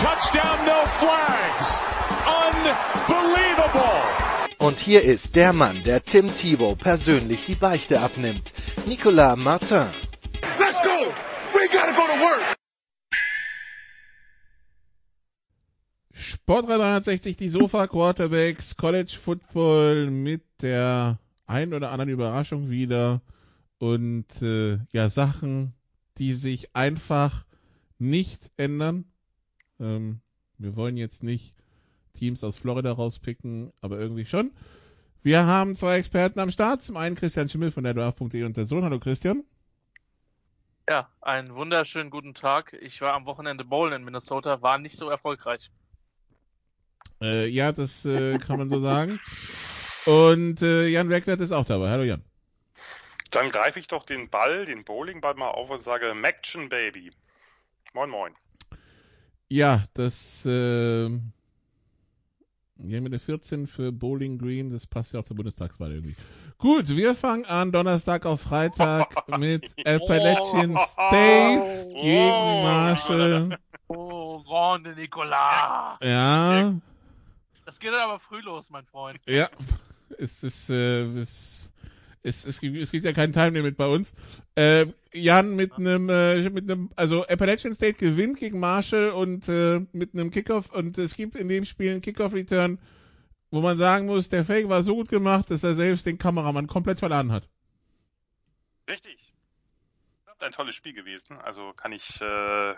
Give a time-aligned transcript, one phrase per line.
[0.00, 1.78] touchdown, no flags.
[2.26, 4.00] Unbelievable.
[4.58, 8.52] Und hier ist der Mann, der Tim Thibault persönlich die Beichte abnimmt.
[8.86, 9.88] Nicolas Martin.
[10.58, 11.12] Let's go.
[11.52, 12.56] We gotta go to work.
[16.12, 23.20] Sport 360, die Sofa Quarterbacks, College Football mit der ein oder anderen Überraschung wieder
[23.78, 25.74] und äh, ja Sachen,
[26.18, 27.44] die sich einfach
[27.98, 29.04] nicht ändern.
[29.80, 30.20] Ähm,
[30.58, 31.54] wir wollen jetzt nicht
[32.12, 34.52] Teams aus Florida rauspicken, aber irgendwie schon.
[35.22, 36.82] Wir haben zwei Experten am Start.
[36.82, 38.84] Zum einen Christian Schimmel von der Draft.de und der Sohn.
[38.84, 39.44] Hallo Christian.
[40.88, 42.72] Ja, einen wunderschönen guten Tag.
[42.80, 45.70] Ich war am Wochenende bowlen in Minnesota, war nicht so erfolgreich.
[47.22, 49.20] Äh, ja, das äh, kann man so sagen.
[50.06, 51.90] Und äh, Jan Werkwert ist auch dabei.
[51.90, 52.24] Hallo Jan.
[53.30, 57.12] Dann greife ich doch den Ball, den Bowlingball mal auf und sage Maction Baby.
[57.92, 58.34] Moin moin.
[59.50, 61.10] Ja, das äh,
[62.82, 66.16] wir haben eine 14 für Bowling Green, das passt ja auch zur Bundestagswahl irgendwie.
[66.56, 73.58] Gut, wir fangen an Donnerstag auf Freitag mit Appalachian State gegen Marshall.
[73.88, 75.98] Oh, Ronde Nicolas.
[76.02, 76.74] Ja,
[77.64, 79.20] Das geht dann aber früh los, mein Freund.
[79.26, 79.48] ja,
[80.18, 81.69] es ist, äh, es,
[82.22, 84.14] es, es, gibt, es gibt ja kein Time Limit bei uns.
[84.54, 89.80] Äh, Jan mit einem, äh, mit einem, also Appalachian State gewinnt gegen Marshall und äh,
[89.92, 92.78] mit einem Kickoff und es gibt in dem Spiel einen Kickoff-Return,
[93.50, 96.66] wo man sagen muss, der Fake war so gut gemacht, dass er selbst den Kameramann
[96.66, 97.48] komplett verladen hat.
[98.88, 99.16] Richtig.
[100.38, 101.36] Ein tolles Spiel gewesen.
[101.36, 102.74] Also kann ich, äh,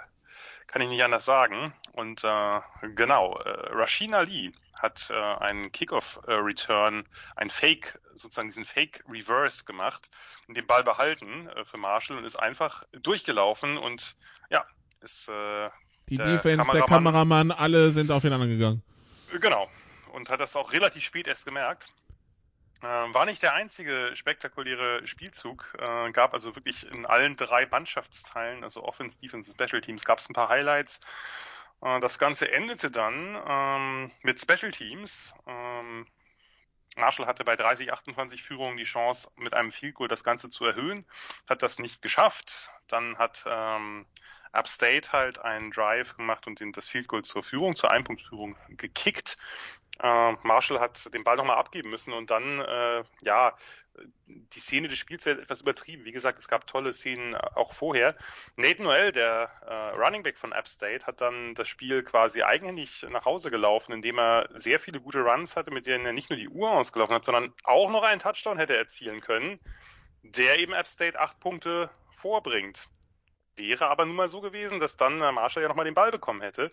[0.66, 1.72] kann ich nicht anders sagen.
[1.92, 2.60] Und äh,
[2.96, 4.52] genau, äh, Rasheen Ali
[4.82, 7.06] hat äh, einen Kickoff-Return,
[7.36, 10.10] ein Fake, sozusagen diesen Fake-Reverse gemacht
[10.48, 14.16] und den Ball behalten äh, für Marshall und ist einfach durchgelaufen und
[14.50, 14.66] ja,
[15.00, 15.70] ist äh,
[16.08, 18.82] Die Der Defense, der Kameramann- Kameramann, alle sind auf den anderen gegangen.
[19.40, 19.70] Genau.
[20.12, 21.86] Und hat das auch relativ spät erst gemerkt.
[22.84, 25.72] Ähm, war nicht der einzige spektakuläre Spielzug.
[25.78, 30.28] Äh, gab also wirklich in allen drei Mannschaftsteilen, also Offense, Defense, Special Teams, gab es
[30.28, 30.98] ein paar Highlights.
[31.82, 35.34] Äh, das Ganze endete dann ähm, mit Special Teams.
[35.46, 36.06] Ähm,
[36.96, 41.06] Marshall hatte bei 30-28 Führungen die Chance, mit einem Field Goal das Ganze zu erhöhen,
[41.48, 42.70] hat das nicht geschafft.
[42.86, 44.06] Dann hat ähm,
[44.52, 49.38] Upstate halt einen Drive gemacht und das Field Goal zur Führung, zur Einpunktführung gekickt.
[50.00, 53.56] Äh, Marshall hat den Ball nochmal abgeben müssen und dann, äh, ja,
[54.26, 56.04] die Szene des Spiels wird etwas übertrieben.
[56.04, 58.16] Wie gesagt, es gab tolle Szenen auch vorher.
[58.56, 63.06] Nate Noel, der äh, Running Back von App State, hat dann das Spiel quasi eigenhändig
[63.10, 66.38] nach Hause gelaufen, indem er sehr viele gute Runs hatte, mit denen er nicht nur
[66.38, 69.60] die Uhr ausgelaufen hat, sondern auch noch einen Touchdown hätte erzielen können,
[70.22, 72.88] der eben App State acht Punkte vorbringt.
[73.56, 76.40] Wäre aber nun mal so gewesen, dass dann äh, Marshall ja nochmal den Ball bekommen
[76.40, 76.72] hätte.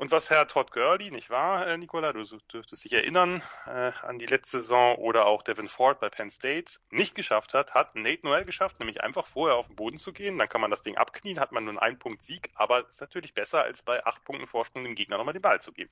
[0.00, 4.18] Und was Herr Todd Gurley, nicht wahr, äh, Nicola, du dürftest dich erinnern äh, an
[4.18, 8.26] die letzte Saison oder auch Devin Ford bei Penn State, nicht geschafft hat, hat Nate
[8.26, 10.38] Noel geschafft, nämlich einfach vorher auf den Boden zu gehen.
[10.38, 13.62] Dann kann man das Ding abknien, hat man nur einen Ein-Punkt-Sieg, aber ist natürlich besser,
[13.62, 15.90] als bei acht Punkten Vorsprung dem Gegner nochmal den Ball zu geben.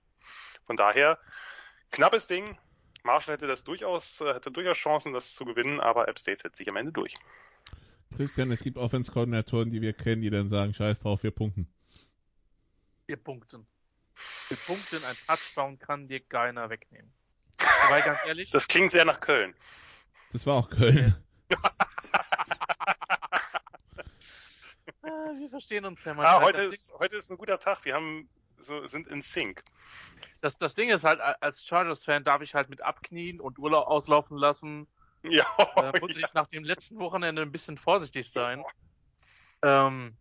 [0.65, 1.19] Von daher,
[1.91, 2.57] knappes Ding.
[3.03, 6.57] Marshall hätte das durchaus, äh, hätte durchaus Chancen, das zu gewinnen, aber App State setzt
[6.57, 7.13] sich am Ende durch.
[8.17, 11.69] Christian, es gibt Offense-Koordinatoren, die wir kennen, die dann sagen, scheiß drauf, wir punkten.
[13.07, 13.67] Wir punkten.
[14.49, 17.12] Wir punkten, ein Touchdown kann dir keiner wegnehmen.
[17.91, 19.55] Weil ganz ehrlich, Das klingt sehr nach Köln.
[20.33, 21.15] Das war auch Köln.
[25.03, 25.09] äh,
[25.41, 26.25] wir verstehen uns ja mal.
[26.27, 27.84] Ah, heute ist, heute ist ein guter Tag.
[27.84, 29.62] Wir haben so, sind in Sync.
[30.41, 34.37] das, das Ding ist halt, als Chargers-Fan darf ich halt mit abknien und Urlaub auslaufen
[34.37, 34.87] lassen.
[35.23, 38.65] Ja, Äh, muss ich nach dem letzten Wochenende ein bisschen vorsichtig sein.
[39.62, 40.17] Ähm,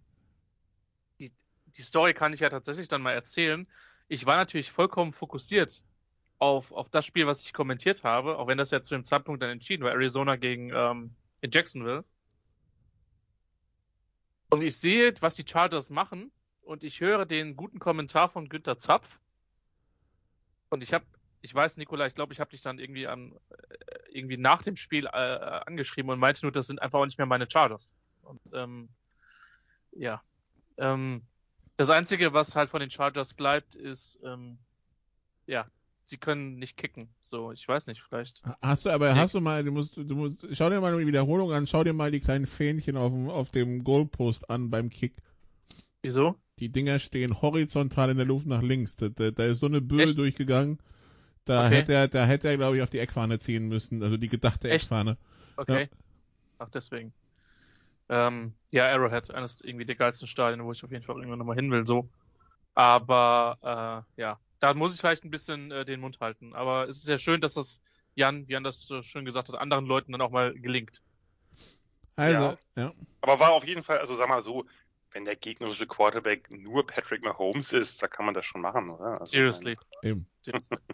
[1.19, 1.31] die,
[1.65, 3.67] die Story kann ich ja tatsächlich dann mal erzählen.
[4.07, 5.83] Ich war natürlich vollkommen fokussiert
[6.39, 9.41] auf, auf das Spiel, was ich kommentiert habe, auch wenn das ja zu dem Zeitpunkt
[9.41, 12.03] dann entschieden war, Arizona gegen ähm, in Jacksonville.
[14.49, 16.31] Und ich sehe, was die Chargers machen
[16.61, 19.19] und ich höre den guten Kommentar von Günther Zapf.
[20.69, 21.05] Und ich habe,
[21.41, 24.75] ich weiß, Nikola, ich glaube, ich habe dich dann irgendwie an, äh, irgendwie nach dem
[24.75, 27.93] Spiel äh, angeschrieben und meinte nur, das sind einfach auch nicht mehr meine Chargers.
[28.21, 28.89] Und ähm,
[29.91, 30.21] ja,
[30.77, 31.23] ähm,
[31.77, 34.57] Das Einzige, was halt von den Chargers bleibt, ist, ähm,
[35.45, 35.67] ja,
[36.03, 37.09] sie können nicht kicken.
[37.21, 38.43] So, ich weiß nicht, vielleicht.
[38.61, 41.51] Hast du, aber hast du mal, du musst, du musst, schau dir mal die Wiederholung
[41.53, 45.13] an, schau dir mal die kleinen Fähnchen auf dem, auf dem Goalpost an beim Kick.
[46.01, 46.35] Wieso?
[46.59, 48.97] Die Dinger stehen horizontal in der Luft nach links.
[48.97, 50.17] Da, da, da ist so eine Böe Echt?
[50.17, 50.79] durchgegangen.
[51.45, 51.75] Da Okay.
[51.75, 54.03] hätte er, da hätte er, glaube ich, auf die Eckfahne ziehen müssen.
[54.03, 54.85] Also die gedachte Echt?
[54.85, 55.17] Eckfahne.
[55.57, 55.89] Okay.
[56.59, 57.13] Ach, deswegen.
[58.09, 61.55] Ähm, ja, Arrowhead, eines irgendwie der geilsten Stadien, wo ich auf jeden Fall irgendwann nochmal
[61.55, 62.09] hin will, so.
[62.73, 66.53] Aber, äh, ja, da muss ich vielleicht ein bisschen äh, den Mund halten.
[66.53, 67.81] Aber es ist ja schön, dass das
[68.15, 71.01] Jan, Jan das so schön gesagt hat, anderen Leuten dann auch mal gelingt.
[72.15, 72.93] Also, ja.
[73.21, 74.65] Aber war auf jeden Fall, also sag mal so,
[75.11, 79.19] wenn der gegnerische Quarterback nur Patrick Mahomes ist, da kann man das schon machen, oder?
[79.19, 79.75] Also, Seriously.
[80.03, 80.27] eben.
[80.41, 80.77] Seriously.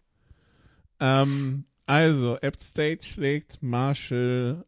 [1.00, 4.64] Ähm, also, App State schlägt Marshall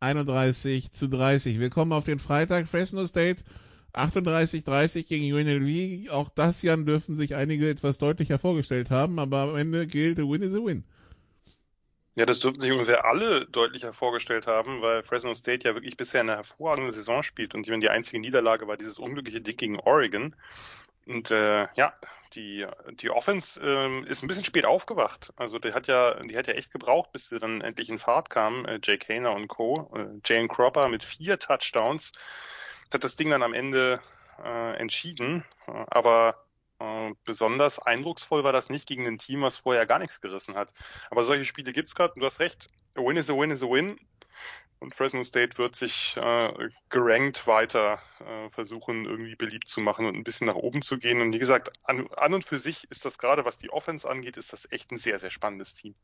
[0.00, 1.58] 31 zu 30.
[1.58, 2.68] Wir kommen auf den Freitag.
[2.68, 3.42] Fresno State
[3.94, 6.10] 38-30 gegen UNLV.
[6.12, 10.22] Auch das, Jan, dürfen sich einige etwas deutlicher vorgestellt haben, aber am Ende gilt, a
[10.22, 10.84] win is a win.
[12.14, 16.20] Ja, das dürften sich ungefähr alle deutlicher vorgestellt haben, weil Fresno State ja wirklich bisher
[16.20, 20.34] eine hervorragende Saison spielt und die einzige Niederlage war dieses unglückliche Ding gegen Oregon.
[21.08, 21.94] Und äh, ja,
[22.34, 25.32] die, die Offense ähm, ist ein bisschen spät aufgewacht.
[25.36, 28.28] Also die hat ja, die hat ja echt gebraucht, bis sie dann endlich in Fahrt
[28.28, 28.66] kam.
[28.66, 29.90] Äh, Jake Hayner und Co.
[29.96, 32.12] Äh, Jane Cropper mit vier Touchdowns
[32.92, 34.00] hat das Ding dann am Ende
[34.44, 35.44] äh, entschieden.
[35.66, 36.44] Aber
[36.78, 40.74] äh, besonders eindrucksvoll war das nicht gegen ein Team, was vorher gar nichts gerissen hat.
[41.10, 42.68] Aber solche Spiele gibt's gerade und du hast recht.
[42.96, 43.98] A win is a win is a win.
[44.80, 46.52] Und Fresno State wird sich äh,
[46.88, 51.20] gerankt weiter äh, versuchen, irgendwie beliebt zu machen und ein bisschen nach oben zu gehen.
[51.20, 54.36] Und wie gesagt, an, an und für sich ist das gerade, was die Offense angeht,
[54.36, 55.96] ist das echt ein sehr, sehr spannendes Team.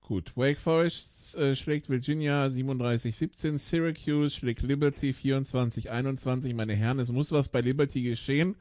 [0.00, 6.54] Gut, Wake Forest äh, schlägt Virginia 37-17, Syracuse schlägt Liberty 24-21.
[6.54, 8.54] Meine Herren, es muss was bei Liberty geschehen.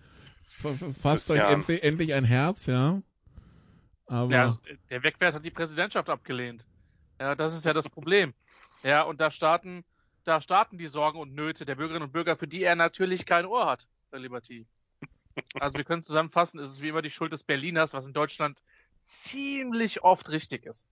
[1.00, 3.04] Fasst euch ja- endlich, endlich ein Herz, ja.
[4.08, 4.58] Aber Ja,
[4.90, 6.66] der Wegwert hat die Präsidentschaft abgelehnt.
[7.20, 8.34] Ja, das ist ja das Problem.
[8.84, 9.84] Ja, und da starten,
[10.24, 13.46] da starten die Sorgen und Nöte der Bürgerinnen und Bürger, für die er natürlich kein
[13.46, 14.66] Ohr hat, der Liberty.
[15.60, 18.62] Also wir können zusammenfassen, es ist wie immer die Schuld des Berliners, was in Deutschland
[19.02, 20.86] ziemlich oft richtig ist.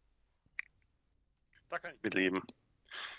[1.70, 2.42] Da kann ich mitleben.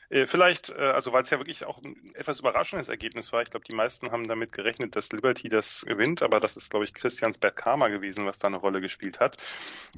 [0.09, 3.43] Äh, Vielleicht, äh, also weil es ja wirklich auch ein etwas überraschendes Ergebnis war.
[3.43, 6.85] Ich glaube, die meisten haben damit gerechnet, dass Liberty das gewinnt, aber das ist, glaube
[6.85, 9.37] ich, Christians Bad Karma gewesen, was da eine Rolle gespielt hat.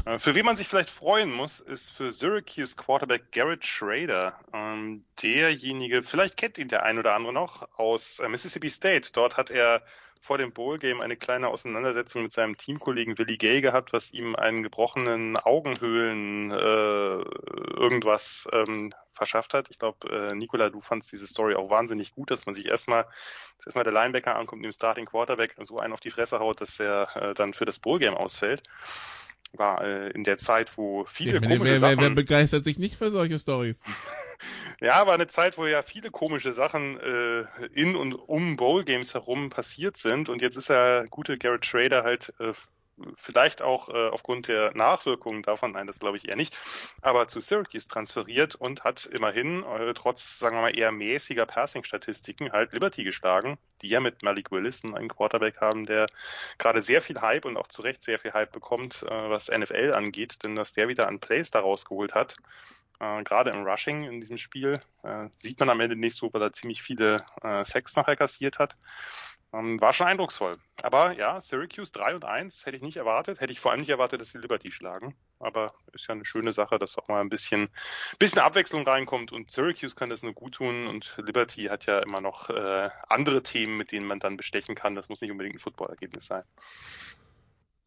[0.05, 4.39] Äh, Für wen man sich vielleicht freuen muss, ist für Syracuse Quarterback Garrett Schrader.
[4.53, 9.11] Ähm, derjenige, vielleicht kennt ihn der ein oder andere noch aus Mississippi State.
[9.13, 9.83] Dort hat er
[10.27, 14.65] vor dem Bowl-Game eine kleine Auseinandersetzung mit seinem Teamkollegen Willie Gay gehabt, was ihm einen
[14.65, 19.71] gebrochenen Augenhöhlen äh, irgendwas ähm, verschafft hat.
[19.71, 23.05] Ich glaube, äh, Nikola, du fandst diese Story auch wahnsinnig gut, dass man sich erstmal,
[23.57, 26.81] dass erstmal der Linebacker ankommt, dem Starting Quarterback so einen auf die Fresse haut, dass
[26.81, 28.65] er äh, dann für das Bowl-Game ausfällt.
[29.53, 32.01] War äh, in der Zeit, wo viele wer, komische wer, wer, Sachen...
[32.01, 33.81] wer begeistert sich nicht für solche Stories?
[34.83, 39.15] Ja, war eine Zeit, wo ja viele komische Sachen äh, in und um Bowl Games
[39.15, 42.53] herum passiert sind und jetzt ist der gute Garrett Schrader halt äh,
[43.15, 46.57] vielleicht auch äh, aufgrund der Nachwirkungen davon, nein, das glaube ich eher nicht,
[47.03, 52.53] aber zu Syracuse transferiert und hat immerhin äh, trotz, sagen wir mal, eher mäßiger Passing-Statistiken
[52.53, 56.07] halt Liberty geschlagen, die ja mit Malik Willis einen Quarterback haben, der
[56.59, 59.93] gerade sehr viel Hype und auch zu Recht sehr viel Hype bekommt, äh, was NFL
[59.95, 62.37] angeht, denn dass der wieder an Plays da rausgeholt hat,
[62.99, 66.43] äh, gerade im Rushing in diesem Spiel äh, sieht man am Ende nicht so, weil
[66.43, 68.77] er ziemlich viele äh, Sacks nachher kassiert hat.
[69.57, 70.59] Ähm, war schon eindrucksvoll.
[70.83, 73.41] Aber ja, Syracuse 3 und 1 hätte ich nicht erwartet.
[73.41, 75.15] Hätte ich vor allem nicht erwartet, dass sie Liberty schlagen.
[75.39, 77.69] Aber ist ja eine schöne Sache, dass auch mal ein bisschen,
[78.19, 79.33] bisschen Abwechslung reinkommt.
[79.33, 80.87] Und Syracuse kann das nur gut tun.
[80.87, 84.95] Und Liberty hat ja immer noch äh, andere Themen, mit denen man dann bestechen kann.
[84.95, 86.43] Das muss nicht unbedingt ein Footballergebnis sein.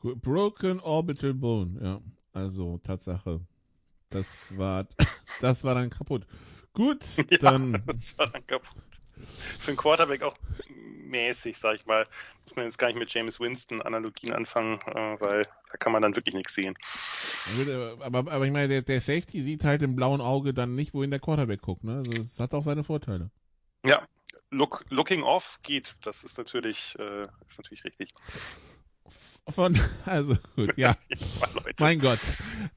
[0.02, 2.02] Broken Orbital Bone, ja.
[2.34, 3.42] Also, Tatsache.
[4.10, 4.88] Das war,
[5.42, 6.26] das war dann kaputt.
[6.74, 8.82] Gut, Ja, dann, das war dann kaputt.
[9.28, 10.38] Für einen Quarterback auch
[11.10, 12.06] mäßig, sag ich mal.
[12.46, 16.02] Muss man jetzt gar nicht mit James Winston Analogien anfangen, äh, weil da kann man
[16.02, 16.76] dann wirklich nichts sehen.
[18.02, 21.12] aber, aber ich meine, der, der Safety sieht halt im blauen Auge dann nicht, wohin
[21.12, 21.98] der Quarterback guckt, ne?
[21.98, 23.30] Also, es hat auch seine Vorteile.
[23.86, 24.02] Ja,
[24.52, 25.96] look, looking off geht.
[26.04, 28.14] Das ist natürlich, äh, ist natürlich richtig.
[29.48, 30.96] Von, also, gut, ja.
[31.80, 32.20] Mein Gott.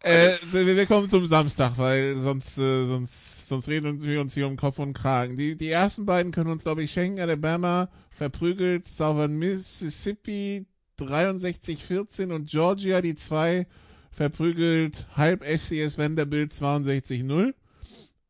[0.00, 4.46] Äh, wir, wir kommen zum Samstag, weil sonst, äh, sonst, sonst reden wir uns hier
[4.46, 5.36] um Kopf und Kragen.
[5.36, 7.20] Die, die ersten beiden können uns, glaube ich, schenken.
[7.20, 10.66] Alabama verprügelt Southern Mississippi
[10.98, 13.66] 63-14 und Georgia, die zwei,
[14.10, 17.54] verprügelt halb FCS Vanderbilt 62-0.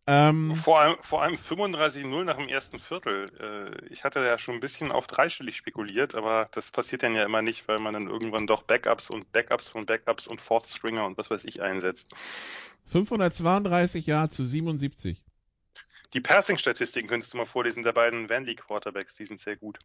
[0.09, 3.31] Ähm, Vor allem, vor allem 35-0 nach dem ersten Viertel.
[3.39, 7.25] Äh, ich hatte ja schon ein bisschen auf dreistellig spekuliert, aber das passiert dann ja
[7.25, 11.07] immer nicht, weil man dann irgendwann doch Backups und Backups von Backups und Fourth Stringer
[11.07, 12.09] und was weiß ich einsetzt.
[12.87, 15.23] 532 Yards zu 77.
[16.13, 19.79] Die Passing-Statistiken könntest du mal vorlesen der beiden Vandy Quarterbacks, die sind sehr gut.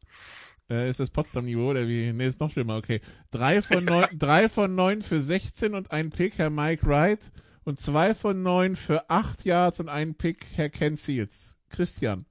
[0.70, 2.12] Äh, ist das Potsdam-Niveau oder wie?
[2.12, 3.00] Nee, ist noch schlimmer, okay.
[3.32, 7.32] Drei von neun, drei von neun für 16 und ein Pick, Herr Mike Wright.
[7.64, 11.58] Und zwei von neun für acht Yards und ein Pick, Herr Ken Seals.
[11.70, 12.26] Christian,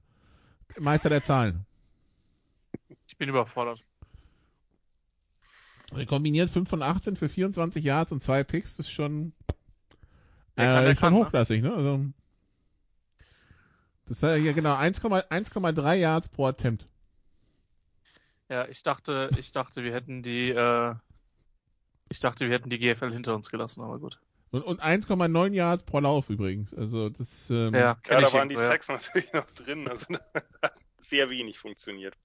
[0.79, 1.65] Meister der Zahlen.
[3.07, 3.83] Ich bin überfordert.
[6.07, 9.31] Kombiniert 5 von 18 für 24 Yards und zwei Picks, das ist schon,
[10.55, 11.19] kann, äh, ist schon kann, ne?
[11.19, 11.73] hochklassig, ne?
[11.73, 12.05] Also,
[14.07, 16.87] das ist ja genau 1,3 1,3 Yards pro Attempt.
[18.49, 20.95] Ja, ich dachte, ich dachte, wir hätten die, äh,
[22.09, 24.19] ich dachte, wir hätten die GFL hinter uns gelassen, aber gut.
[24.51, 26.73] Und, und 1,9 Yards pro Lauf übrigens.
[26.73, 28.61] Also das ähm, Ja, Ja, da waren die ja.
[28.61, 30.05] Sacks natürlich noch drin, also
[30.61, 32.15] hat sehr wenig funktioniert.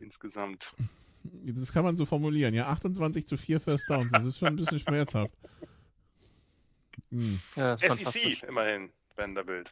[0.00, 0.74] Insgesamt.
[1.22, 2.54] das kann man so formulieren.
[2.54, 4.10] Ja, 28 zu 4 First Downs.
[4.10, 5.32] Das ist schon ein bisschen schmerzhaft.
[7.10, 7.40] Hm.
[7.54, 7.78] Ja.
[7.78, 9.70] SEC immerhin, Vanderbilt.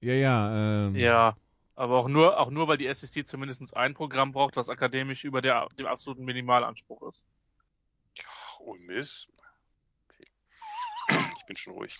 [0.00, 0.86] Ja, ja.
[0.86, 1.36] Ähm, Ja,
[1.76, 5.40] aber auch nur, auch nur, weil die SEC zumindest ein Programm braucht, was akademisch über
[5.42, 7.24] der, dem absoluten Minimalanspruch ist.
[8.26, 9.28] Ach, oh Mist.
[10.08, 10.26] Okay.
[11.38, 11.98] Ich bin schon ruhig.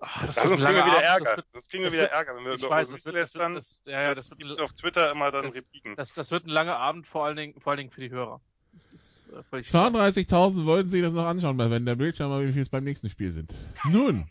[0.00, 1.36] Ah, das Ja, wird sonst ein kriegen wir langer wieder Abend, das Ärger.
[1.36, 3.14] wird- sonst kriegen wir das wieder wird- Ärger, wenn wir Ich über weiß, das wird,
[3.14, 5.96] wird, das, ja, ja, das, das wird, gibt auf Twitter immer dann das- Repliken.
[5.96, 8.40] das, das wird ein langer Abend, vor allen Dingen, vor allen Dingen für die Hörer.
[8.72, 12.16] Das ist äh, völlig 32.000 wollten sich das noch anschauen bei Vanderbilt.
[12.16, 13.54] Schauen wir mal, wie viel es beim nächsten Spiel sind.
[13.84, 14.28] Nun,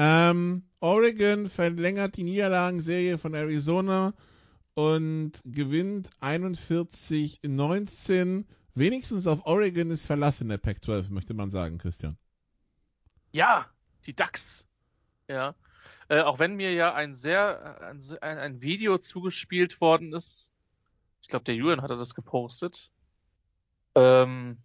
[0.00, 4.14] ähm, Oregon verlängert die Niederlagenserie von Arizona
[4.74, 8.44] und gewinnt 41-19.
[8.74, 12.16] Wenigstens auf Oregon ist Verlass in der Pac-12, möchte man sagen, Christian.
[13.32, 13.66] Ja,
[14.06, 14.68] die Ducks.
[15.26, 15.56] Ja.
[16.08, 20.52] Äh, auch wenn mir ja ein sehr, ein, ein, Video zugespielt worden ist.
[21.22, 22.92] Ich glaube, der Julian hatte das gepostet.
[23.96, 24.58] Ähm,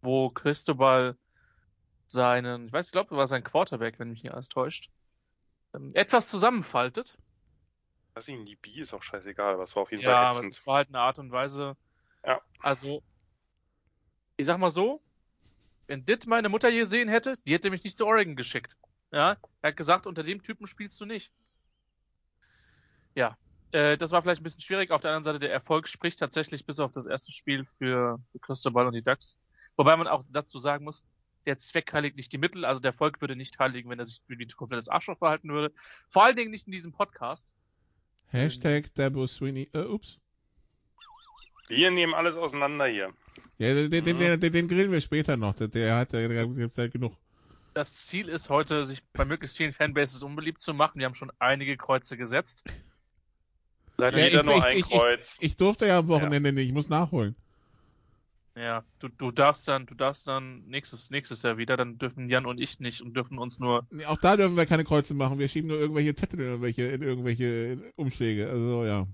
[0.00, 1.16] wo Cristobal
[2.08, 4.90] seinen, ich weiß, ich glaube, war sein Quarterback, wenn mich nicht alles täuscht,
[5.74, 7.16] ähm, etwas zusammenfaltet.
[8.14, 10.54] Was ihnen die B ist auch scheißegal, aber es war auf jeden Ja, Fall ätzend.
[10.54, 11.76] es war halt eine Art und Weise.
[12.24, 12.40] Ja.
[12.60, 13.02] Also,
[14.36, 15.02] ich sag mal so,
[15.86, 18.76] wenn Dit meine Mutter hier gesehen hätte, die hätte mich nicht zu Oregon geschickt.
[19.12, 21.32] Ja, er hat gesagt, unter dem Typen spielst du nicht.
[23.14, 23.36] Ja,
[23.72, 24.90] äh, das war vielleicht ein bisschen schwierig.
[24.90, 28.38] Auf der anderen Seite, der Erfolg spricht tatsächlich bis auf das erste Spiel für, für
[28.40, 29.38] Cristobal und die Ducks.
[29.76, 31.04] Wobei man auch dazu sagen muss,
[31.46, 32.64] der Zweck heiligt nicht die Mittel.
[32.64, 35.72] Also der Erfolg würde nicht heiligen, wenn er sich wie ein komplettes Arschloch verhalten würde.
[36.08, 37.54] Vor allen Dingen nicht in diesem Podcast.
[38.28, 39.68] Hashtag Dabo Sweeney.
[39.74, 40.18] Äh, ups.
[41.68, 43.12] Wir nehmen alles auseinander hier.
[43.58, 44.18] Ja, den, den, Mhm.
[44.20, 45.54] den, den, den grillen wir später noch.
[45.54, 47.16] Der, der hat, der, der gibt Zeit genug.
[47.72, 50.98] Das Ziel ist heute, sich bei möglichst vielen Fanbases unbeliebt zu machen.
[50.98, 52.64] Wir haben schon einige Kreuze gesetzt.
[53.96, 55.36] Leider Ja, ich- nur ich- ein ich- Kreuz.
[55.40, 57.34] Ich durfte ja am Wochenende nicht, ich muss nachholen.
[58.56, 62.46] Ja, du, du darfst dann, du darfst dann nächstes, nächstes Jahr wieder, dann dürfen Jan
[62.46, 65.40] und ich nicht und dürfen uns nur, Nee, Auch da dürfen wir keine Kreuze machen.
[65.40, 68.48] Wir schieben nur irgendwelche Zettel in irgendwelche, in irgendwelche Umschläge.
[68.48, 69.08] Also ja.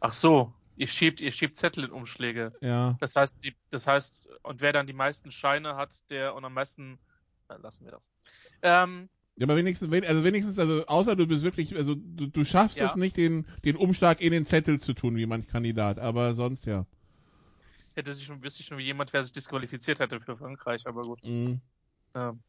[0.00, 2.52] ach so, ihr schiebt, ihr schiebt Zettel in Umschläge.
[2.60, 2.96] Ja.
[3.00, 6.52] Das heißt, die, das heißt, und wer dann die meisten Scheine hat, der und am
[6.52, 6.98] meisten,
[7.48, 8.10] dann lassen wir das.
[8.60, 12.44] Ähm, Ja, aber wenigstens, wen- also wenigstens, also außer du bist wirklich, also du, du
[12.44, 12.84] schaffst Ja.
[12.86, 15.98] es nicht, den, den Umschlag in den Zettel zu tun, wie manch Kandidat.
[15.98, 16.84] Aber sonst ja.
[17.96, 21.02] Hätte sich schon, wüsste ich schon wie jemand, wer sich disqualifiziert hätte für Frankreich, aber
[21.02, 21.22] gut.
[21.24, 21.60] Mhm.
[22.14, 22.40] Ähm,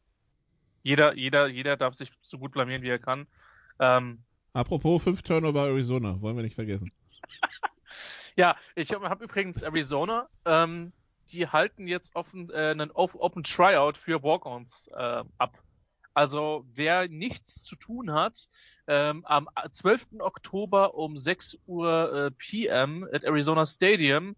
[0.82, 3.26] jeder, jeder, jeder darf sich so gut blamieren, wie er kann.
[3.78, 4.20] Ähm,
[4.52, 6.92] Apropos 5 Turnover Arizona, wollen wir nicht vergessen.
[8.36, 10.92] Ja, ich habe hab übrigens Arizona, ähm,
[11.30, 15.58] die halten jetzt offen, äh, einen Open Tryout für Walk-Ons äh, ab.
[16.12, 18.48] Also wer nichts zu tun hat,
[18.86, 20.20] ähm, am 12.
[20.20, 24.36] Oktober um 6 Uhr äh, PM at Arizona Stadium,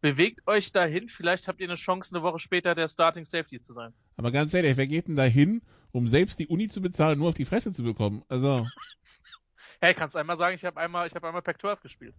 [0.00, 3.72] bewegt euch dahin, vielleicht habt ihr eine Chance, eine Woche später der Starting Safety zu
[3.72, 3.92] sein.
[4.16, 7.28] Aber ganz ehrlich, wer geht denn da hin, um selbst die Uni zu bezahlen, nur
[7.30, 8.22] auf die Fresse zu bekommen?
[8.28, 8.66] Also,
[9.80, 12.14] Hey, kannst einmal sagen, ich habe einmal, ich habe einmal Pac-12 gespielt.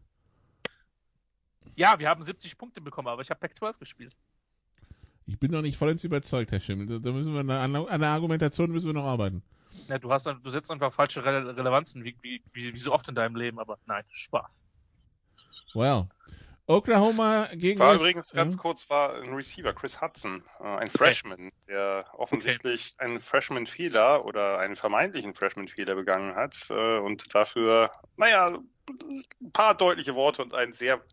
[1.76, 4.16] Ja, wir haben 70 Punkte bekommen, aber ich habe Pac-12 gespielt.
[5.26, 7.02] ich bin noch nicht vollends überzeugt, Herr Schimmel.
[7.02, 9.44] Da- müssen wir, an der- Argumentation müssen wir noch arbeiten.
[9.88, 13.08] Ja, du hast, du setzt einfach falsche Rele Relevanzen, wie, wie, wie, wie so oft
[13.10, 14.66] in deinem Leben, aber nein, Spaß.
[15.76, 16.08] Well.
[16.70, 18.62] Oklahoma gegen War West- übrigens ganz Ja.
[18.62, 24.76] kurz war ein Receiver, Chris Hudson, äh, ein Freshman, der offensichtlich einen Freshman-Fehler oder einen
[24.76, 31.04] vermeintlichen Freshman-Fehler begangen hat äh, und dafür, naja, ein paar deutliche Worte und ein sehr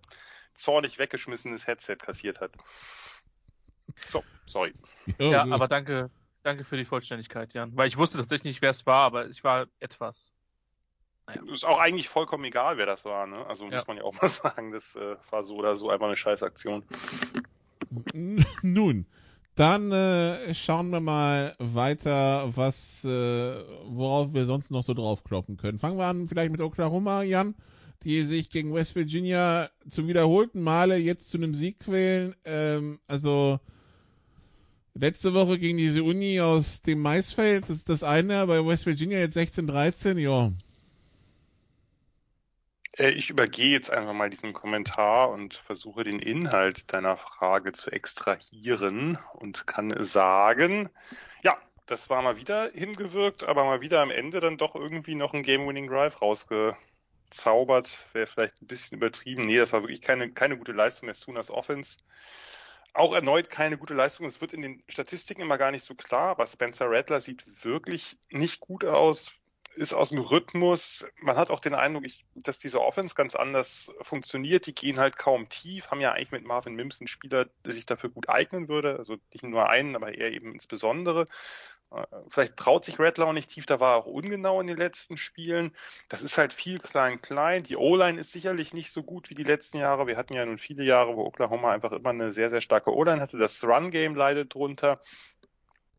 [0.54, 2.52] zornig weggeschmissenes Headset kassiert hat.
[4.08, 4.74] So, sorry.
[5.18, 5.52] Ja, gut.
[5.52, 6.10] aber danke,
[6.42, 7.76] Danke für die Vollständigkeit, Jan.
[7.76, 10.32] Weil ich wusste tatsächlich nicht, wer es war, aber ich war etwas.
[11.26, 11.42] Naja.
[11.52, 13.44] Ist auch eigentlich vollkommen egal, wer das war, ne?
[13.46, 13.76] Also Ja.
[13.78, 16.84] muss man ja auch mal sagen, das äh, war so oder so einfach eine Scheißaktion.
[18.62, 19.06] Nun,
[19.56, 23.08] dann äh, schauen wir mal weiter, was, äh,
[23.86, 25.78] worauf wir sonst noch so draufkloppen können.
[25.78, 27.54] Fangen wir an vielleicht mit Oklahoma, Jan,
[28.04, 32.36] die sich gegen West Virginia zum wiederholten Male jetzt zu einem Sieg quälen.
[32.44, 33.58] Ähm, also
[34.94, 39.18] letzte Woche gegen diese Uni aus dem Maisfeld, das ist das eine, bei West Virginia
[39.18, 40.52] jetzt 16-13, ja.
[42.96, 47.90] Äh, ich übergehe jetzt einfach mal diesen Kommentar und versuche den Inhalt deiner Frage zu
[47.90, 50.88] extrahieren und kann sagen,
[51.42, 55.34] ja, das war mal wieder hingewirkt, aber mal wieder am Ende dann doch irgendwie noch
[55.34, 58.06] ein Game-Winning Drive rausgezaubert.
[58.12, 59.46] Wäre vielleicht ein bisschen übertrieben.
[59.46, 61.98] Nee, das war wirklich keine, keine gute Leistung der Sooners Offense.
[62.94, 64.26] Auch erneut keine gute Leistung.
[64.26, 68.16] Es wird in den Statistiken immer gar nicht so klar, aber Spencer Rattler sieht wirklich
[68.30, 69.34] nicht gut aus,
[69.76, 71.06] ist aus dem Rhythmus.
[71.20, 74.66] Man hat auch den Eindruck, ich, dass diese Offense ganz anders funktioniert.
[74.66, 77.86] Die gehen halt kaum tief, haben ja eigentlich mit Marvin Mims einen Spieler, der sich
[77.86, 78.98] dafür gut eignen würde.
[78.98, 81.28] Also nicht nur einen, aber eher eben insbesondere.
[81.92, 85.16] Äh, Vielleicht traut sich auch nicht tief, da war er auch ungenau in den letzten
[85.16, 85.74] Spielen.
[86.08, 87.62] Das ist halt viel klein-klein.
[87.62, 90.06] Die O-Line ist sicherlich nicht so gut wie die letzten Jahre.
[90.06, 93.20] Wir hatten ja nun viele Jahre, wo Oklahoma einfach immer eine sehr, sehr starke O-Line
[93.20, 93.38] hatte.
[93.38, 95.00] Das Run-Game leidet drunter.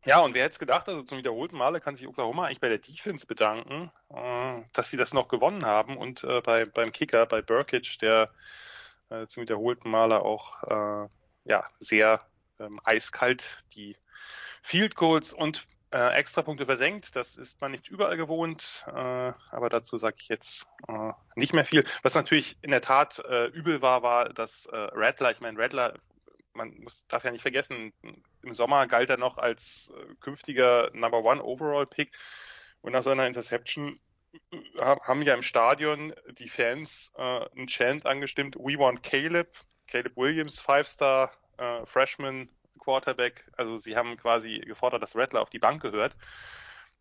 [0.08, 2.70] Ja, und wer hätte es gedacht, also zum wiederholten Male kann sich Oklahoma eigentlich bei
[2.70, 7.26] der Defense bedanken, äh, dass sie das noch gewonnen haben und äh, bei, beim Kicker,
[7.26, 8.32] bei Burkic, der
[9.10, 11.10] äh, zum wiederholten Male auch äh,
[11.44, 12.22] ja, sehr
[12.58, 13.98] ähm, eiskalt die
[14.62, 17.14] Field Goals und äh, Extrapunkte versenkt.
[17.18, 20.68] Das ist man nicht überall gewohnt, äh, aber dazu sage ich jetzt
[21.36, 21.84] nicht mehr viel.
[22.04, 23.22] Was natürlich in der Tat
[23.52, 25.96] übel war, war, dass Rattler, ich meine, Rattler
[26.58, 27.94] man muss, darf ja nicht vergessen,
[28.42, 32.18] im Sommer galt er noch als äh, künftiger Number One Overall Pick
[32.82, 34.00] und nach seiner Interception
[34.52, 39.50] äh, haben ja im Stadion die Fans äh, einen Chant angestimmt, We want Caleb,
[39.88, 42.50] Caleb Williams, Five-Star äh, Freshman
[42.80, 43.46] Quarterback.
[43.58, 46.16] Also sie haben quasi gefordert, dass Rattler auf die Bank gehört.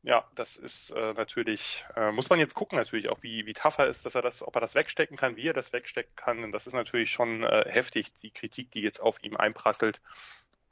[0.07, 3.79] Ja, das ist äh, natürlich, äh, muss man jetzt gucken natürlich auch, wie, wie tough
[3.79, 6.45] er ist, dass er das, ob er das wegstecken kann, wie er das wegstecken kann.
[6.45, 10.01] Und das ist natürlich schon äh, heftig, die Kritik, die jetzt auf ihm einprasselt.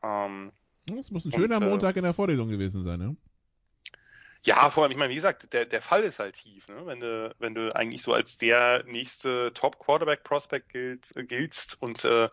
[0.04, 0.52] Ähm,
[0.86, 3.16] Das muss ein Und, schöner äh, Montag in der Vorlesung gewesen sein, ne?
[4.44, 6.86] ja, vor allem, ich meine, wie gesagt, der, der Fall ist halt tief, ne?
[6.86, 12.28] wenn du, wenn du eigentlich so als der nächste Top-Quarterback-Prospect gilt, giltst und äh,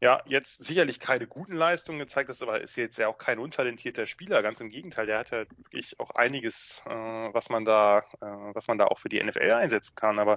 [0.00, 4.06] ja, jetzt sicherlich keine guten Leistungen gezeigt hast, aber ist jetzt ja auch kein untalentierter
[4.06, 4.42] Spieler.
[4.42, 8.68] Ganz im Gegenteil, der hat ja wirklich auch einiges, äh, was man da, äh, was
[8.68, 10.18] man da auch für die NFL einsetzen kann.
[10.18, 10.36] Aber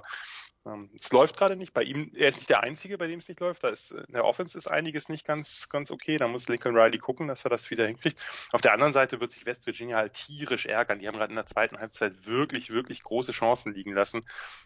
[0.66, 1.74] ähm, es läuft gerade nicht.
[1.74, 3.62] Bei ihm, er ist nicht der Einzige, bei dem es nicht läuft.
[3.62, 6.16] Da ist in der Offense ist einiges nicht ganz, ganz okay.
[6.16, 8.18] Da muss Lincoln Riley gucken, dass er das wieder hinkriegt.
[8.52, 11.00] Auf der anderen Seite wird sich West Virginia halt tierisch ärgern.
[11.00, 14.22] Die haben gerade in der zweiten Halbzeit wirklich, wirklich große Chancen liegen lassen.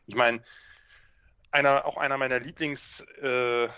[0.06, 0.40] Ich meine,
[1.50, 3.68] einer, auch einer meiner Lieblings äh,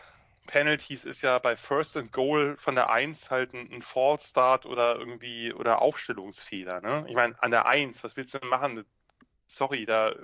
[0.47, 4.67] Penalties ist ja bei First and Goal von der 1 halt ein, ein False Start
[4.67, 6.81] oder irgendwie oder Aufstellungsfehler.
[6.81, 7.07] Ne?
[7.09, 8.85] Ich meine, an der 1, was willst du denn machen?
[9.47, 10.15] Sorry, da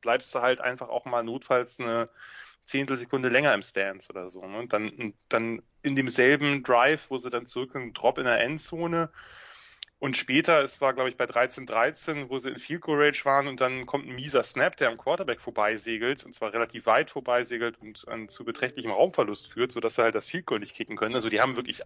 [0.00, 2.08] bleibst du halt einfach auch mal notfalls eine
[2.64, 4.44] Zehntelsekunde länger im Stance oder so.
[4.44, 4.58] Ne?
[4.58, 9.10] Und dann, dann in demselben Drive, wo sie dann zurück einen Drop in der Endzone
[10.00, 13.46] und später, es war glaube ich bei 13-13, wo sie in Field Goal Range waren
[13.46, 17.78] und dann kommt ein mieser Snap, der am Quarterback vorbeisegelt und zwar relativ weit vorbeisegelt
[17.78, 21.14] und äh, zu beträchtlichem Raumverlust führt, sodass sie halt das Field Goal nicht kicken können.
[21.14, 21.82] Also die haben wirklich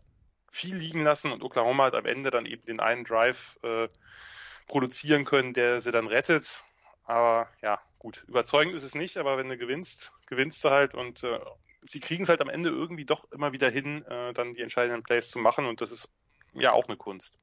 [0.48, 3.88] viel liegen lassen und Oklahoma hat am Ende dann eben den einen Drive äh,
[4.68, 6.62] produzieren können, der sie dann rettet.
[7.02, 11.24] Aber ja, gut, überzeugend ist es nicht, aber wenn du gewinnst, gewinnst du halt und
[11.24, 11.40] äh,
[11.82, 15.02] sie kriegen es halt am Ende irgendwie doch immer wieder hin, äh, dann die entscheidenden
[15.02, 16.08] Plays zu machen und das ist
[16.54, 17.36] ja auch eine Kunst.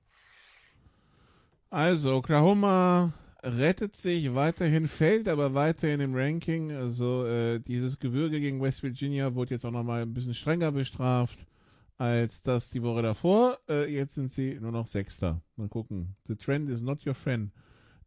[1.71, 6.73] Also, Oklahoma rettet sich weiterhin, fällt aber weiterhin im Ranking.
[6.73, 11.39] Also, äh, dieses Gewürge gegen West Virginia wurde jetzt auch nochmal ein bisschen strenger bestraft
[11.97, 13.57] als das die Woche davor.
[13.69, 15.39] Äh, jetzt sind sie nur noch Sechster.
[15.55, 16.17] Mal gucken.
[16.27, 17.51] The trend is not your friend.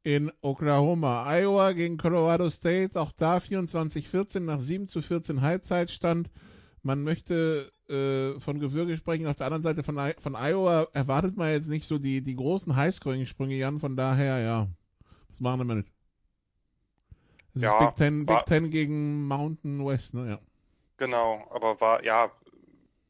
[0.02, 6.28] In Oklahoma, Iowa gegen Colorado State, auch da 24-14 nach 7 zu 14 Halbzeitstand.
[6.84, 9.26] Man möchte äh, von Gewürge sprechen.
[9.28, 12.36] Auf der anderen Seite von, I von Iowa erwartet man jetzt nicht so die, die
[12.36, 13.80] großen Highscoring-Sprünge, Jan.
[13.80, 14.68] Von daher, ja,
[15.30, 15.86] was machen wir damit?
[17.54, 20.28] Das Ja, ist Big Ten, war- Big Ten gegen Mountain West, ne?
[20.28, 20.40] Ja.
[20.96, 22.30] Genau, aber war, ja,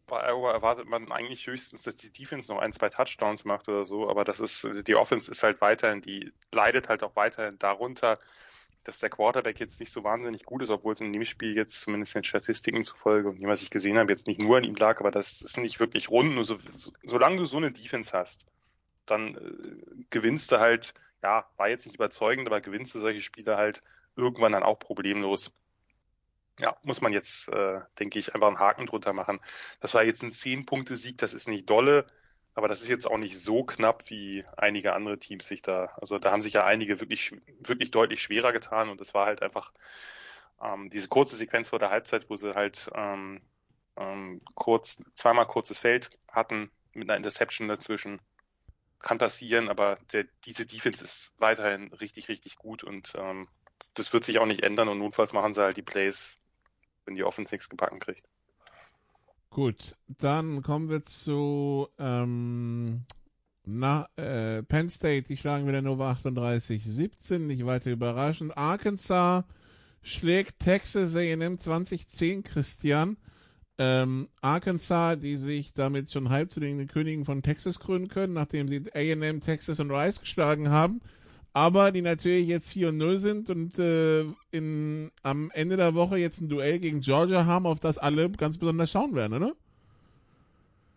[0.07, 3.85] bei Iowa erwartet man eigentlich höchstens, dass die Defense noch ein, zwei Touchdowns macht oder
[3.87, 8.19] so, aber das ist, die Offense ist halt weiterhin, die leidet halt auch weiterhin darunter,
[8.85, 11.81] dass der Quarterback jetzt nicht so wahnsinnig gut ist, obwohl es in dem Spiel jetzt
[11.81, 14.77] zumindest den Statistiken zufolge und dem, was ich gesehen habe, jetzt nicht nur an ihm
[14.77, 16.35] lag, aber das ist nicht wirklich rund.
[16.35, 18.47] Nur so, so, solange du so eine Defense hast,
[19.07, 23.57] dann äh, gewinnst du halt, ja, war jetzt nicht überzeugend, aber gewinnst du solche Spiele
[23.57, 23.81] halt
[24.16, 25.57] irgendwann dann auch problemlos.
[26.61, 29.40] Ja, muss man jetzt, äh, denke ich, einfach einen Haken drunter machen.
[29.81, 32.07] Das war jetzt ein 10-Punkte-Sieg, das ist nicht dolle,
[32.55, 36.19] aber das ist jetzt auch nicht so knapp, wie einige andere Teams sich da, also
[36.19, 39.73] da haben sich ja einige wirklich, wirklich deutlich schwerer getan und das war halt einfach
[40.62, 43.40] ähm, diese kurze Sequenz vor der Halbzeit, wo sie halt ähm,
[43.97, 48.21] ähm, kurz, zweimal kurzes Feld hatten mit einer Interception dazwischen.
[49.01, 53.49] Kann passieren, aber der, diese Defense ist weiterhin richtig, richtig gut und ähm,
[53.95, 56.38] das wird sich auch nicht ändern und notfalls machen sie halt die Plays,
[57.05, 58.25] wenn die Offense nichts gebacken kriegt.
[59.55, 63.05] Gut, dann kommen wir zu ähm,
[63.64, 68.59] na, äh, Penn State, die schlagen wieder Nova 38-17, nicht weiter überraschend.
[68.59, 69.45] Arkansas
[70.03, 73.17] schlägt Texas A&M 2010, Christian.
[73.79, 78.67] Ähm, Arkansas, die sich damit schon halb zu den Königen von Texas krönen können, nachdem
[78.67, 81.01] sie A&M, Texas und Rice geschlagen haben
[81.55, 86.19] aber die natürlich jetzt 4 und 0 sind und äh, in, am Ende der Woche
[86.19, 89.53] jetzt ein Duell gegen Georgia haben, auf das alle ganz besonders schauen werden, oder?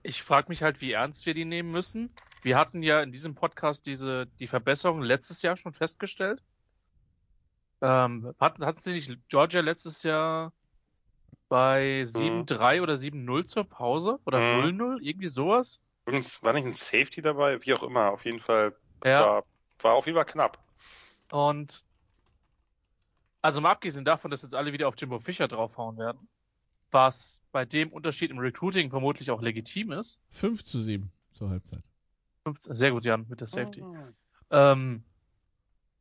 [0.01, 2.09] Ich frage mich halt, wie ernst wir die nehmen müssen.
[2.41, 6.41] Wir hatten ja in diesem Podcast diese die Verbesserung letztes Jahr schon festgestellt.
[7.81, 10.53] Ähm, hatten, hatten sie nicht Georgia letztes Jahr
[11.49, 12.83] bei 7-3 mhm.
[12.83, 14.19] oder 7-0 zur Pause?
[14.25, 14.81] Oder mhm.
[14.81, 15.01] 0-0?
[15.01, 15.81] Irgendwie sowas?
[16.05, 18.11] Übrigens war nicht ein Safety dabei, wie auch immer.
[18.11, 19.21] Auf jeden Fall ja.
[19.21, 19.43] war
[19.83, 20.59] war auf jeden Fall knapp.
[21.31, 21.83] Und
[23.41, 26.27] also mal abgesehen davon, dass jetzt alle wieder auf Jimbo Fischer draufhauen werden,
[26.91, 30.21] was bei dem Unterschied im Recruiting vermutlich auch legitim ist.
[30.31, 31.83] 5 zu 7 zur Halbzeit.
[32.43, 33.81] 15, sehr gut, Jan, mit der Safety.
[33.81, 33.95] Oh.
[34.51, 35.03] Ähm,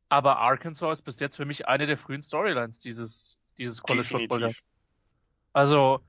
[0.09, 4.53] aber Arkansas ist bis jetzt für mich eine der frühen Storylines dieses, dieses College Football.
[5.51, 5.99] Also,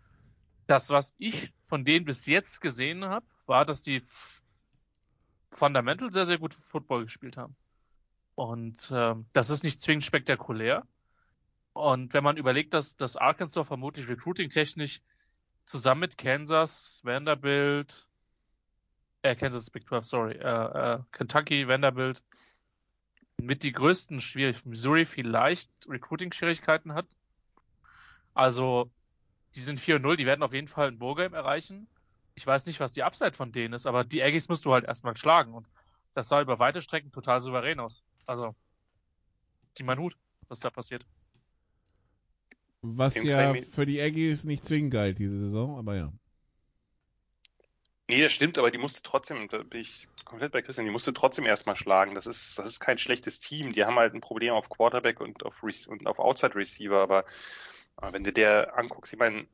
[0.67, 4.03] das, was ich von denen bis jetzt gesehen habe, war, dass die
[5.51, 7.57] fundamental sehr, sehr gut Football gespielt haben.
[8.35, 10.87] Und ähm, das ist nicht zwingend spektakulär.
[11.73, 15.01] Und wenn man überlegt, dass, dass Arkansas vermutlich recruiting-technisch
[15.65, 18.09] zusammen mit Kansas, Vanderbilt,
[19.23, 22.23] äh, Kansas Big 12, sorry, äh, äh, Kentucky, Vanderbilt,
[23.41, 27.07] mit die größten Schwierigkeiten, Missouri vielleicht Recruiting-Schwierigkeiten hat.
[28.35, 28.91] Also,
[29.55, 31.89] die sind 4-0, die werden auf jeden Fall ein Bowl-Game erreichen
[32.39, 34.85] ich weiß nicht, was die Upside von denen ist, aber die Aggies musst du halt
[34.85, 35.69] erstmal schlagen und
[36.15, 38.05] das sah über weite Strecken total souverän aus.
[38.27, 38.55] Also,
[39.75, 40.17] zieh mein Hut,
[40.49, 41.05] was da passiert.
[42.81, 46.13] Was ja für die Aggies nicht zwingend galt diese Saison, aber ja.
[48.07, 51.13] Nee, das stimmt, aber die musste trotzdem, da bin ich komplett bei Christian, die musste
[51.13, 52.15] trotzdem erstmal schlagen.
[52.15, 53.73] Das ist, das ist kein schlechtes Team.
[53.73, 57.25] Die haben halt ein Problem auf Quarterback und auf, Re und auf Outside Receiver, aber,
[57.97, 59.47] aber wenn du der anguckst, ich meine,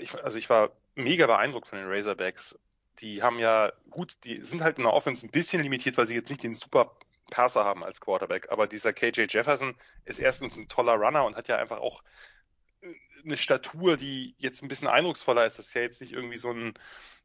[0.00, 2.58] ich, also ich war mega beeindruckt von den Razorbacks.
[3.00, 6.14] Die haben ja, gut, die sind halt in der Offense ein bisschen limitiert, weil sie
[6.14, 6.96] jetzt nicht den super
[7.30, 8.50] Passer haben als Quarterback.
[8.50, 12.02] Aber dieser KJ Jefferson ist erstens ein toller Runner und hat ja einfach auch
[12.82, 12.92] äh,
[13.24, 15.58] eine Statur, die jetzt ein bisschen eindrucksvoller ist.
[15.58, 16.74] Das ist ja jetzt nicht irgendwie so ein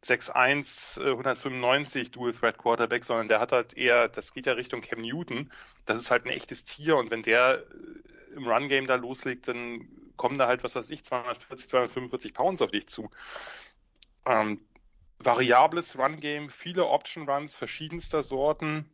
[0.03, 5.01] 6'1, 195 Dual Threat Quarterback, sondern der hat halt eher, das geht ja Richtung Cam
[5.01, 5.51] Newton.
[5.85, 9.47] Das ist halt ein echtes Tier und wenn der äh, im Run Game da loslegt,
[9.47, 13.09] dann kommen da halt, was weiß ich, 240, 245 Pounds auf dich zu.
[14.25, 14.59] Ähm,
[15.19, 18.89] variables Run-Game, viele Option-Runs verschiedenster Sorten.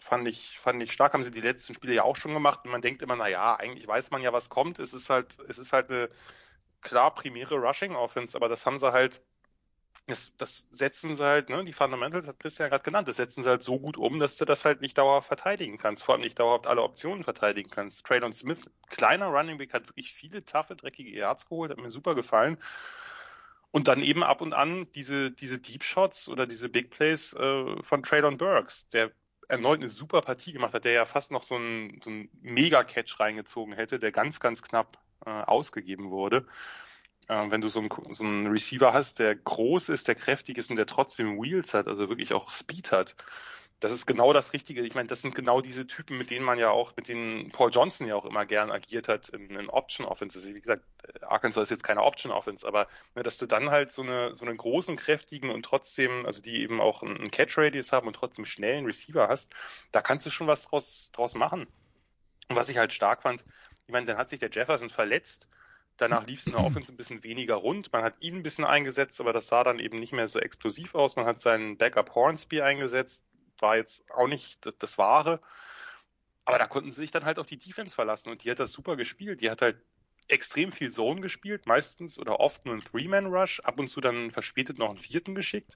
[0.00, 2.70] Fand ich, fand ich stark, haben sie die letzten Spiele ja auch schon gemacht und
[2.70, 4.78] man denkt immer, na ja, eigentlich weiß man ja, was kommt.
[4.78, 6.08] Es ist halt, es ist halt eine
[6.80, 9.22] klar primäre Rushing-Offense, aber das haben sie halt
[10.06, 13.48] das, das setzen sie halt, ne, die Fundamentals hat Christian gerade genannt, das setzen sie
[13.48, 16.38] halt so gut um, dass du das halt nicht dauerhaft verteidigen kannst, vor allem nicht
[16.38, 18.06] dauerhaft alle Optionen verteidigen kannst.
[18.06, 22.14] Traylon Smith, kleiner Running Back, hat wirklich viele taffe, dreckige Yards geholt, hat mir super
[22.14, 22.56] gefallen.
[23.70, 27.82] Und dann eben ab und an diese, diese Deep Shots oder diese Big Plays äh,
[27.82, 29.12] von Traylon Burks, der
[29.48, 33.20] erneut eine super Partie gemacht hat, der ja fast noch so einen, so einen Mega-Catch
[33.20, 36.46] reingezogen hätte, der ganz, ganz knapp äh, ausgegeben wurde
[37.28, 40.70] äh, wenn du so einen, so einen Receiver hast, der groß ist, der kräftig ist
[40.70, 43.16] und der trotzdem Wheels hat, also wirklich auch Speed hat.
[43.80, 44.82] Das ist genau das Richtige.
[44.86, 47.70] Ich meine, das sind genau diese Typen, mit denen man ja auch, mit denen Paul
[47.70, 50.46] Johnson ja auch immer gern agiert hat in, in Option Offenses.
[50.46, 50.82] Wie gesagt,
[51.20, 54.46] Arkansas ist jetzt keine Option Offense, aber ne, dass du dann halt so eine so
[54.46, 58.46] einen großen, kräftigen und trotzdem, also die eben auch einen Catch Radius haben und trotzdem
[58.46, 59.52] schnellen Receiver hast,
[59.92, 61.66] da kannst du schon was draus, draus machen.
[62.48, 63.44] Und was ich halt stark fand,
[63.86, 65.48] ich meine, dann hat sich der Jefferson verletzt
[65.96, 67.92] Danach lief es in der Offense ein bisschen weniger rund.
[67.92, 70.94] Man hat ihn ein bisschen eingesetzt, aber das sah dann eben nicht mehr so explosiv
[70.94, 71.16] aus.
[71.16, 73.24] Man hat seinen Backup Hornsby eingesetzt,
[73.62, 75.40] war jetzt auch nicht das Wahre.
[76.44, 78.72] Aber da konnten sie sich dann halt auf die Defense verlassen und die hat das
[78.72, 79.40] super gespielt.
[79.40, 79.78] Die hat halt
[80.28, 84.78] extrem viel Zone gespielt, meistens oder oft nur einen Three-Man-Rush, ab und zu dann verspätet
[84.78, 85.74] noch einen vierten geschickt.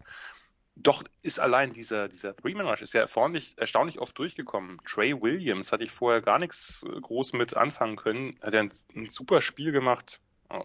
[0.77, 4.79] doch ist allein dieser, dieser Three-Man Rush ist ja erstaunlich, erstaunlich oft durchgekommen.
[4.87, 8.39] Trey Williams hatte ich vorher gar nichts äh, groß mit anfangen können.
[8.41, 10.21] Hat ja ein, ein super Spiel gemacht.
[10.49, 10.61] Äh,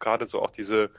[0.00, 0.90] gerade so auch diese,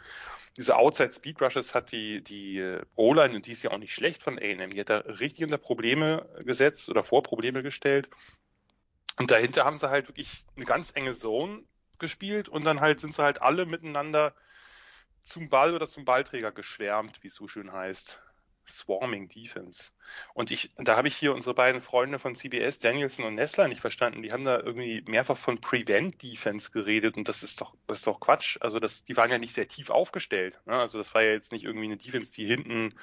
[0.57, 4.23] diese Outside Speed Rushes hat die, die O-Line, und die ist ja auch nicht schlecht
[4.23, 8.09] von A&M, die hat da richtig unter Probleme gesetzt oder vor Probleme gestellt.
[9.17, 11.63] Und dahinter haben sie halt wirklich eine ganz enge Zone
[11.99, 14.33] gespielt und dann halt sind sie halt alle miteinander
[15.21, 18.21] zum Ball oder zum Ballträger geschwärmt, wie es so schön heißt.
[18.67, 19.91] Swarming Defense.
[20.33, 23.81] Und ich, da habe ich hier unsere beiden Freunde von CBS, Danielson und Nessler, nicht
[23.81, 24.21] verstanden.
[24.21, 28.07] Die haben da irgendwie mehrfach von Prevent Defense geredet und das ist doch, das ist
[28.07, 28.57] doch Quatsch.
[28.61, 30.59] Also das, die waren ja nicht sehr tief aufgestellt.
[30.65, 30.73] Ne?
[30.73, 32.93] Also das war ja jetzt nicht irgendwie eine Defense, die hinten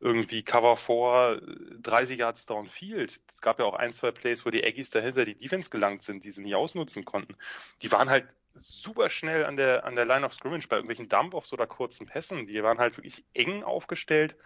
[0.00, 1.40] irgendwie Cover 4,
[1.80, 3.20] 30 Yards downfield.
[3.32, 6.24] Es gab ja auch ein, zwei Plays, wo die Aggies dahinter die Defense gelangt sind,
[6.24, 7.36] die sie nicht ausnutzen konnten.
[7.82, 11.52] Die waren halt super schnell an der, an der Line of Scrimmage bei irgendwelchen Dump-Offs
[11.52, 12.46] oder kurzen Pässen.
[12.46, 14.36] Die waren halt wirklich eng aufgestellt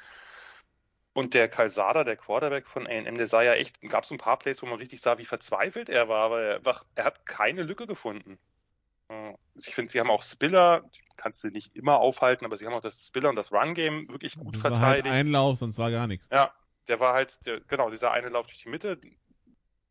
[1.18, 4.38] und der Calzada, der Quarterback von A&M, der sah ja echt, gab es ein paar
[4.38, 7.64] Plays, wo man richtig sah, wie verzweifelt er war, aber er, einfach, er hat keine
[7.64, 8.38] Lücke gefunden.
[9.08, 12.72] Äh, ich finde, sie haben auch Spiller, kannst du nicht immer aufhalten, aber sie haben
[12.72, 15.06] auch das Spiller und das Run-Game wirklich gut das verteidigt.
[15.06, 16.28] War halt ein Lauf, sonst war gar nichts.
[16.30, 16.52] Ja,
[16.86, 19.00] der war halt, der, genau, dieser eine Lauf durch die Mitte.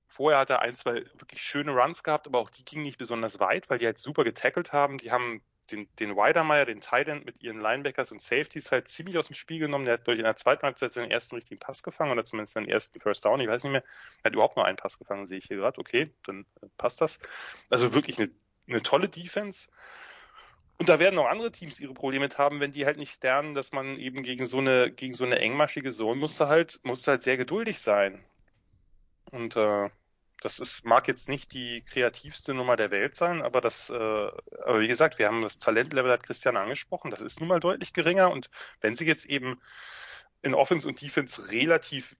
[0.07, 3.41] Vorher hat er ein, zwei wirklich schöne Runs gehabt, aber auch die gingen nicht besonders
[3.41, 4.97] weit, weil die halt super getackelt haben.
[4.97, 9.27] Die haben den, den Weidermeier, den Tight mit ihren Linebackers und Safeties halt ziemlich aus
[9.27, 9.85] dem Spiel genommen.
[9.85, 12.69] Der hat durch in der zweiten Halbzeit seinen ersten richtigen Pass gefangen oder zumindest seinen
[12.69, 13.39] ersten First Down.
[13.39, 13.83] Ich weiß nicht mehr.
[14.23, 15.79] Er hat überhaupt nur einen Pass gefangen, sehe ich hier gerade.
[15.79, 17.19] Okay, dann äh, passt das.
[17.69, 18.29] Also wirklich eine,
[18.67, 19.67] eine tolle Defense.
[20.79, 23.53] Und da werden auch andere Teams ihre Probleme mit haben, wenn die halt nicht lernen,
[23.53, 27.23] dass man eben gegen so eine, gegen so eine engmaschige Zone musste halt, musste halt
[27.23, 28.23] sehr geduldig sein.
[29.31, 29.89] Und äh,
[30.41, 34.79] das ist, mag jetzt nicht die kreativste Nummer der Welt sein, aber das, äh, aber
[34.79, 38.31] wie gesagt, wir haben das Talentlevel, hat Christian angesprochen, das ist nun mal deutlich geringer
[38.31, 38.49] und
[38.81, 39.59] wenn sie jetzt eben
[40.41, 42.15] in Offense und Defense relativ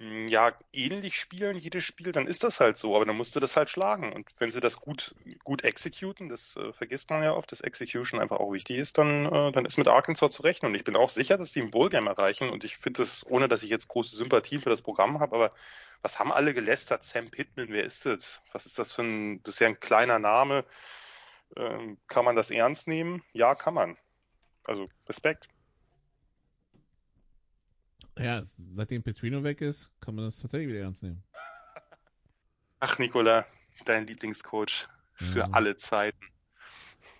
[0.00, 3.56] ja, ähnlich spielen, jedes Spiel, dann ist das halt so, aber dann musst du das
[3.56, 4.14] halt schlagen.
[4.14, 8.18] Und wenn sie das gut, gut exekuten, das äh, vergisst man ja oft, dass Execution
[8.18, 10.72] einfach auch wichtig ist, dann, äh, dann ist mit Arkansas zu rechnen.
[10.72, 12.48] Und ich bin auch sicher, dass die ein Bowl-Game erreichen.
[12.48, 15.52] Und ich finde das, ohne dass ich jetzt große Sympathien für das Programm habe, aber
[16.00, 17.04] was haben alle gelästert?
[17.04, 18.40] Sam Pittman, wer ist das?
[18.52, 20.64] Was ist das für ein, das ist ja ein kleiner Name.
[21.56, 23.22] Ähm, kann man das ernst nehmen?
[23.34, 23.98] Ja, kann man.
[24.64, 25.48] Also Respekt.
[28.20, 31.22] Ja, seitdem Petrino weg ist, kann man das tatsächlich wieder ernst nehmen.
[32.78, 33.46] Ach, Nicola,
[33.86, 35.48] dein Lieblingscoach für ja.
[35.52, 36.26] alle Zeiten.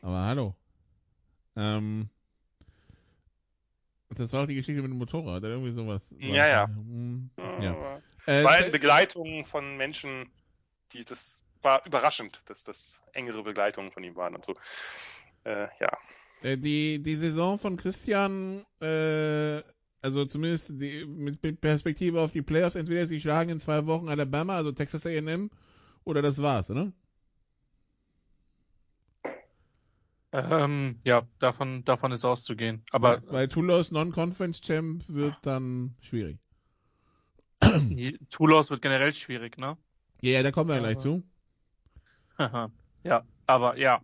[0.03, 0.55] Aber hallo.
[1.57, 2.11] Ähm,
[4.11, 6.15] das war auch die Geschichte mit dem Motorrad, oder irgendwie sowas.
[6.19, 6.67] Ja, ja.
[6.67, 8.01] Hm, ja.
[8.27, 10.31] Äh, in Begleitung von Menschen,
[10.93, 14.55] die das war überraschend, dass das engere Begleitungen von ihm waren und so.
[15.45, 15.99] Äh, ja.
[16.43, 19.63] Äh, die, die Saison von Christian, äh,
[20.03, 24.57] also zumindest die, mit, Perspektive auf die Playoffs, entweder sie schlagen in zwei Wochen Alabama,
[24.57, 25.51] also Texas AM,
[26.05, 26.93] oder das war's, oder?
[30.33, 32.85] Ähm, ja, davon, davon ist auszugehen.
[32.93, 36.39] Aber weil, weil Tulos Non-Conference Champ wird dann schwierig.
[38.31, 39.77] Tulos wird generell schwierig, ne?
[40.23, 41.23] Ja, yeah, da kommen wir ja gleich zu.
[43.05, 44.01] ja, aber ja.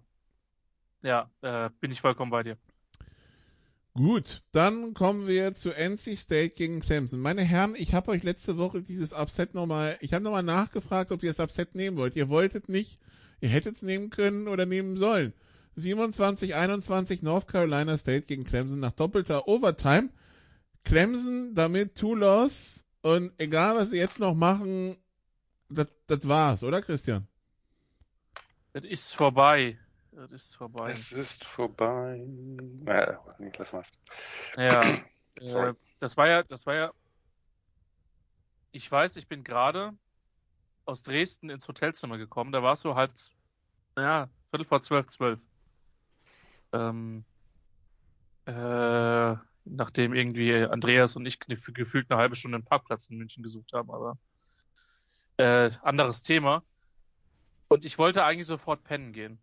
[1.02, 2.56] Ja, äh, bin ich vollkommen bei dir.
[3.96, 7.18] Gut, dann kommen wir zu NC State gegen Clemson.
[7.18, 11.22] Meine Herren, ich habe euch letzte Woche dieses Upset nochmal, ich habe nochmal nachgefragt, ob
[11.22, 12.14] ihr das Upset nehmen wollt.
[12.14, 12.98] Ihr wolltet nicht,
[13.40, 15.32] ihr hättet es nehmen können oder nehmen sollen.
[15.78, 20.10] 27-21 North Carolina State gegen Clemson nach doppelter Overtime.
[20.84, 24.98] Clemson damit two loss und egal was sie jetzt noch machen,
[25.70, 27.26] das war's, oder Christian?
[28.74, 29.78] Das ist vorbei.
[30.16, 30.90] Das ist vorbei.
[30.92, 32.24] Es ist vorbei.
[32.82, 33.90] Naja, nee, lass mal's.
[34.56, 34.80] Ja.
[35.40, 36.92] äh, das war ja, das war ja.
[38.72, 39.92] Ich weiß, ich bin gerade
[40.86, 42.50] aus Dresden ins Hotelzimmer gekommen.
[42.50, 43.12] Da war es so halb,
[43.94, 45.38] naja, Viertel vor zwölf, zwölf.
[46.72, 47.22] Ähm,
[48.46, 49.34] äh,
[49.66, 53.90] nachdem irgendwie Andreas und ich gefühlt eine halbe Stunde einen Parkplatz in München gesucht haben,
[53.90, 54.16] aber
[55.36, 56.62] äh, anderes Thema.
[57.68, 59.38] Und ich wollte eigentlich sofort pennen gehen.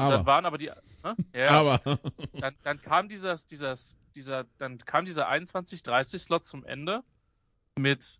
[0.00, 0.16] Aber.
[0.16, 0.70] Dann waren aber die.
[1.04, 1.16] Ne?
[1.34, 1.98] Ja, aber.
[2.34, 3.76] dann, dann kam dieser, dieser,
[4.14, 7.02] dieser, dann kam dieser 21-30-Slot zum Ende
[7.76, 8.18] mit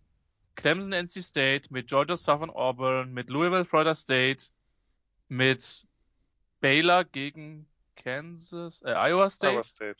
[0.55, 4.45] Clemson NC State, mit Georgia Southern Auburn, mit Louisville Florida State,
[5.27, 5.85] mit
[6.59, 9.53] Baylor gegen Kansas, äh, Iowa State.
[9.53, 9.97] Iowa State.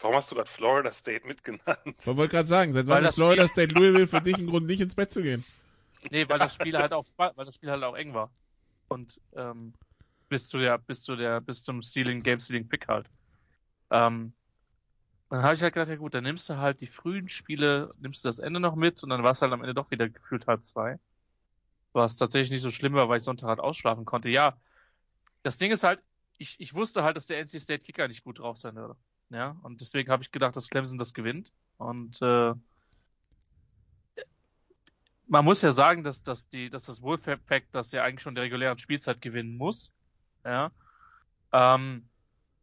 [0.00, 1.96] Warum hast du gerade Florida State mitgenannt?
[1.98, 3.64] Ich wollte gerade sagen, seit wann ist Florida Spiel...
[3.66, 5.44] State Louisville für dich ein Grund, nicht ins Bett zu gehen?
[6.10, 8.30] Nee, weil das Spiel halt auch, weil das Spiel halt auch eng war.
[8.88, 9.74] Und ähm,
[10.32, 13.06] bis zu der, bis zu der, bis zum Stealing, Game Stealing Pick halt.
[13.90, 14.32] Ähm,
[15.28, 18.24] dann habe ich halt gedacht, ja gut, dann nimmst du halt die frühen Spiele, nimmst
[18.24, 20.46] du das Ende noch mit und dann war es halt am Ende doch wieder gefühlt
[20.46, 20.98] halb zwei.
[21.92, 24.30] Was tatsächlich nicht so schlimm war, weil ich Sonntag halt ausschlafen konnte.
[24.30, 24.56] Ja,
[25.42, 26.02] das Ding ist halt,
[26.38, 28.96] ich, ich wusste halt, dass der NC State Kicker nicht gut drauf sein würde.
[29.28, 31.52] Ja, und deswegen habe ich gedacht, dass Clemson das gewinnt.
[31.76, 32.54] Und äh,
[35.26, 38.44] man muss ja sagen, dass, dass, die, dass das Wolfpack das ja eigentlich schon der
[38.44, 39.92] regulären Spielzeit gewinnen muss.
[40.44, 40.70] Ja.
[41.52, 42.08] Ähm,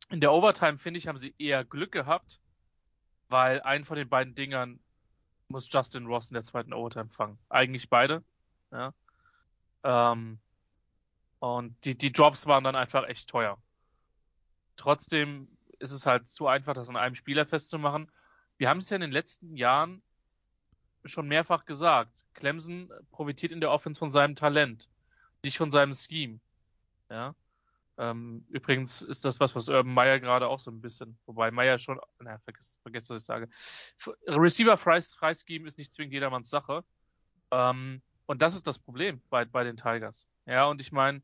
[0.09, 2.39] in der Overtime, finde ich, haben sie eher Glück gehabt,
[3.27, 4.79] weil einen von den beiden Dingern
[5.47, 7.37] muss Justin Ross in der zweiten Overtime fangen.
[7.49, 8.23] Eigentlich beide.
[8.71, 8.93] Ja.
[9.83, 10.39] Ähm,
[11.39, 13.57] und die, die Drops waren dann einfach echt teuer.
[14.75, 15.47] Trotzdem
[15.79, 18.11] ist es halt zu einfach, das an einem Spieler festzumachen.
[18.57, 20.01] Wir haben es ja in den letzten Jahren
[21.05, 22.25] schon mehrfach gesagt.
[22.33, 24.89] Clemson profitiert in der Offense von seinem Talent,
[25.43, 26.39] nicht von seinem Scheme.
[27.09, 27.35] Ja.
[27.99, 31.77] Ähm, übrigens ist das was, was Urban Meyer gerade auch so ein bisschen, wobei Meyer
[31.79, 33.49] schon, naja, vergiss, vergiss, was ich sage.
[34.25, 36.85] Receiver Scheme ist nicht zwingend jedermanns Sache.
[37.51, 40.29] Ähm, und das ist das Problem bei, bei den Tigers.
[40.45, 41.21] Ja, und ich meine,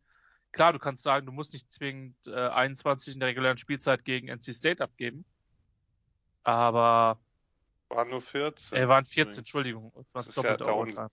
[0.51, 4.27] klar, du kannst sagen, du musst nicht zwingend äh, 21 in der regulären Spielzeit gegen
[4.27, 5.23] NC State abgeben.
[6.43, 7.19] Aber
[7.87, 8.77] waren nur 14.
[8.77, 9.93] Äh, waren 14, Entschuldigung.
[9.95, 11.09] Das, das doppelte ja Overtime.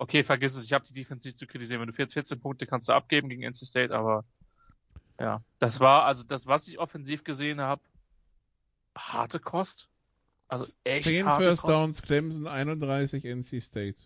[0.00, 0.64] Okay, vergiss es.
[0.64, 1.82] Ich habe die Defense nicht zu kritisieren.
[1.82, 4.24] Wenn du 14 Punkte kannst du abgeben gegen NC State, aber
[5.18, 7.82] ja, das war also das, was ich offensiv gesehen habe,
[8.96, 9.90] harte Kost.
[10.48, 11.74] Also echt 10 harte First Kost.
[11.74, 13.98] Downs, Clemson 31, NC State.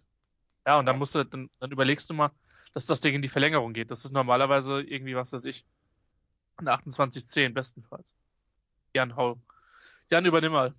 [0.66, 2.33] Ja, und dann musst du, dann, dann überlegst du mal,
[2.72, 3.92] dass das Ding in die Verlängerung geht.
[3.92, 5.64] Das ist normalerweise irgendwie, was weiß ich,
[6.57, 8.16] eine 28-10 bestenfalls.
[8.94, 9.38] Jan, hau.
[10.11, 10.74] Jan, übernimm mal.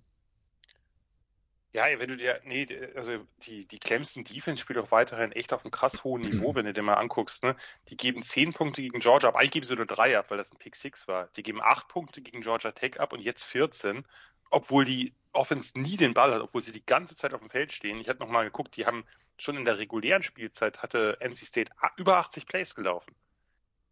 [1.76, 5.62] Ja, wenn du dir, nee, also die, die Clemson Defense spielt auch weiterhin echt auf
[5.62, 7.54] einem krass hohen Niveau, wenn du dir mal anguckst, ne?
[7.90, 10.50] Die geben zehn Punkte gegen Georgia ab, eigentlich geben sie nur drei ab, weil das
[10.50, 11.28] ein Pick Six war.
[11.36, 14.06] Die geben acht Punkte gegen Georgia Tech ab und jetzt 14,
[14.48, 17.72] obwohl die Offense nie den Ball hat, obwohl sie die ganze Zeit auf dem Feld
[17.72, 18.00] stehen.
[18.00, 19.04] Ich hatte nochmal geguckt, die haben
[19.36, 23.14] schon in der regulären Spielzeit hatte NC State über 80 Plays gelaufen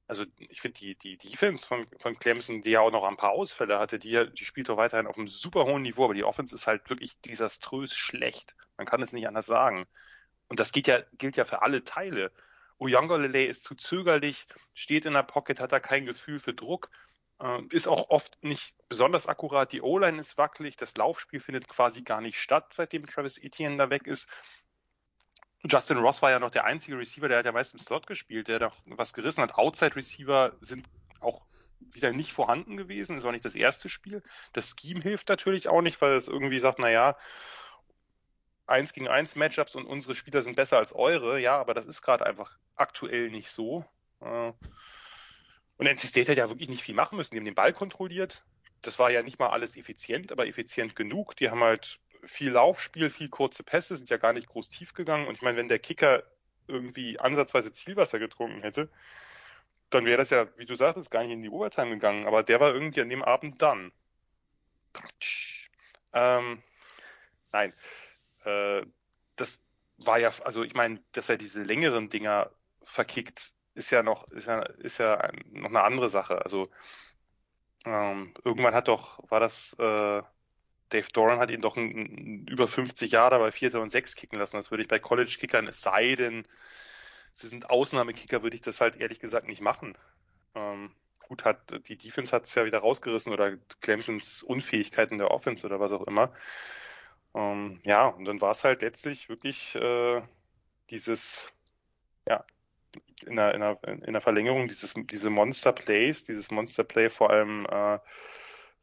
[0.07, 3.33] also ich finde die, die Defense von, von Clemson, die ja auch noch ein paar
[3.33, 6.55] Ausfälle hatte, die, die spielt doch weiterhin auf einem super hohen Niveau, aber die Offense
[6.55, 8.55] ist halt wirklich desaströs schlecht.
[8.77, 9.87] Man kann es nicht anders sagen.
[10.49, 12.33] Und das geht ja, gilt ja für alle Teile.
[12.79, 16.90] Uyongalele ist zu zögerlich, steht in der Pocket, hat da kein Gefühl für Druck,
[17.40, 19.73] äh, ist auch oft nicht besonders akkurat.
[19.73, 23.90] Die O-Line ist wackelig, das Laufspiel findet quasi gar nicht statt, seitdem Travis Etienne da
[23.90, 24.29] weg ist.
[25.68, 28.48] Justin Ross war ja noch der einzige Receiver, der hat ja meist im Slot gespielt,
[28.48, 29.55] der doch was gerissen hat.
[29.55, 30.87] Outside Receiver sind
[31.20, 31.42] auch
[31.81, 33.16] wieder nicht vorhanden gewesen.
[33.16, 34.22] Das war nicht das erste Spiel.
[34.53, 37.16] Das Scheme hilft natürlich auch nicht, weil es irgendwie sagt, na ja,
[38.66, 41.40] eins gegen eins Matchups und unsere Spieler sind besser als eure.
[41.40, 43.85] Ja, aber das ist gerade einfach aktuell nicht so.
[44.20, 44.53] Äh,
[45.77, 47.35] und NC State hat ja wirklich nicht viel machen müssen.
[47.35, 48.44] Die haben den Ball kontrolliert.
[48.83, 51.37] Das war ja nicht mal alles effizient, aber effizient genug.
[51.37, 55.27] Die haben halt viel Laufspiel, viel kurze Pässe, sind ja gar nicht groß tief gegangen.
[55.27, 56.23] Und ich meine, wenn der Kicker
[56.67, 58.89] irgendwie ansatzweise Zielwasser getrunken hätte,
[59.91, 62.27] dann wäre das ja, wie du sagtest, gar nicht in die Overtime gegangen.
[62.27, 63.93] Aber der war irgendwie an dem Abend dann.
[66.13, 66.63] Ähm,
[67.53, 67.73] nein.
[68.45, 68.83] Äh,
[69.37, 69.61] das
[69.99, 72.51] war ja, also ich meine, dass er diese längeren Dinger
[72.83, 76.45] verkickt, ist ja noch, ist ja, ist ja noch eine andere Sache.
[76.45, 76.71] Also
[77.85, 80.23] ähm, irgendwann hat doch, war das äh,
[80.95, 84.39] Dave Doran hat ihn doch ein, ein, über 50 Jahre bei Vierter und Sechs kicken
[84.39, 84.57] lassen.
[84.57, 86.47] Das würde ich bei College-Kickern, es sei denn,
[87.33, 89.99] sie sind Ausnahmekicker, würde ich das halt ehrlich gesagt nicht machen.
[90.55, 90.95] Ähm,
[91.29, 95.67] gut, hat die Defense hat es ja wieder rausgerissen oder Clemsons Unfähigkeit in der Offense
[95.67, 96.33] oder was auch immer.
[97.35, 100.23] Ähm, ja, und dann war es halt letztlich wirklich äh,
[100.91, 101.53] dieses,
[102.29, 102.45] ja,
[103.27, 107.31] in der, in der, in der Verlängerung dieses, diese Monster Plays, dieses Monster Play vor
[107.31, 107.99] allem äh,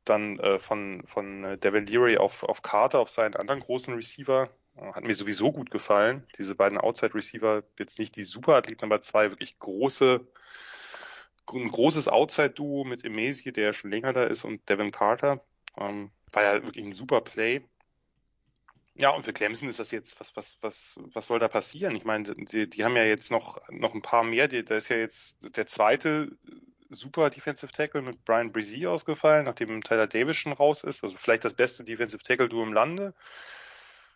[0.05, 4.49] dann äh, von, von äh, Devin Leary auf, auf Carter, auf seinen anderen großen Receiver.
[4.75, 6.27] Äh, hat mir sowieso gut gefallen.
[6.37, 10.25] Diese beiden Outside-Receiver, jetzt nicht die Superathleten, aber zwei wirklich große,
[11.53, 15.43] ein großes Outside-Duo mit Emesi, der schon länger da ist, und Devin Carter.
[15.77, 17.61] Ähm, war ja wirklich ein super Play.
[18.95, 21.95] Ja, und für Clemson ist das jetzt, was, was, was, was soll da passieren?
[21.95, 24.47] Ich meine, die, die haben ja jetzt noch, noch ein paar mehr.
[24.47, 26.37] Da ist ja jetzt der zweite
[26.91, 31.03] super Defensive Tackle mit Brian Brzee ausgefallen, nachdem Tyler Davis schon raus ist.
[31.03, 33.13] Also vielleicht das beste Defensive Tackle-Duo im Lande.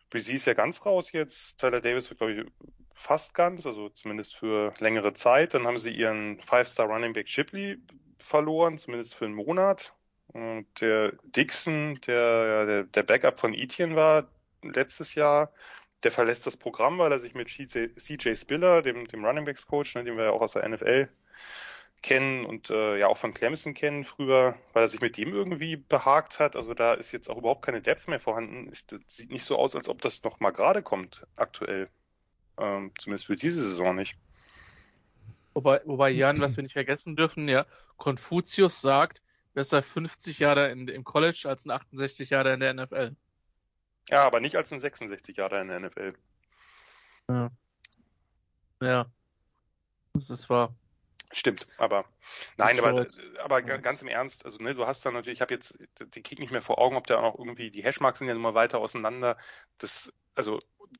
[0.09, 1.57] Brzee ist ja ganz raus jetzt.
[1.57, 2.45] Tyler Davis wird, glaube ich,
[2.93, 5.53] fast ganz, also zumindest für längere Zeit.
[5.53, 7.77] Dann haben sie ihren Five-Star Running Back Shipley
[8.17, 9.93] verloren, zumindest für einen Monat.
[10.27, 14.27] Und der Dixon, der, der, der Backup von Etienne war
[14.61, 15.51] letztes Jahr,
[16.03, 19.95] der verlässt das Programm, weil er sich mit CJ Spiller, dem, dem Running Backs Coach,
[19.95, 21.09] ne, den wir ja auch aus der NFL
[22.05, 25.75] kennen und äh, ja auch von Clemson kennen früher, weil er sich mit dem irgendwie
[25.75, 26.55] behagt hat.
[26.55, 28.71] Also da ist jetzt auch überhaupt keine Depth mehr vorhanden.
[28.71, 31.89] Es sieht nicht so aus, als ob das noch mal gerade kommt aktuell.
[32.59, 34.17] Ähm, zumindest für diese Saison nicht.
[35.55, 37.65] Wobei, wobei Jan, was wir nicht vergessen dürfen, ja,
[37.97, 39.23] Konfuzius sagt,
[39.55, 43.15] besser 50 Jahre in, im College als ein 68 Jahre in der NFL.
[44.11, 46.13] Ja, aber nicht als ein 66 Jahre in der NFL.
[47.29, 47.49] Ja.
[48.79, 49.05] Ja.
[50.13, 50.75] Das ist wahr.
[51.31, 52.05] Stimmt, aber
[52.57, 53.05] nein, aber,
[53.43, 56.23] aber ga- ganz im Ernst, also ne, du hast dann natürlich, ich habe jetzt den
[56.23, 58.79] Kick nicht mehr vor Augen, ob der auch irgendwie, die Hashmarks sind ja immer weiter
[58.79, 59.37] auseinander.
[59.77, 60.59] Das, also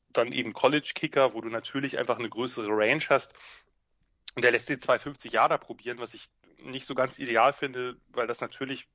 [0.10, 3.34] dann eben College-Kicker, wo du natürlich einfach eine größere Range hast.
[4.36, 8.28] Und der lässt den 250 Jahre probieren, was ich nicht so ganz ideal finde, weil
[8.28, 8.88] das natürlich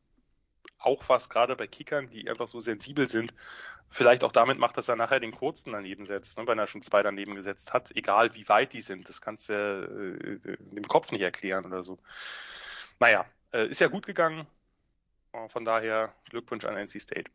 [0.78, 3.34] auch was gerade bei Kickern, die einfach so sensibel sind,
[3.90, 6.82] vielleicht auch damit macht, dass er nachher den kurzen daneben setzt, ne, wenn er schon
[6.82, 9.08] zwei daneben gesetzt hat, egal wie weit die sind.
[9.08, 11.98] Das kannst du äh, dem Kopf nicht erklären oder so.
[12.98, 14.46] Naja, äh, ist ja gut gegangen.
[15.32, 17.30] Äh, Von daher Glückwunsch an NC State.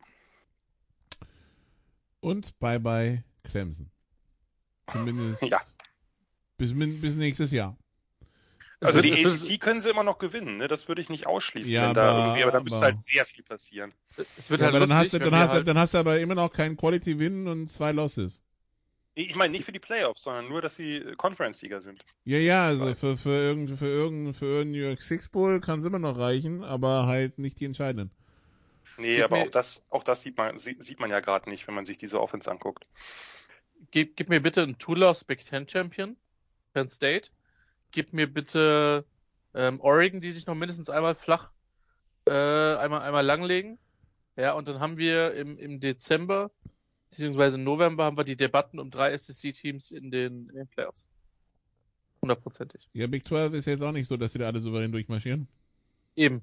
[2.20, 3.90] Und bye bye Clemson.
[4.90, 5.60] Zumindest Ja.
[6.56, 7.76] bis, bis nächstes Jahr.
[8.80, 10.68] Also wird- die ACC können sie immer noch gewinnen, ne?
[10.68, 11.72] das würde ich nicht ausschließen.
[11.72, 13.92] Ja, wenn da aber- irgendwie, aber da müsste aber- halt sehr viel passieren.
[14.36, 15.94] Es wird Ja, halt aber dann lustig, hast, du, dann, hast, du- halt, dann hast
[15.94, 18.42] du aber immer noch keinen Quality Win und zwei Losses.
[19.18, 22.04] Ich meine nicht für die Playoffs, sondern nur, dass sie Conference-Sieger sind.
[22.26, 25.78] Ja, ja, also für, für irgendein für irgendein für irgendein New York Six Bowl kann
[25.80, 28.10] es immer noch reichen, aber halt nicht die entscheidenden.
[28.98, 31.48] Nee, Gib aber mir- auch das, auch das sieht man, sie- sieht man ja gerade
[31.48, 32.86] nicht, wenn man sich diese Offense anguckt.
[33.90, 36.16] gib, gib mir bitte einen Two-Loss Big Ten Champion,
[36.74, 37.30] Penn State.
[37.96, 39.06] Gib mir bitte
[39.54, 41.50] ähm, Oregon, die sich noch mindestens einmal flach,
[42.26, 43.78] äh, einmal, einmal langlegen.
[44.36, 46.50] Ja, und dann haben wir im, im Dezember,
[47.08, 51.08] beziehungsweise im November, haben wir die Debatten um drei SEC-Teams in den, in den Playoffs.
[52.20, 52.86] Hundertprozentig.
[52.92, 55.48] Ja, Big 12 ist jetzt auch nicht so, dass sie da alle souverän durchmarschieren.
[56.16, 56.42] Eben.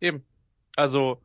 [0.00, 0.24] Eben.
[0.76, 1.20] Also,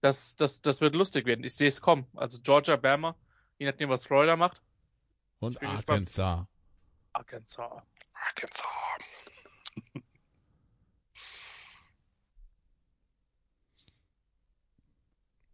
[0.00, 1.44] das, das, das wird lustig werden.
[1.44, 2.06] Ich sehe es kommen.
[2.14, 3.16] Also Georgia, Bama,
[3.58, 4.62] je nachdem, was Florida macht.
[5.40, 5.62] Und.
[5.62, 6.46] Arkansas.
[7.12, 7.82] Arkansas.
[8.26, 8.66] Arkansas.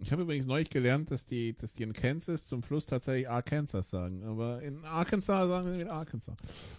[0.04, 3.88] Ich habe übrigens neulich gelernt, dass die, dass die in Kansas zum Fluss tatsächlich Arkansas
[3.88, 4.22] sagen.
[4.24, 6.36] Aber in Arkansas sagen sie wieder Arkansas.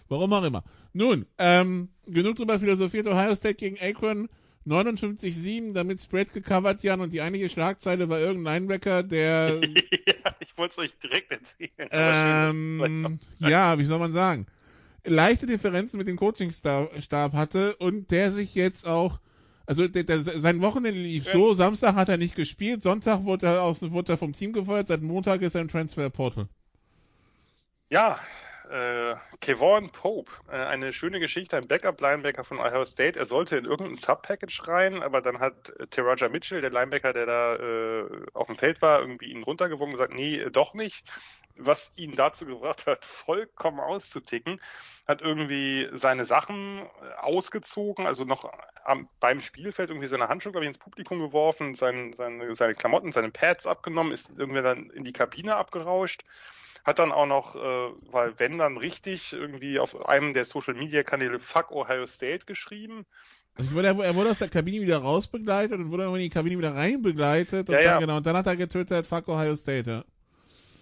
[0.08, 0.62] Warum auch immer.
[0.92, 3.08] Nun, ähm, genug drüber philosophiert.
[3.08, 4.28] Ohio State gegen Akron
[4.64, 7.00] 59-7, damit Spread gecovert, Jan.
[7.00, 11.88] Und die eigentliche Schlagzeile war irgendein Linebacker, der ja, ich wollte es euch direkt erzählen.
[11.90, 14.46] ähm, ja, wie soll man sagen,
[15.06, 19.20] leichte Differenzen mit dem Coachingstab hatte und der sich jetzt auch,
[19.66, 23.62] also der, der, sein Wochenende lief so, Samstag hat er nicht gespielt, Sonntag wurde er,
[23.62, 26.48] aus, wurde er vom Team gefeuert, seit Montag ist er im Transfer Portal.
[27.88, 28.18] Ja,
[28.70, 33.18] äh, Kevon Pope, äh, eine schöne Geschichte, ein Backup-Linebacker von Ohio State.
[33.18, 37.26] Er sollte in irgendein Sub-Package rein, aber dann hat äh, Teraja Mitchell, der Linebacker, der
[37.26, 41.04] da äh, auf dem Feld war, irgendwie ihn runtergewogen und gesagt, nee, doch nicht.
[41.58, 44.60] Was ihn dazu gebracht hat, vollkommen auszuticken,
[45.06, 46.86] hat irgendwie seine Sachen
[47.18, 48.52] ausgezogen, also noch
[48.84, 53.12] am, beim Spielfeld irgendwie seine Handschuhe, glaube ich, ins Publikum geworfen, sein, seine, seine Klamotten,
[53.12, 56.22] seine Pads abgenommen, ist irgendwie dann in die Kabine abgerauscht
[56.86, 61.02] hat dann auch noch, äh, weil wenn dann richtig, irgendwie auf einem der Social Media
[61.02, 63.04] Kanäle Fuck Ohio State geschrieben.
[63.56, 66.56] Also wurde, er wurde aus der Kabine wieder rausbegleitet und wurde dann in die Kabine
[66.58, 67.98] wieder reinbegleitet und Ja, dann, ja.
[67.98, 70.04] genau, und dann hat er getwittert, fuck Ohio State, ja.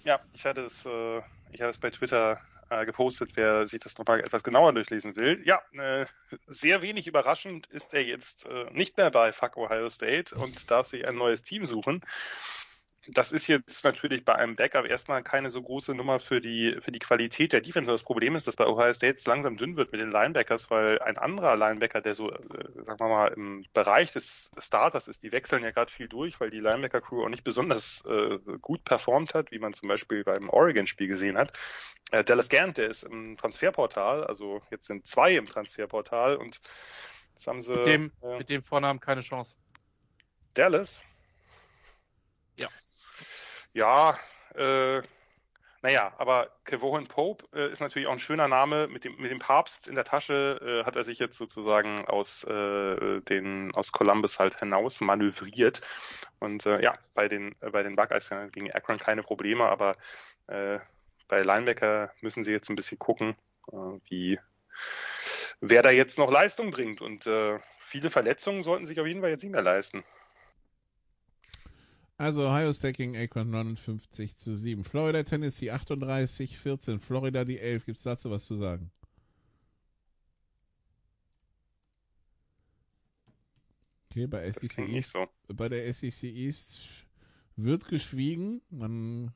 [0.05, 1.19] Ja, ich hatte es, äh,
[1.51, 2.41] ich hatte es bei Twitter
[2.71, 5.43] äh, gepostet, wer sich das nochmal etwas genauer durchlesen will.
[5.45, 6.07] Ja, äh,
[6.47, 10.87] sehr wenig überraschend ist er jetzt äh, nicht mehr bei Fuck Ohio State und darf
[10.87, 12.03] sich ein neues Team suchen.
[13.09, 16.91] Das ist jetzt natürlich bei einem Backup erstmal keine so große Nummer für die, für
[16.91, 17.91] die Qualität der Defense.
[17.91, 20.99] Das Problem ist, dass bei Ohio State es langsam dünn wird mit den Linebackers, weil
[21.01, 22.39] ein anderer Linebacker, der so, äh,
[22.87, 26.51] sagen wir mal, im Bereich des Starters ist, die wechseln ja gerade viel durch, weil
[26.51, 31.09] die Linebacker-Crew auch nicht besonders äh, gut performt hat, wie man zum Beispiel beim Oregon-Spiel
[31.09, 31.53] gesehen hat.
[32.11, 36.61] Äh, Dallas Gant, der ist im Transferportal, also jetzt sind zwei im Transferportal und
[37.35, 39.57] jetzt haben sie Mit dem, äh, mit dem Vornamen keine Chance.
[40.55, 41.05] Dallas.
[43.75, 44.19] Ja.
[44.55, 45.03] Äh,
[45.83, 48.89] naja, aber Kevohan Pope äh, ist natürlich auch ein schöner Name.
[48.89, 52.45] Mit dem, mit dem Papst in der Tasche äh, hat er sich jetzt sozusagen aus,
[52.45, 55.83] äh, den, aus Columbus halt hinaus manövriert.
[56.39, 59.97] Und äh, ja, bei den, äh, bei den Buckeyes gegen Akron keine Probleme, aber
[60.47, 60.79] äh,
[61.29, 63.37] bei Linebacker müssen sie jetzt ein bisschen gucken,
[63.71, 63.77] äh,
[64.09, 64.39] wie
[65.61, 67.03] wer da jetzt noch Leistung bringt.
[67.03, 70.05] Und äh, viele Verletzungen sollten sich auf jeden Fall jetzt nicht mehr leisten.
[72.17, 74.85] Also Ohio State gegen Akron 59 zu 7.
[74.85, 77.01] Florida, Tennessee 38, 14.
[77.01, 77.87] Florida die 11.
[77.87, 78.91] Gibt es dazu was zu sagen?
[84.11, 85.27] Okay, bei, SEC East, so.
[85.49, 87.05] bei der SEC East
[87.57, 88.63] wird geschwiegen.
[88.71, 89.35] Man,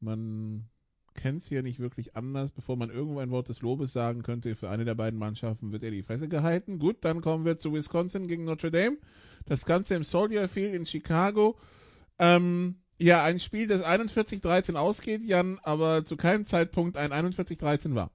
[0.00, 0.68] man
[1.14, 2.50] kennt es hier nicht wirklich anders.
[2.50, 5.82] Bevor man irgendwo ein Wort des Lobes sagen könnte, für eine der beiden Mannschaften wird
[5.82, 6.78] er die Fresse gehalten.
[6.78, 8.98] Gut, dann kommen wir zu Wisconsin gegen Notre Dame.
[9.46, 11.58] Das Ganze im Soldier Field in Chicago.
[12.18, 18.10] Ähm, ja, ein Spiel, das 41-13 ausgeht, Jan, aber zu keinem Zeitpunkt ein 41-13 war.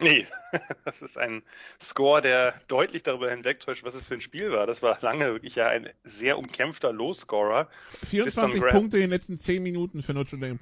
[0.00, 0.26] Nee,
[0.84, 1.42] das ist ein
[1.80, 4.66] Score, der deutlich darüber hinwegtäuscht, was es für ein Spiel war.
[4.66, 7.68] Das war lange wirklich ja ein sehr umkämpfter Low-Scorer.
[8.02, 10.58] 24 Graham- Punkte in den letzten 10 Minuten für Notre Dame.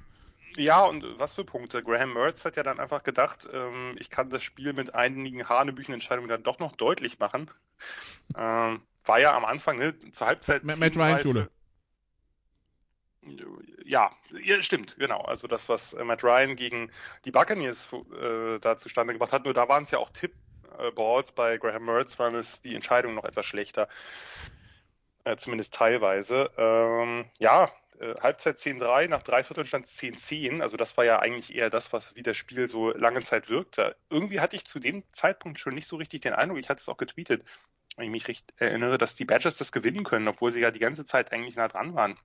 [0.57, 1.83] Ja, und was für Punkte.
[1.83, 6.29] Graham Mertz hat ja dann einfach gedacht, ähm, ich kann das Spiel mit einigen Hanebüchen-Entscheidungen
[6.29, 7.49] dann doch noch deutlich machen.
[8.35, 10.63] Ähm, war ja am Anfang, ne, zur Halbzeit.
[10.63, 11.49] Matt- Matt Ryan Schule.
[13.85, 15.21] Ja, ja, stimmt, genau.
[15.21, 16.91] Also das, was äh, Matt Ryan gegen
[17.25, 17.87] die Buccaneers
[18.19, 21.33] äh, da zustande gebracht hat, nur da waren es ja auch Tip-Balls.
[21.33, 23.87] Bei Graham Mertz waren es die Entscheidungen noch etwas schlechter.
[25.25, 26.51] Äh, zumindest teilweise.
[26.57, 30.61] Ähm, ja, äh, Halbzeit 10-3, nach drei Vierteln stand es 10-10.
[30.61, 33.95] Also das war ja eigentlich eher das, was wie das Spiel so lange Zeit wirkte.
[34.09, 36.89] Irgendwie hatte ich zu dem Zeitpunkt schon nicht so richtig den Eindruck, ich hatte es
[36.89, 37.43] auch getweetet,
[37.95, 40.79] wenn ich mich recht erinnere, dass die Badgers das gewinnen können, obwohl sie ja die
[40.79, 42.19] ganze Zeit eigentlich nah dran waren.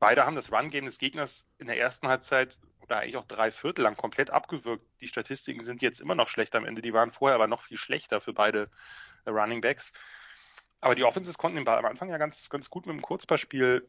[0.00, 3.82] Beide haben das Run-Game des Gegners in der ersten Halbzeit oder eigentlich auch drei Viertel
[3.82, 4.84] lang komplett abgewürgt.
[5.00, 6.82] Die Statistiken sind jetzt immer noch schlecht am Ende.
[6.82, 8.68] Die waren vorher aber noch viel schlechter für beide
[9.24, 9.92] äh, Running Backs.
[10.80, 13.88] Aber die Offenses konnten den Ball am Anfang ja ganz, ganz gut mit dem Kurzballspiel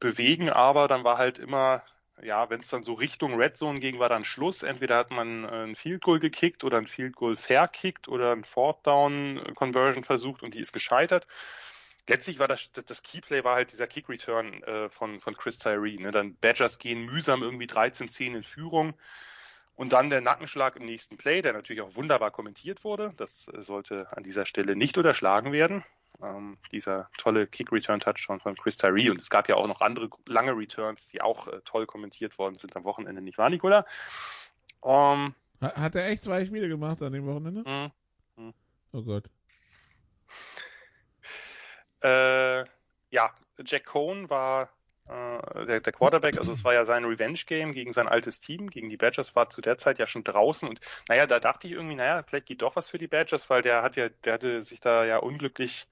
[0.00, 1.82] bewegen, aber dann war halt immer,
[2.22, 4.62] ja, wenn es dann so Richtung Red Zone ging, war dann Schluss.
[4.62, 8.44] Entweder hat man äh, ein Field Goal gekickt oder ein Field Goal verkickt oder ein
[8.44, 11.26] Fourth Down Conversion versucht und die ist gescheitert.
[12.06, 15.96] Letztlich war das, das Keyplay war halt dieser Kick Return äh, von, von Chris Tyree.
[15.96, 16.12] Ne?
[16.12, 18.94] Dann Badgers gehen mühsam irgendwie 13-10 in Führung.
[19.74, 23.12] Und dann der Nackenschlag im nächsten Play, der natürlich auch wunderbar kommentiert wurde.
[23.16, 25.82] Das äh, sollte an dieser Stelle nicht unterschlagen werden.
[26.22, 29.10] Ähm, dieser tolle Kick-Return-Touchdown von Chris Tyree.
[29.10, 32.56] Und es gab ja auch noch andere lange Returns, die auch äh, toll kommentiert worden
[32.56, 33.84] sind am Wochenende, nicht wahr, Nicola?
[34.84, 37.62] Ähm, Ha- Hat er echt zwei Spiele gemacht an dem Wochenende?
[38.36, 38.52] mh.
[38.92, 39.24] Oh Gott.
[42.02, 42.64] Äh,
[43.10, 43.34] ja,
[43.64, 44.70] Jack Cohn war
[45.08, 48.90] äh, der, der Quarterback, also es war ja sein Revenge-Game gegen sein altes Team, gegen
[48.90, 51.96] die Badgers, war zu der Zeit ja schon draußen und naja, da dachte ich irgendwie,
[51.96, 54.80] naja, vielleicht geht doch was für die Badgers, weil der hat ja, der hatte sich
[54.80, 55.88] da ja unglücklich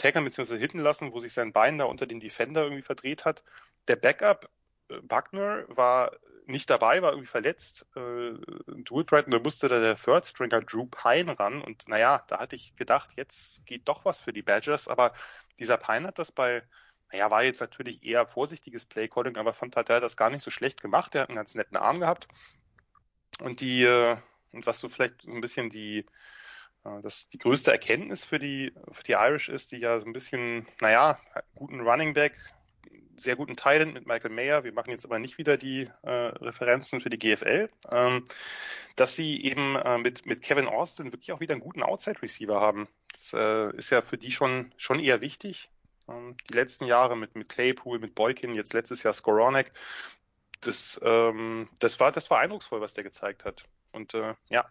[0.00, 0.58] taggen bzw.
[0.58, 3.42] hitten lassen, wo sich sein Bein da unter dem Defender irgendwie verdreht hat.
[3.88, 4.50] Der Backup,
[4.88, 6.12] äh, Buckner, war
[6.46, 7.86] nicht dabei, war irgendwie verletzt.
[7.94, 8.32] Äh,
[8.84, 12.56] Dualthreat und da musste da der Third Stringer Drew Pine ran und naja, da hatte
[12.56, 15.12] ich gedacht, jetzt geht doch was für die Badgers, aber
[15.58, 16.62] dieser Pine hat das bei,
[17.12, 20.50] naja, war jetzt natürlich eher vorsichtiges Playcalling, aber fand hat er das gar nicht so
[20.50, 21.14] schlecht gemacht.
[21.14, 22.28] Er hat einen ganz netten Arm gehabt.
[23.40, 24.16] Und die, äh,
[24.52, 26.04] und was so vielleicht so ein bisschen die, äh,
[27.02, 30.66] das die größte Erkenntnis für die, für die Irish ist, die ja so ein bisschen,
[30.80, 31.18] naja,
[31.54, 32.34] guten Running Back,
[33.20, 34.64] sehr guten Talent mit Michael Mayer.
[34.64, 38.24] Wir machen jetzt aber nicht wieder die äh, Referenzen für die GFL, ähm,
[38.96, 42.88] dass sie eben äh, mit, mit Kevin Austin wirklich auch wieder einen guten Outside-Receiver haben.
[43.12, 45.70] Das äh, ist ja für die schon, schon eher wichtig.
[46.08, 49.70] Ähm, die letzten Jahre mit, mit Claypool, mit Boykin, jetzt letztes Jahr Skoronek.
[50.62, 53.64] Das, ähm, das, war, das war eindrucksvoll, was der gezeigt hat.
[53.92, 54.66] Und äh, ja,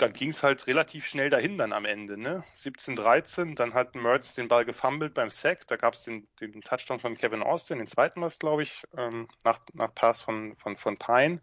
[0.00, 2.44] dann ging es halt relativ schnell dahin dann am Ende, ne?
[2.58, 7.00] 17-13, dann hat Mertz den Ball gefummelt beim Sack, da gab es den, den Touchdown
[7.00, 10.96] von Kevin Austin, den zweiten was, glaube ich, ähm, nach, nach Pass von, von, von
[10.96, 11.40] Pine.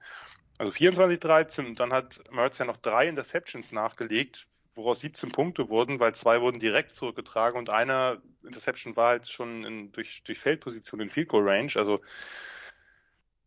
[0.57, 5.99] Also 24-13 und dann hat Mertz ja noch drei Interceptions nachgelegt, woraus 17 Punkte wurden,
[5.99, 10.99] weil zwei wurden direkt zurückgetragen und einer Interception war halt schon in, durch, durch Feldposition
[10.99, 11.71] in Field Goal Range.
[11.75, 12.01] Also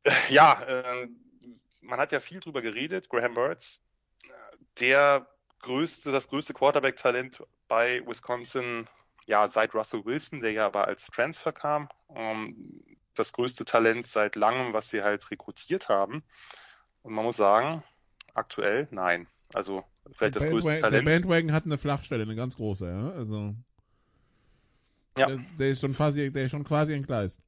[0.05, 1.09] äh, ja, äh,
[1.81, 3.09] man hat ja viel drüber geredet.
[3.09, 3.81] Graham Mertz,
[4.78, 5.26] der
[5.61, 8.87] größte, das größte Quarterback-Talent bei Wisconsin,
[9.26, 12.83] ja, seit Russell Wilson, der ja aber als Transfer kam, ähm,
[13.14, 16.22] das größte Talent seit langem, was sie halt rekrutiert haben.
[17.03, 17.83] Und man muss sagen,
[18.35, 19.28] aktuell nein.
[19.53, 21.07] Also vielleicht das größte Bandwagon, Talent.
[21.07, 23.11] der Bandwagon hat eine Flachstelle, eine ganz große, ja.
[23.11, 23.55] Also
[25.16, 25.26] Ja.
[25.26, 27.41] der, der ist schon quasi, der ist schon quasi entgleist.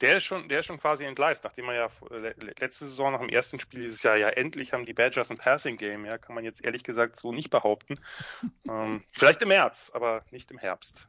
[0.00, 3.12] Der ist schon, der ist schon quasi entgleist, nachdem er ja le- le- letzte Saison
[3.12, 6.18] nach dem ersten Spiel dieses Jahr ja endlich haben die Badgers ein Passing Game, ja,
[6.18, 7.98] kann man jetzt ehrlich gesagt so nicht behaupten.
[8.68, 11.06] ähm, vielleicht im März, aber nicht im Herbst.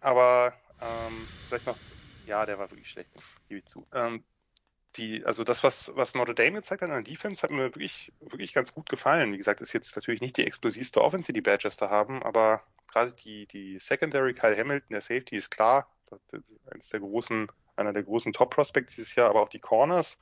[0.00, 1.78] Aber ähm, vielleicht noch,
[2.24, 3.10] ja, der war wirklich schlecht,
[3.48, 3.84] gebe ich zu.
[3.92, 4.24] Ähm,
[4.96, 8.12] die, also das, was, was Notre Dame gezeigt hat an der Defense, hat mir wirklich,
[8.20, 9.32] wirklich ganz gut gefallen.
[9.32, 12.64] Wie gesagt, ist jetzt natürlich nicht die explosivste Offense, die die Badgers da haben, aber
[12.88, 15.88] gerade die, die Secondary, Kyle Hamilton, der Safety ist klar,
[16.70, 17.46] eines der großen,
[17.76, 20.18] einer der großen Top-Prospects dieses Jahr, aber auch die Corners.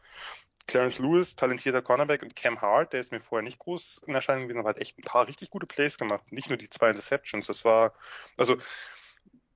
[0.66, 4.44] Clarence Lewis, talentierter Cornerback und Cam Hart, der ist mir vorher nicht groß in Erscheinung
[4.44, 6.30] gewesen, aber hat echt ein paar richtig gute Plays gemacht.
[6.30, 7.46] Nicht nur die zwei Interceptions.
[7.46, 7.94] Das war,
[8.36, 8.58] also,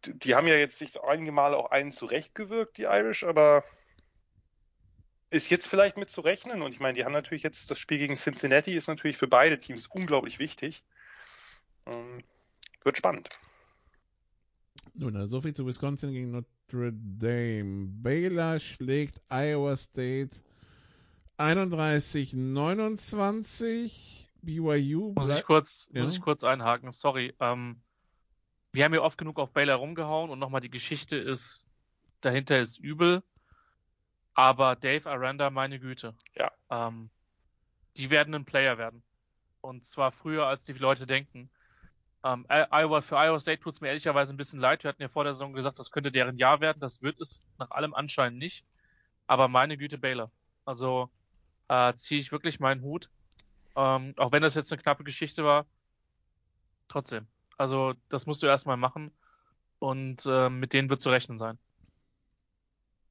[0.06, 3.62] die haben ja jetzt sich einige Male auch einen zurechtgewirkt, die Irish, aber
[5.28, 6.62] ist jetzt vielleicht mit zu rechnen.
[6.62, 9.58] Und ich meine, die haben natürlich jetzt das Spiel gegen Cincinnati ist natürlich für beide
[9.58, 10.82] Teams unglaublich wichtig.
[11.86, 12.24] Ähm,
[12.84, 13.28] wird spannend.
[14.94, 17.88] Nun, also so viel zu Wisconsin gegen Notre Dame.
[17.88, 20.36] Baylor schlägt Iowa State
[21.38, 24.22] 31, 29.
[24.42, 25.12] BYU.
[25.14, 26.02] Muss ich kurz, ja?
[26.02, 27.34] muss ich kurz einhaken, sorry.
[27.40, 27.80] Ähm,
[28.72, 31.66] wir haben ja oft genug auf Baylor rumgehauen und nochmal die Geschichte ist,
[32.20, 33.22] dahinter ist übel.
[34.34, 36.14] Aber Dave Aranda, meine Güte.
[36.34, 36.50] Ja.
[36.70, 37.10] Ähm,
[37.96, 39.02] die werden ein Player werden.
[39.60, 41.50] Und zwar früher, als die Leute denken.
[42.24, 44.84] Ähm, Iowa, für Iowa State tut es mir ehrlicherweise ein bisschen leid.
[44.84, 46.78] Wir hatten ja vor der Saison gesagt, das könnte deren Jahr werden.
[46.80, 48.64] Das wird es nach allem Anschein nicht.
[49.26, 50.30] Aber meine Güte, Baylor.
[50.64, 51.10] Also
[51.68, 53.10] äh, ziehe ich wirklich meinen Hut.
[53.74, 55.66] Ähm, auch wenn das jetzt eine knappe Geschichte war.
[56.88, 57.26] Trotzdem.
[57.56, 59.12] Also das musst du erstmal machen.
[59.78, 61.58] Und äh, mit denen wird zu rechnen sein.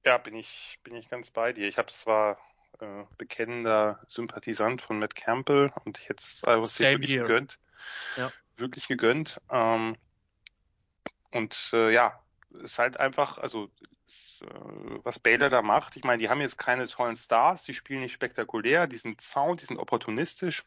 [0.05, 1.67] Ja, bin ich, bin ich ganz bei dir.
[1.67, 2.37] Ich habe zwar
[2.79, 7.59] äh, bekennender Sympathisant von Matt Campbell und jetzt Iowa State wirklich gegönnt.
[8.15, 8.31] Ja.
[8.57, 9.41] Wirklich gegönnt.
[9.49, 9.95] Ähm,
[11.31, 12.21] und äh, ja,
[12.63, 13.69] ist halt einfach, also
[14.05, 17.73] ist, äh, was Baylor da macht, ich meine, die haben jetzt keine tollen Stars, die
[17.73, 20.63] spielen nicht spektakulär, die sind sound, die sind opportunistisch.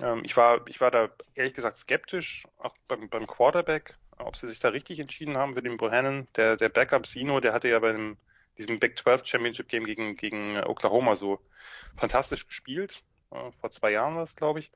[0.00, 4.48] Ähm, ich war, ich war da ehrlich gesagt skeptisch, auch beim, beim Quarterback ob sie
[4.48, 6.28] sich da richtig entschieden haben für den Bohannon.
[6.36, 8.16] Der, der Backup Sino, der hatte ja bei dem,
[8.58, 11.40] diesem Big 12 Championship Game gegen, gegen Oklahoma so
[11.96, 13.02] fantastisch gespielt.
[13.30, 14.70] Äh, vor zwei Jahren war es, glaube ich.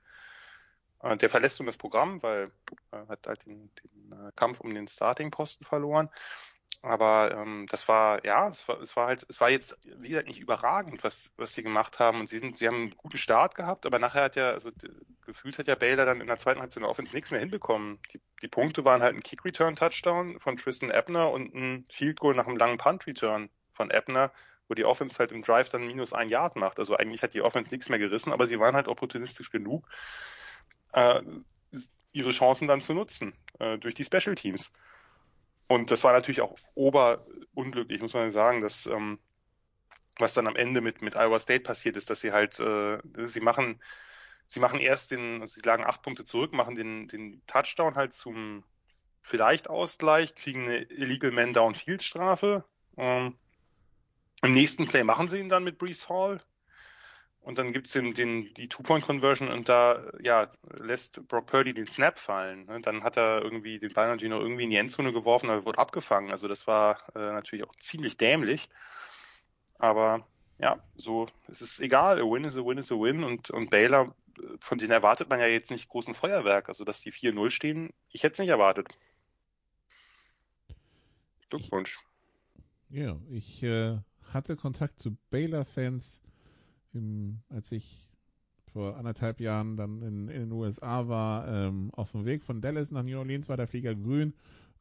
[1.03, 2.51] Äh, der verlässt nun das Programm, weil
[2.91, 6.09] er hat halt den, den äh, Kampf um den Starting-Posten verloren.
[6.85, 10.27] Aber ähm, das war, ja, es war, es war halt, es war jetzt, wie gesagt,
[10.27, 12.19] nicht überragend, was, was sie gemacht haben.
[12.19, 14.71] Und sie sind, sie haben einen guten Start gehabt, aber nachher hat ja, also
[15.25, 18.01] gefühlt hat ja Baylor dann in der zweiten Halbzeit Offense nichts mehr hinbekommen.
[18.13, 22.49] Die, die Punkte waren halt ein Kick-Return-Touchdown von Tristan Ebner und ein Field Goal nach
[22.49, 24.33] einem langen Punt-Return von Ebner,
[24.67, 26.81] wo die Offense halt im Drive dann minus ein Yard macht.
[26.81, 29.87] Also eigentlich hat die Offense nichts mehr gerissen, aber sie waren halt opportunistisch genug,
[30.93, 31.23] äh,
[32.13, 34.73] ihre Chancen dann zu nutzen äh, durch die Special Teams.
[35.69, 39.19] Und das war natürlich auch oberunglücklich, muss man sagen, dass ähm,
[40.19, 43.41] was dann am Ende mit mit Iowa State passiert ist, dass sie halt äh, sie
[43.41, 43.81] machen
[44.47, 48.13] sie machen erst den, also sie lagen acht Punkte zurück, machen den den Touchdown halt
[48.13, 48.65] zum
[49.23, 52.65] vielleicht Ausgleich, kriegen eine Illegal Man Downfield Strafe.
[52.97, 53.39] Ähm,
[54.43, 56.43] Im nächsten Play machen sie ihn dann mit Brees Hall,
[57.43, 62.19] und dann gibt's den, den, die Two-Point-Conversion und da ja, lässt Brock Purdy den Snap
[62.19, 62.67] fallen.
[62.67, 62.81] Ne?
[62.81, 65.79] Dann hat er irgendwie den Ball natürlich noch irgendwie in die Endzone geworfen, aber wurde
[65.79, 66.31] abgefangen.
[66.31, 68.69] Also das war äh, natürlich auch ziemlich dämlich.
[69.79, 70.25] Aber
[70.59, 72.21] ja, so es ist egal.
[72.21, 73.25] A win is a win is a win.
[73.25, 74.15] Und, und Baylor,
[74.61, 76.69] von denen erwartet man ja jetzt nicht großen Feuerwerk.
[76.69, 78.87] Also dass die 4-0 stehen, ich hätte es nicht erwartet.
[81.51, 81.99] Glückwunsch.
[82.89, 83.99] Ja, ich äh,
[84.33, 86.23] hatte Kontakt zu Baylor-Fans
[86.93, 88.09] im, als ich
[88.73, 92.91] vor anderthalb Jahren dann in, in den USA war, ähm, auf dem Weg von Dallas
[92.91, 94.33] nach New Orleans war der Flieger grün,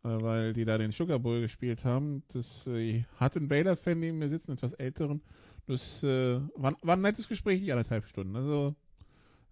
[0.03, 2.23] äh, weil die da den Sugar Bowl gespielt haben.
[2.33, 5.21] Das äh, hatte ein Baylor-Fan neben mir sitzen, etwas älteren.
[5.67, 8.35] Das äh, war, war ein nettes Gespräch, die anderthalb Stunden.
[8.35, 8.75] Also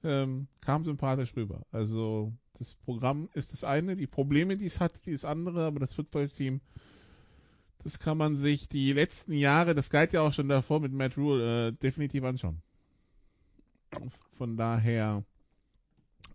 [0.04, 1.66] ähm, kam sympathisch rüber.
[1.72, 5.80] Also das Programm ist das eine, die Probleme, die es hat, die das andere, aber
[5.80, 6.62] das Footballteam
[7.84, 11.18] das kann man sich die letzten Jahre, das galt ja auch schon davor mit Matt
[11.18, 12.62] Rule, äh, definitiv anschauen.
[14.32, 15.24] Von daher,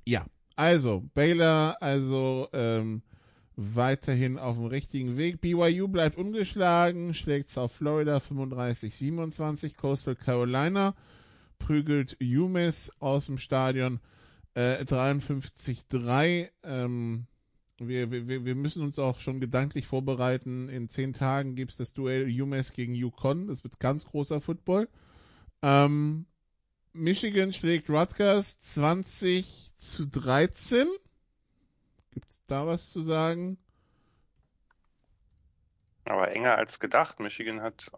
[0.05, 0.26] ja.
[0.57, 3.03] Also, Baylor, also ähm,
[3.57, 5.40] weiterhin auf dem richtigen Weg.
[5.40, 9.76] BYU bleibt ungeschlagen, schlägt South Florida 35-27.
[9.76, 10.95] Coastal Carolina
[11.59, 14.01] prügelt UMass aus dem Stadion
[14.55, 16.51] äh, 53-3.
[16.62, 17.26] Ähm,
[17.79, 20.68] wir, wir, wir müssen uns auch schon gedanklich vorbereiten.
[20.68, 23.49] In zehn Tagen gibt es das Duell UMass gegen Yukon.
[23.49, 24.89] Das wird ganz großer Football.
[25.62, 26.27] Ähm,
[26.93, 30.87] Michigan schlägt Rutgers 20 zu 13.
[32.12, 33.59] Gibt es da was zu sagen?
[36.05, 37.18] Aber enger als gedacht.
[37.18, 37.91] Michigan hat,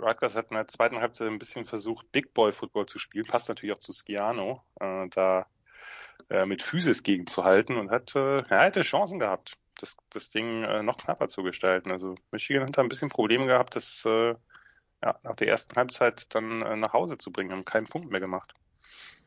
[0.00, 3.26] Rutgers hat in der zweiten Halbzeit ein bisschen versucht, Big Boy Football zu spielen.
[3.26, 4.62] Passt natürlich auch zu Skiano.
[4.80, 5.46] Äh, da
[6.30, 10.82] äh, mit Physis gegenzuhalten und hat, äh, er hätte Chancen gehabt, das, das Ding äh,
[10.82, 11.90] noch knapper zu gestalten.
[11.90, 14.34] Also Michigan hat da ein bisschen Probleme gehabt, das äh,
[15.02, 18.20] ja, nach der ersten Halbzeit dann äh, nach Hause zu bringen, haben keinen Punkt mehr
[18.20, 18.54] gemacht.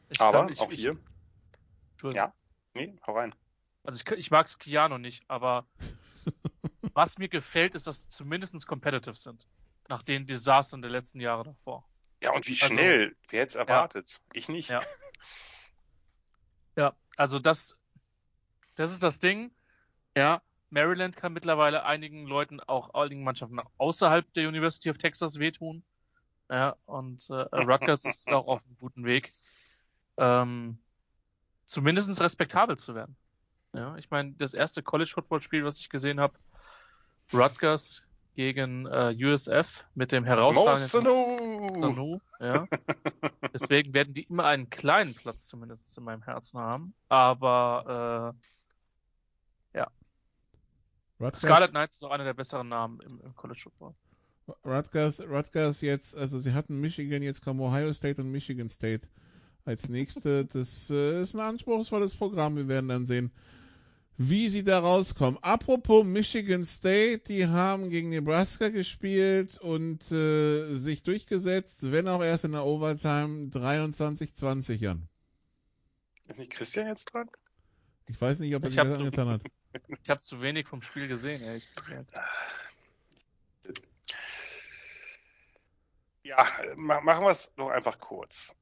[0.09, 0.97] Ich aber kann, ich, auch hier.
[2.03, 2.33] Ich, ja,
[2.73, 3.35] nee, hau rein.
[3.83, 5.67] Also ich, ich mag Skiano nicht, aber
[6.93, 9.47] was mir gefällt, ist, dass sie zumindest competitive sind.
[9.87, 11.87] Nach den Desastern der letzten Jahre davor.
[12.21, 13.15] Ja, und wie Also- schnell?
[13.29, 14.19] Wer hätte es erwartet?
[14.33, 14.69] Ich nicht.
[14.69, 14.81] Ja.
[16.79, 17.77] Ja, also das,
[18.75, 19.51] das ist das Ding.
[20.15, 25.83] Ja, Maryland kann mittlerweile einigen Leuten, auch einigen Mannschaften außerhalb der University of Texas wehtun.
[26.49, 29.33] Ja, und äh, Rutgers ist auch auf einem guten Weg,
[30.15, 30.79] ähm,
[31.65, 33.17] zumindest respektabel zu werden.
[33.73, 36.39] Ja, ich meine, das erste College-Football-Spiel, was ich gesehen habe,
[37.33, 38.07] Rutgers
[38.39, 41.81] gegen äh, USF mit dem herausragenden!
[41.81, 42.67] Sanu, ja.
[43.53, 46.93] Deswegen werden die immer einen kleinen Platz zumindest in meinem Herzen haben.
[47.09, 48.49] Aber äh,
[51.21, 53.93] Rutgers, Scarlet Knights ist auch einer der besseren Namen im, im College Football.
[54.63, 59.09] Rutgers, Rutgers jetzt, also sie hatten Michigan, jetzt kommen Ohio State und Michigan State
[59.65, 60.45] als nächste.
[60.45, 62.55] Das äh, ist ein anspruchsvolles Programm.
[62.55, 63.33] Wir werden dann sehen,
[64.21, 65.41] wie sie da rauskommen.
[65.41, 72.43] Apropos Michigan State, die haben gegen Nebraska gespielt und äh, sich durchgesetzt, wenn auch erst
[72.43, 75.07] in der Overtime 23-20 Jan.
[76.27, 77.29] Ist nicht Christian jetzt dran?
[78.07, 79.41] Ich weiß nicht, ob er Ich sich das angetan hat.
[80.03, 82.11] Ich habe zu wenig vom Spiel gesehen, ehrlich gesagt.
[86.23, 88.55] Ja, ma machen wir es doch einfach kurz.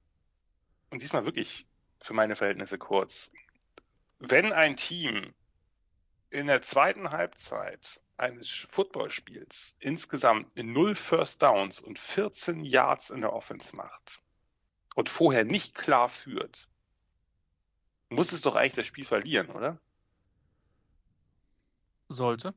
[0.89, 1.65] Und diesmal wirklich
[2.03, 3.31] für meine Verhältnisse kurz.
[4.19, 5.33] Wenn ein Team
[6.29, 13.33] in der zweiten Halbzeit eines Footballspiels insgesamt null First Downs und 14 Yards in der
[13.33, 14.21] Offense macht
[14.95, 16.67] und vorher nicht klar führt,
[18.09, 19.79] muss es doch eigentlich das Spiel verlieren, oder?
[22.09, 22.53] Sollte.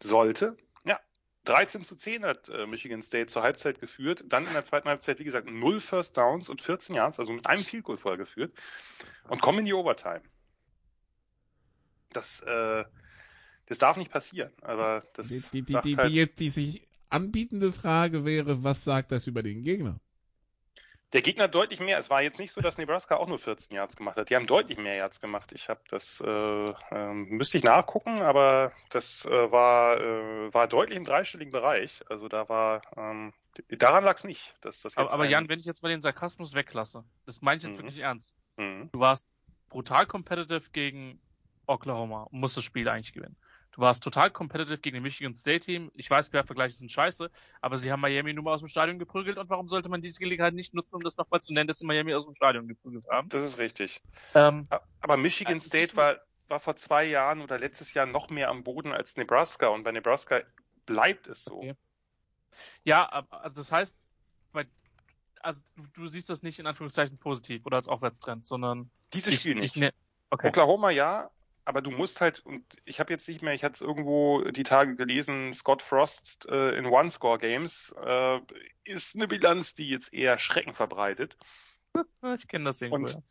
[0.00, 0.56] Sollte.
[0.84, 1.00] Ja.
[1.44, 4.24] 13 zu 10 hat äh, Michigan State zur Halbzeit geführt.
[4.28, 7.46] Dann in der zweiten Halbzeit, wie gesagt, null First Downs und 14 Yards, also mit
[7.46, 8.54] einem Field Goal vorher geführt.
[9.28, 10.22] Und kommen in die Overtime.
[12.14, 12.84] Das, äh,
[13.66, 14.52] das darf nicht passieren.
[14.62, 19.12] Aber das Die, die, die, halt, die, jetzt, die sich anbietende Frage wäre, was sagt
[19.12, 20.00] das über den Gegner?
[21.12, 22.00] der Gegner deutlich mehr.
[22.00, 24.30] Es war jetzt nicht so, dass Nebraska auch nur 14 Yards gemacht hat.
[24.30, 25.52] Die haben deutlich mehr Yards gemacht.
[25.52, 30.96] Ich habe das, äh, ähm, müsste ich nachgucken, aber das äh, war, äh, war deutlich
[30.96, 32.02] im dreistelligen Bereich.
[32.08, 33.32] Also da war, ähm,
[33.68, 34.54] daran lag es nicht.
[34.62, 37.40] Dass das jetzt Aber, aber ein- Jan, wenn ich jetzt mal den Sarkasmus weglasse, das
[37.42, 37.82] meine ich jetzt Mhm.
[37.82, 38.34] wirklich ernst.
[38.56, 38.90] Mhm.
[38.92, 39.28] Du warst
[39.68, 41.20] brutal competitive gegen
[41.66, 43.36] Oklahoma und musst das Spiel eigentlich gewinnen.
[43.74, 45.90] Du warst total competitive gegen den Michigan State Team.
[45.96, 47.28] Ich weiß, Quervergleiche sind scheiße,
[47.60, 50.20] aber sie haben Miami nun mal aus dem Stadion geprügelt und warum sollte man diese
[50.20, 53.04] Gelegenheit nicht nutzen, um das nochmal zu nennen, dass sie Miami aus dem Stadion geprügelt
[53.10, 53.28] haben?
[53.30, 54.00] Das ist richtig.
[54.34, 54.68] Ähm,
[55.00, 58.62] Aber Michigan Also, State war, war vor zwei Jahren oder letztes Jahr noch mehr am
[58.62, 60.42] Boden als Nebraska und bei Nebraska
[60.86, 61.56] bleibt es so.
[61.56, 61.74] Okay.
[62.84, 63.96] ja, also das heißt,
[64.52, 64.66] bei,
[65.40, 65.62] also
[65.94, 69.76] du, siehst das nicht in Anführungszeichen positiv oder als Aufwärtstrend, sondern Dieses Spiel ich, nicht.
[69.76, 69.92] Ich, ne,
[70.30, 70.48] okay.
[70.48, 71.28] Oklahoma ja,
[71.64, 74.62] aber du musst halt, und ich habe jetzt nicht mehr, ich hatte es irgendwo die
[74.62, 78.40] Tage gelesen, Scott Frost äh, in One-Score-Games äh,
[78.84, 81.36] ist eine Bilanz, die jetzt eher Schrecken verbreitet.
[82.36, 82.96] Ich kenne das irgendwo.
[82.96, 83.22] Und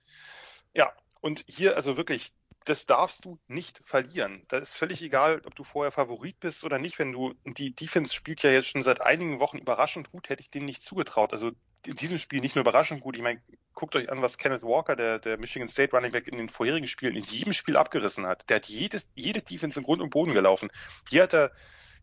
[0.74, 0.86] ja.
[0.86, 2.34] ja, und hier also wirklich,
[2.66, 4.44] das darfst du nicht verlieren.
[4.48, 7.00] Da ist völlig egal, ob du vorher Favorit bist oder nicht.
[7.00, 10.50] Wenn du, die Defense spielt ja jetzt schon seit einigen Wochen überraschend gut, hätte ich
[10.50, 11.34] denen nicht zugetraut.
[11.34, 11.52] Also
[11.86, 13.18] in diesem Spiel nicht nur überraschend gut.
[13.18, 13.42] Ich meine,
[13.74, 16.88] guckt euch an, was Kenneth Walker, der, der Michigan State Running Back in den vorherigen
[16.88, 18.50] Spielen in jedem Spiel abgerissen hat.
[18.50, 20.70] Der hat jedes, jede Defense in Grund und Boden gelaufen.
[21.10, 21.52] Hier hat er,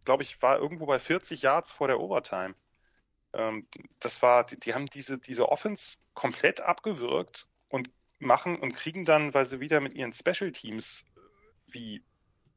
[0.05, 2.55] glaube ich, war irgendwo bei 40 Yards vor der Overtime.
[3.33, 3.67] Ähm,
[4.01, 7.91] das war, die, die haben diese, diese Offense komplett abgewürgt und
[8.21, 11.05] machen und kriegen dann, weil sie wieder mit ihren Special Teams
[11.67, 12.03] wie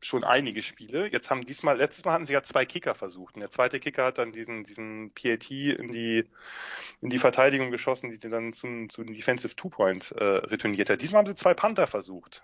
[0.06, 1.10] schon einige Spiele.
[1.12, 3.36] Jetzt haben diesmal, letztes Mal hatten sie ja zwei Kicker versucht.
[3.36, 6.26] Und der zweite Kicker hat dann diesen, diesen PAT in die,
[7.02, 11.02] in die Verteidigung geschossen, die dann zum, zum Defensive Two-Point äh, retourniert hat.
[11.02, 12.44] Diesmal haben sie zwei Panther versucht.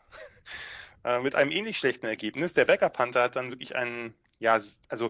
[1.04, 2.54] äh, mit einem ähnlich schlechten Ergebnis.
[2.54, 5.10] Der Backup-Panther hat dann wirklich einen, ja, also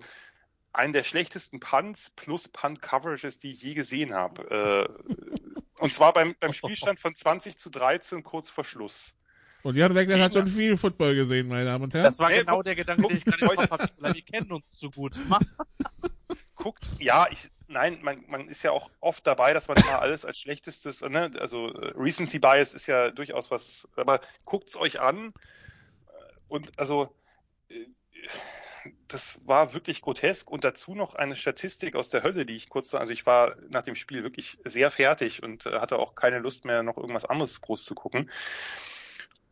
[0.74, 4.50] einen der schlechtesten Punts plus Punt-Coverages, die ich je gesehen habe.
[4.50, 9.14] Äh, und zwar beim, beim Spielstand von 20 zu 13 kurz vor Schluss.
[9.62, 12.06] Und Jan Wegner hat schon viel Football gesehen, meine Damen und Herren.
[12.06, 13.90] Das war Nee, genau der Gedanke, den ich gerade im hatte.
[14.00, 15.18] Wir kennen uns zu gut.
[16.56, 20.26] Guckt, ja, ich, nein, man, man ist ja auch oft dabei, dass man immer alles
[20.26, 25.28] als schlechtestes, ne, also äh, Recency Bias ist ja durchaus was, aber guckt's euch an
[25.28, 26.12] äh,
[26.50, 27.16] und also
[27.70, 27.86] äh,
[29.08, 32.94] das war wirklich grotesk und dazu noch eine Statistik aus der Hölle, die ich kurz,
[32.94, 36.66] also ich war nach dem Spiel wirklich sehr fertig und äh, hatte auch keine Lust
[36.66, 38.30] mehr, noch irgendwas anderes groß zu gucken.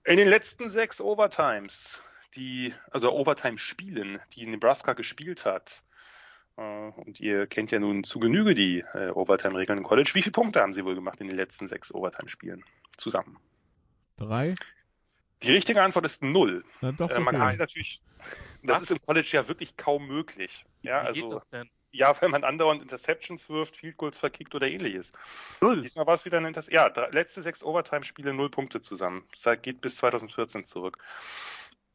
[0.06, 2.02] In den letzten sechs Overtimes,
[2.36, 5.84] die, also Overtime-Spielen, die Nebraska gespielt hat,
[6.58, 10.12] äh, und ihr kennt ja nun zu Genüge die äh, Overtime-Regeln im College.
[10.14, 12.64] Wie viele Punkte haben sie wohl gemacht in den letzten sechs Overtime-Spielen
[12.98, 13.38] zusammen?
[14.18, 14.54] Drei?
[15.44, 16.64] Die richtige Antwort ist null.
[16.82, 18.02] Äh, man kann sich natürlich,
[18.64, 20.66] das ist im College ja wirklich kaum möglich.
[20.82, 21.70] Ja, Wie geht also das denn?
[21.92, 25.14] Ja, weil man andauernd Interceptions wirft, Field Goals verkickt oder ähnliches.
[25.62, 25.82] Null.
[25.82, 26.92] Diesmal war es wieder ein Interception.
[26.96, 29.24] Ja, letzte sechs Overtime-Spiele, null Punkte zusammen.
[29.44, 30.98] Das geht bis 2014 zurück.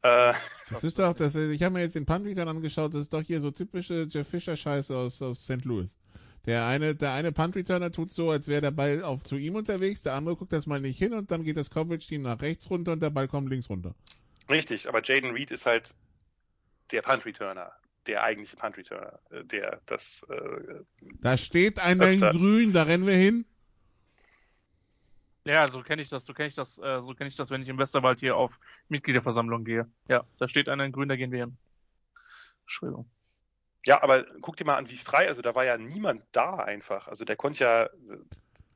[0.02, 0.34] Äh,
[0.70, 3.40] Das ist doch, das, ich habe mir jetzt den Punt-Return angeschaut, das ist doch hier
[3.40, 5.64] so typische Jeff Fisher-Scheiße aus, aus St.
[5.64, 5.96] Louis.
[6.46, 10.02] Der eine, der eine Punt-Returner tut so, als wäre der Ball auf zu ihm unterwegs,
[10.02, 12.92] der andere guckt das mal nicht hin und dann geht das Coverage-Team nach rechts runter
[12.92, 13.94] und der Ball kommt links runter.
[14.50, 15.94] richtig, aber Jaden Reed ist halt
[16.90, 17.72] der Punt-Returner.
[18.08, 20.80] Der eigentliche Punt-Returner, äh, der das, äh,
[21.20, 23.44] Da steht einer in grün, da rennen wir hin.
[25.44, 27.62] Ja, so kenne ich das, so kenne ich das, äh, so kenne ich das, wenn
[27.62, 29.90] ich im Westerwald hier auf Mitgliederversammlung gehe.
[30.08, 31.56] Ja, da steht einer in grün, da gehen wir hin.
[32.62, 33.10] Entschuldigung.
[33.86, 37.08] Ja, aber guck dir mal an, wie frei, also da war ja niemand da einfach.
[37.08, 37.90] Also der konnte ja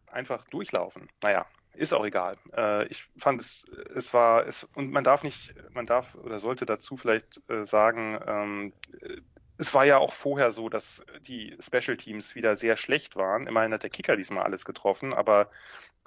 [0.08, 1.08] einfach durchlaufen.
[1.22, 2.36] Naja, ist auch egal.
[2.52, 6.66] Äh, ich fand es, es war, es, und man darf nicht, man darf oder sollte
[6.66, 9.18] dazu vielleicht äh, sagen, ähm, äh,
[9.58, 13.46] es war ja auch vorher so, dass die Special Teams wieder sehr schlecht waren.
[13.46, 15.50] Immerhin hat der Kicker diesmal alles getroffen, aber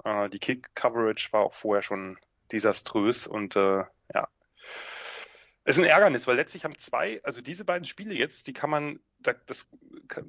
[0.04, 2.18] äh, die Kick-Coverage war auch vorher schon
[2.52, 3.84] desaströs und äh,
[4.14, 4.28] ja,
[5.64, 8.70] es ist ein Ärgernis, weil letztlich haben zwei, also diese beiden Spiele jetzt, die kann
[8.70, 9.68] man, da- das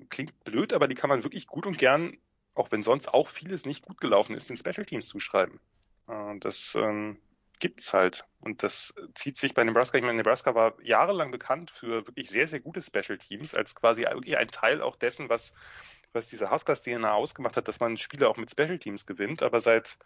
[0.09, 2.17] klingt blöd, aber die kann man wirklich gut und gern,
[2.53, 5.59] auch wenn sonst auch vieles nicht gut gelaufen ist, den Special Teams zuschreiben.
[6.07, 7.17] Äh, Das ähm,
[7.59, 8.25] gibt's halt.
[8.41, 9.97] Und das zieht sich bei Nebraska.
[9.97, 14.05] Ich meine, Nebraska war jahrelang bekannt für wirklich sehr, sehr gute Special Teams, als quasi
[14.05, 15.53] ein Teil auch dessen, was,
[16.13, 19.43] was diese Huskers-DNA ausgemacht hat, dass man Spiele auch mit Special Teams gewinnt.
[19.43, 19.97] Aber seit,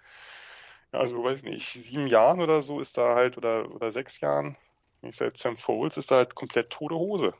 [0.92, 4.58] ja, also weiß nicht, sieben Jahren oder so ist da halt, oder, oder sechs Jahren,
[5.02, 7.34] nicht seit Sam Foles, ist da halt komplett tote Hose.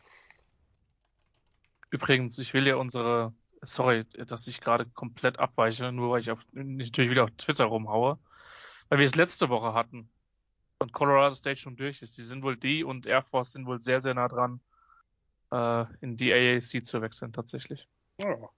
[1.90, 6.40] Übrigens, ich will ja unsere, sorry, dass ich gerade komplett abweiche, nur weil ich auf,
[6.52, 8.20] natürlich wieder auf Twitter rumhaue,
[8.90, 10.10] weil wir es letzte Woche hatten
[10.80, 12.18] und Colorado State schon durch ist.
[12.18, 14.60] Die sind wohl die und Air Force sind wohl sehr, sehr nah dran,
[15.52, 17.88] äh, in die AAC zu wechseln, tatsächlich.
[18.20, 18.50] Ja.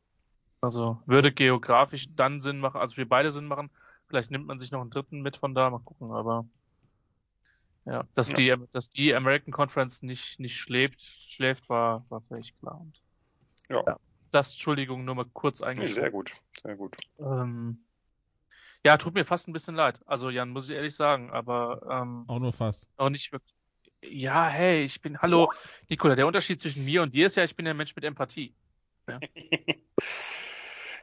[0.61, 3.69] Also würde geografisch dann Sinn machen, also für beide Sinn machen.
[4.07, 6.45] Vielleicht nimmt man sich noch einen dritten mit von da, mal gucken, aber
[7.85, 12.81] ja, dass die, dass die American Conference nicht, nicht schläft, schläft, war, war völlig klar.
[12.81, 13.01] Und
[13.69, 13.83] Ja.
[13.85, 13.97] Ja.
[14.31, 16.01] das, Entschuldigung, nur mal kurz Nee, eingeschoben.
[16.01, 16.31] sehr gut,
[16.61, 16.97] sehr gut.
[17.19, 17.79] Ähm,
[18.85, 19.99] ja, tut mir fast ein bisschen leid.
[20.05, 22.87] Also Jan, muss ich ehrlich sagen, aber ähm, Auch nur fast.
[22.97, 23.53] auch nicht wirklich.
[24.03, 25.51] Ja, hey, ich bin, hallo,
[25.89, 28.53] Nikola, der Unterschied zwischen mir und dir ist ja, ich bin der Mensch mit Empathie.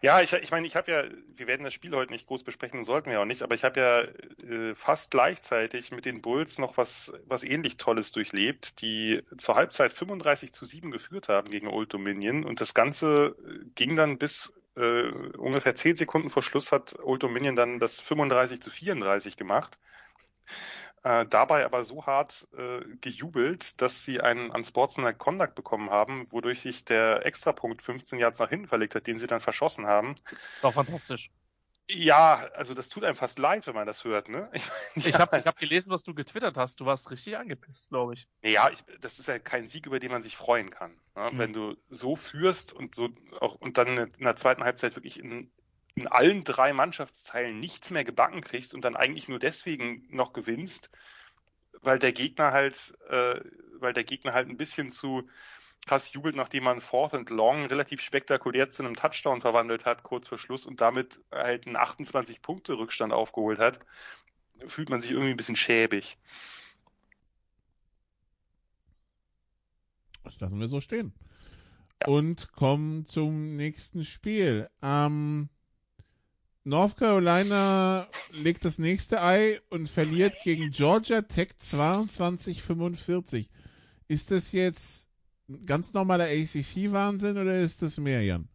[0.05, 2.85] Ja, ich, ich meine, ich habe ja, wir werden das Spiel heute nicht groß besprechen,
[2.85, 4.01] sollten wir auch nicht, aber ich habe ja
[4.47, 9.95] äh, fast gleichzeitig mit den Bulls noch was, was ähnlich Tolles durchlebt, die zur Halbzeit
[9.95, 14.53] 35 zu 7 geführt haben gegen Old Dominion und das Ganze äh, ging dann bis
[14.77, 19.79] äh, ungefähr 10 Sekunden vor Schluss hat Old Dominion dann das 35 zu 34 gemacht.
[21.05, 26.63] Äh, dabei aber so hart äh, gejubelt, dass sie einen Unsportsmanlike Conduct bekommen haben, wodurch
[26.63, 30.17] sich der Extrapunkt 15 Yards nach hinten verlegt hat, den sie dann verschossen haben.
[30.63, 31.31] War fantastisch.
[31.91, 34.51] Ja, also das tut einem fast leid, wenn man das hört, ne?
[34.95, 36.81] Ich habe ich hab gelesen, was du getwittert hast.
[36.81, 38.27] Du warst richtig angepisst, glaube ich.
[38.43, 40.93] Ja, ich, das ist ja kein Sieg, über den man sich freuen kann.
[41.15, 41.31] Ne?
[41.33, 41.39] Mhm.
[41.39, 45.51] Wenn du so führst und so auch und dann in der zweiten Halbzeit wirklich in,
[45.95, 50.91] in allen drei Mannschaftsteilen nichts mehr gebacken kriegst und dann eigentlich nur deswegen noch gewinnst,
[51.83, 53.41] weil der Gegner halt, äh,
[53.79, 55.29] weil der Gegner halt ein bisschen zu
[55.87, 60.29] krass jubelt, nachdem man Fourth and Long relativ spektakulär zu einem Touchdown verwandelt hat, kurz
[60.29, 63.81] vor Schluss und damit halt einen 28-Punkte-Rückstand aufgeholt hat,
[64.67, 66.17] fühlt man sich irgendwie ein bisschen schäbig.
[70.25, 71.13] Das lassen wir so stehen.
[72.07, 74.69] Und kommen zum nächsten Spiel.
[74.83, 75.51] Ähm,
[76.65, 83.47] North Carolina legt das nächste Ei und verliert gegen Georgia Tech 22-45.
[84.09, 85.09] Ist das jetzt
[85.49, 88.49] ein ganz normaler ACC-Wahnsinn oder ist das mehr, Jan?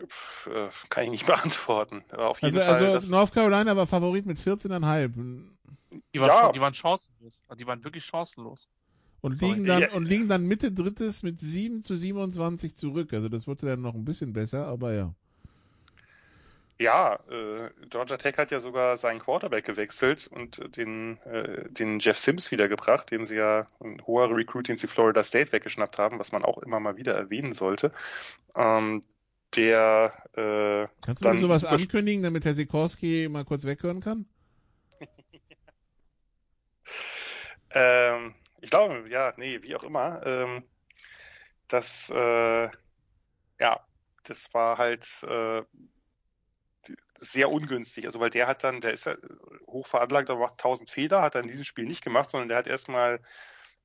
[0.00, 2.02] Äh, kann ich nicht beantworten.
[2.10, 2.94] Aber auf jeden Also, Fall.
[2.94, 5.44] also North Carolina war Favorit mit 14,5
[6.14, 6.52] Die, war Ja.
[6.52, 7.42] die waren chancenlos.
[7.56, 8.68] Die waren wirklich chancenlos.
[9.20, 9.52] und Sorry.
[9.52, 9.92] liegen, dann, Ja.
[9.92, 13.12] und liegen dann Mitte drittes mit 7 zu 27 zurück.
[13.12, 15.14] Also das wurde dann noch ein bisschen besser, aber ja.
[16.78, 22.18] Ja, äh, Georgia Tech hat ja sogar seinen Quarterback gewechselt und den, äh, den Jeff
[22.18, 26.32] Sims wiedergebracht, den sie ja ein hoher Recruit, den sie Florida State weggeschnappt haben, was
[26.32, 27.92] man auch immer mal wieder erwähnen sollte.
[28.56, 29.02] Ähm,
[29.54, 34.00] der äh, Kannst du mir Dann sowas super- ankündigen, damit Herr Sikorski mal kurz weghören
[34.00, 34.26] kann?
[37.74, 40.20] Ähm, ich glaube, ja, nee, wie auch immer.
[40.26, 40.64] Ähm,
[41.68, 42.68] das, äh,
[43.58, 43.80] ja,
[44.24, 45.62] das war halt äh,
[47.22, 48.06] sehr ungünstig.
[48.06, 49.14] Also weil der hat dann, der ist ja
[49.66, 52.58] hoch veranlagt, aber macht 1000 Fehler, hat er in diesem Spiel nicht gemacht, sondern der
[52.58, 53.20] hat erstmal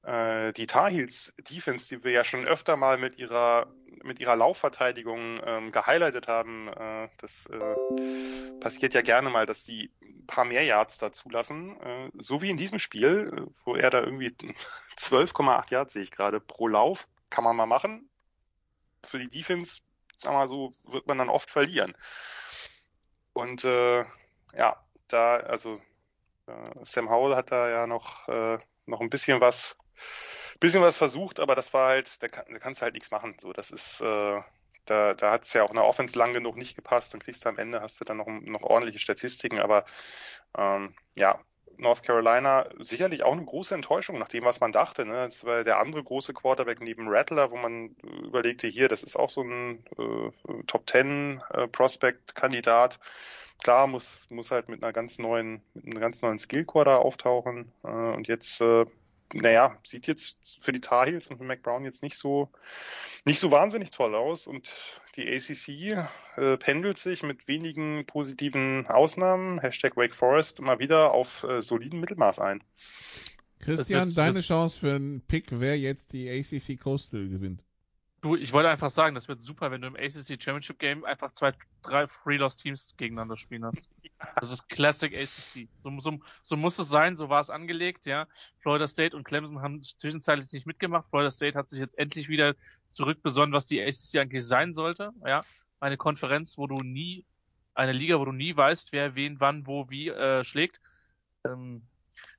[0.03, 3.67] äh, die Tar Heels Defense, die wir ja schon öfter mal mit ihrer
[4.03, 7.77] mit ihrer Laufverteidigung ähm, gehighlightet haben, äh, das äh,
[8.59, 11.79] passiert ja gerne mal, dass die ein paar mehr Yards da zulassen.
[11.81, 14.35] Äh, so wie in diesem Spiel, äh, wo er da irgendwie
[14.97, 18.09] 12,8 Yards sehe ich gerade pro Lauf, kann man mal machen.
[19.05, 19.79] Für die Defense,
[20.19, 21.95] sag mal so, wird man dann oft verlieren.
[23.37, 24.03] Und äh,
[24.55, 25.75] ja, da, also
[26.47, 28.57] äh, Sam Howell hat da ja noch, äh,
[28.87, 29.77] noch ein bisschen was
[30.59, 33.35] bisschen was versucht, aber das war halt, da, kann, da kannst du halt nichts machen.
[33.39, 34.41] So, das ist, äh,
[34.85, 37.45] da, da hat es ja auch in der Offense lang genug nicht gepasst, dann kriegst
[37.45, 39.85] du am Ende, hast du dann noch, noch ordentliche Statistiken, aber
[40.57, 41.39] ähm, ja,
[41.77, 45.05] North Carolina sicherlich auch eine große Enttäuschung nach dem, was man dachte.
[45.05, 45.13] Ne?
[45.13, 49.29] Das war der andere große Quarterback neben Rattler, wo man überlegte, hier, das ist auch
[49.29, 52.99] so ein äh, Top Ten äh, Prospect-Kandidat.
[53.63, 57.71] Klar, muss, muss halt mit einer ganz neuen, mit einem ganz neuen Skill-Core da auftauchen.
[57.83, 58.85] Äh, und jetzt äh,
[59.33, 62.49] naja, sieht jetzt für die Tar Heels und Mac Brown jetzt nicht so,
[63.25, 66.07] nicht so wahnsinnig toll aus und die ACC
[66.37, 71.99] äh, pendelt sich mit wenigen positiven Ausnahmen, Hashtag Wake Forest, mal wieder auf äh, soliden
[71.99, 72.63] Mittelmaß ein.
[73.59, 77.63] Christian, deine Chance für einen Pick, wer jetzt die ACC Coastal gewinnt.
[78.21, 81.33] Du, ich wollte einfach sagen, das wird super, wenn du im ACC Championship Game einfach
[81.33, 81.53] zwei,
[81.83, 83.89] drei Free-Loss-Teams gegeneinander spielen hast.
[84.35, 85.69] Das ist Classic ACC.
[85.83, 88.27] So, so, so muss es sein, so war es angelegt, ja.
[88.57, 91.07] Florida State und Clemson haben zwischenzeitlich nicht mitgemacht.
[91.09, 92.55] Florida State hat sich jetzt endlich wieder
[92.89, 95.45] zurückbesonnen, was die ACC eigentlich sein sollte, ja.
[95.79, 97.23] Eine Konferenz, wo du nie,
[97.75, 100.81] eine Liga, wo du nie weißt, wer wen, wann, wo, wie äh, schlägt.
[101.45, 101.83] Ähm,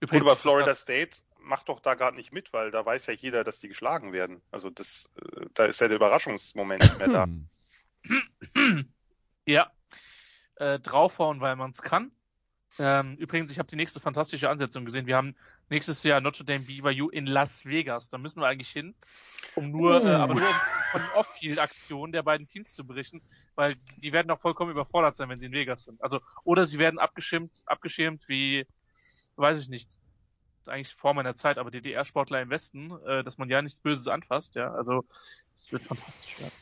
[0.00, 3.14] Übrigens, Gut, aber Florida State macht doch da gerade nicht mit, weil da weiß ja
[3.14, 4.42] jeder, dass die geschlagen werden.
[4.50, 7.26] Also das, äh, da ist ja der Überraschungsmoment nicht mehr da.
[9.46, 9.72] Ja,
[10.56, 12.12] äh, draufhauen, weil man es kann.
[12.78, 15.06] Ähm, übrigens, ich habe die nächste fantastische Ansetzung gesehen.
[15.06, 15.34] Wir haben
[15.68, 18.08] nächstes Jahr Notre Dame BYU in Las Vegas.
[18.08, 18.94] Da müssen wir eigentlich hin,
[19.56, 20.06] um nur, uh.
[20.06, 20.42] äh, aber nur
[20.92, 23.22] von den Off-Field-Aktionen der beiden Teams zu berichten,
[23.56, 26.00] weil die werden auch vollkommen überfordert sein, wenn sie in Vegas sind.
[26.02, 28.66] Also, oder sie werden abgeschirmt, abgeschirmt wie,
[29.36, 29.98] weiß ich nicht,
[30.68, 34.08] ist eigentlich vor meiner Zeit, aber DDR-Sportler im Westen, äh, dass man ja nichts Böses
[34.08, 34.72] anfasst, ja.
[34.72, 35.04] Also,
[35.54, 36.52] es wird fantastisch werden.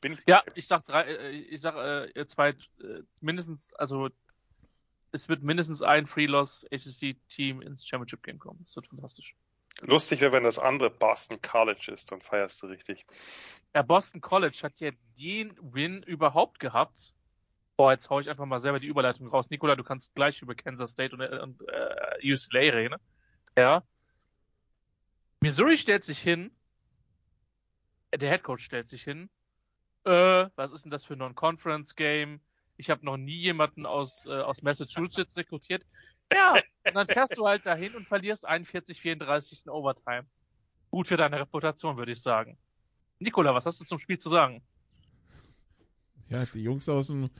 [0.00, 4.10] Bin ja, ich sag drei, äh, ich sag äh, zwei, äh, mindestens, also
[5.12, 8.60] es wird mindestens ein Free-Loss ACC-Team ins Championship Game kommen.
[8.62, 9.34] Das wird fantastisch.
[9.80, 13.06] Lustig wäre, wenn das andere Boston College ist, dann feierst du richtig.
[13.74, 17.14] Ja, Boston College hat ja den Win überhaupt gehabt.
[17.76, 19.50] Boah, jetzt hau ich einfach mal selber die Überleitung raus.
[19.50, 22.96] Nikola, du kannst gleich über Kansas State und, äh, und äh, UCLA reden.
[23.56, 23.82] Ja.
[25.40, 26.50] Missouri stellt sich hin.
[28.14, 29.28] Der Headcoach stellt sich hin
[30.04, 32.40] äh, was ist denn das für ein Non-Conference-Game?
[32.76, 35.86] Ich habe noch nie jemanden aus, äh, aus Massachusetts rekrutiert.
[36.32, 40.26] Ja, und dann fährst du halt dahin und verlierst 41, 34 in Overtime.
[40.90, 42.58] Gut für deine Reputation, würde ich sagen.
[43.18, 44.62] Nikola, was hast du zum Spiel zu sagen?
[46.28, 47.30] Ja, die Jungs aus dem,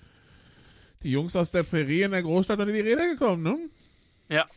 [1.04, 3.58] die Jungs aus der Prärie in der Großstadt sind in die Rede gekommen, ne?
[4.28, 4.48] Ja,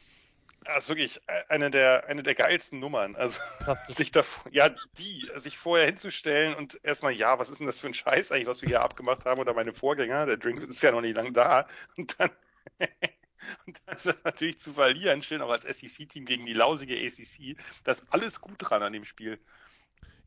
[0.68, 3.16] das ist wirklich eine der, eine der geilsten Nummern.
[3.16, 3.40] Also,
[3.88, 7.88] sich da, ja, die, sich vorher hinzustellen und erstmal, ja, was ist denn das für
[7.88, 10.92] ein Scheiß eigentlich, was wir hier abgemacht haben oder meine Vorgänger, der Drink ist ja
[10.92, 12.32] noch nicht lang da und dann,
[13.66, 17.94] und dann das natürlich zu verlieren, stehen auch als SEC-Team gegen die lausige ACC, da
[17.94, 19.40] ist alles gut dran an dem Spiel.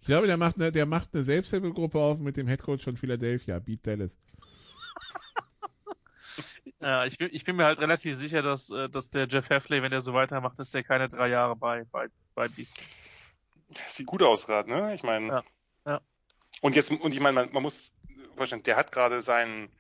[0.01, 3.59] Ich glaube, der macht eine, der macht eine Selbsthilfegruppe auf mit dem Headcoach von Philadelphia,
[3.59, 4.17] Beat Dallas.
[6.81, 9.83] Ja, ich bin, ich bin mir halt relativ sicher, dass, äh, dass der Jeff Heffley,
[9.83, 12.83] wenn der so weitermacht, dass der keine drei Jahre bei, bei, bei Beast.
[13.87, 14.95] Sieht gut aus gerade, ne?
[14.95, 15.29] Ich meine.
[15.29, 15.45] Ja,
[15.87, 16.01] ja.
[16.63, 17.93] Und jetzt, und ich meine, man, man muss
[18.35, 19.71] verstehen, der hat gerade seinen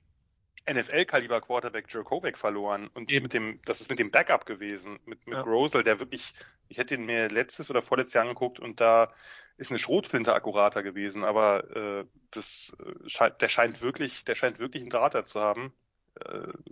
[0.70, 3.24] NFL-Kaliber Quarterback Joe Kobeck verloren und Eben.
[3.24, 5.42] mit dem, das ist mit dem Backup gewesen, mit, mit ja.
[5.42, 6.34] Grosel, der wirklich,
[6.68, 9.08] ich hätte ihn mir letztes oder vorletztes Jahr angeguckt und da
[9.56, 14.58] ist eine Schrotflinte akkurater gewesen, aber äh, das äh, scheint, der scheint wirklich, der scheint
[14.58, 15.79] wirklich einen Draht zu haben äh,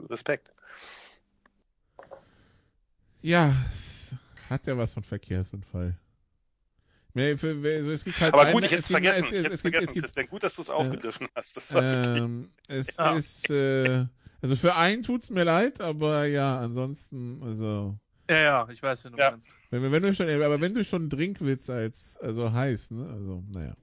[0.09, 0.53] Respekt.
[3.21, 3.55] Ja,
[4.49, 5.97] hat ja was von Verkehrsunfall.
[7.15, 9.25] Es gibt halt Aber gut, ich hätte es vergessen.
[9.35, 10.29] Es, es, es, vergessen gibt, Christian.
[10.29, 11.57] Gut, dass du es aufgegriffen äh, hast.
[11.57, 13.17] Das war ähm, es ja.
[13.17, 14.07] ist, äh,
[14.41, 17.99] also für einen tut es mir leid, aber ja, ansonsten, also.
[18.29, 19.33] Ja, ja, ich weiß, wenn du ja.
[19.33, 19.55] meinst.
[19.71, 23.75] Wenn, wenn, du schon, aber wenn du schon Drinkwitz als, also heiß, ne, also, naja.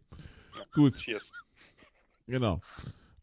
[0.57, 0.63] Ja.
[0.71, 0.95] Gut.
[0.95, 1.31] Cheers.
[2.27, 2.61] Genau.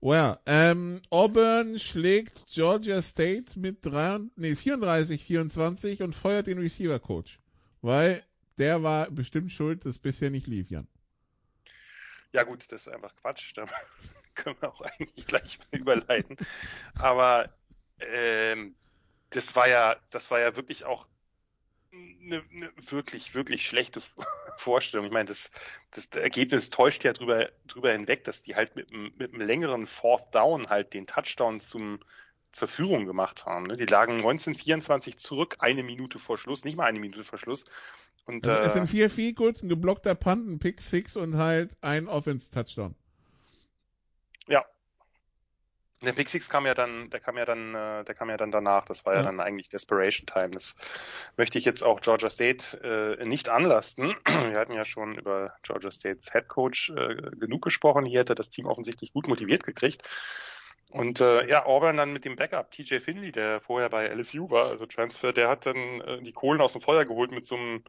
[0.03, 7.39] Well, ähm, Auburn schlägt Georgia State mit 3, nee, 34, 24 und feuert den Receiver-Coach.
[7.83, 8.25] Weil
[8.59, 10.89] der war bestimmt schuld, dass bisher nicht lief, Jan.
[12.33, 13.53] Ja gut, das ist einfach Quatsch.
[13.57, 13.65] Da
[14.35, 16.37] können wir auch eigentlich gleich mal überleiten.
[16.99, 17.49] Aber
[18.01, 18.75] ähm,
[19.31, 21.07] das war ja, das war ja wirklich auch
[21.93, 24.01] eine, eine wirklich, wirklich schlechte
[24.57, 25.07] Vorstellung.
[25.07, 25.51] Ich meine, das,
[25.90, 30.34] das Ergebnis täuscht ja drüber, drüber hinweg, dass die halt mit, mit einem längeren Fourth
[30.34, 32.01] Down halt den Touchdown zum,
[32.53, 33.66] zur Führung gemacht haben.
[33.66, 33.76] Ne?
[33.76, 37.64] Die lagen 1924 zurück, eine Minute vor Schluss, nicht mal eine Minute vor Schluss.
[38.24, 41.36] Und, also äh, es sind vier Field Goals, ein geblockter Punt, ein Pick Six und
[41.36, 42.95] halt ein Offense-Touchdown.
[44.47, 44.64] Ja.
[46.03, 48.51] Der Pick Six kam ja dann, der kam ja dann, äh, der kam ja dann
[48.51, 48.85] danach.
[48.85, 49.27] Das war ja, Ja.
[49.27, 50.51] dann eigentlich Desperation Time.
[50.51, 50.75] Das
[51.37, 54.15] möchte ich jetzt auch Georgia State äh, nicht anlasten.
[54.51, 58.05] Wir hatten ja schon über Georgia States Head Coach äh, genug gesprochen.
[58.05, 60.03] Hier er das Team offensichtlich gut motiviert gekriegt.
[60.91, 64.67] Und äh, ja, Auburn dann mit dem Backup TJ Finley, der vorher bei LSU war,
[64.69, 67.83] also Transfer, der hat dann äh, die Kohlen aus dem Feuer geholt mit so einem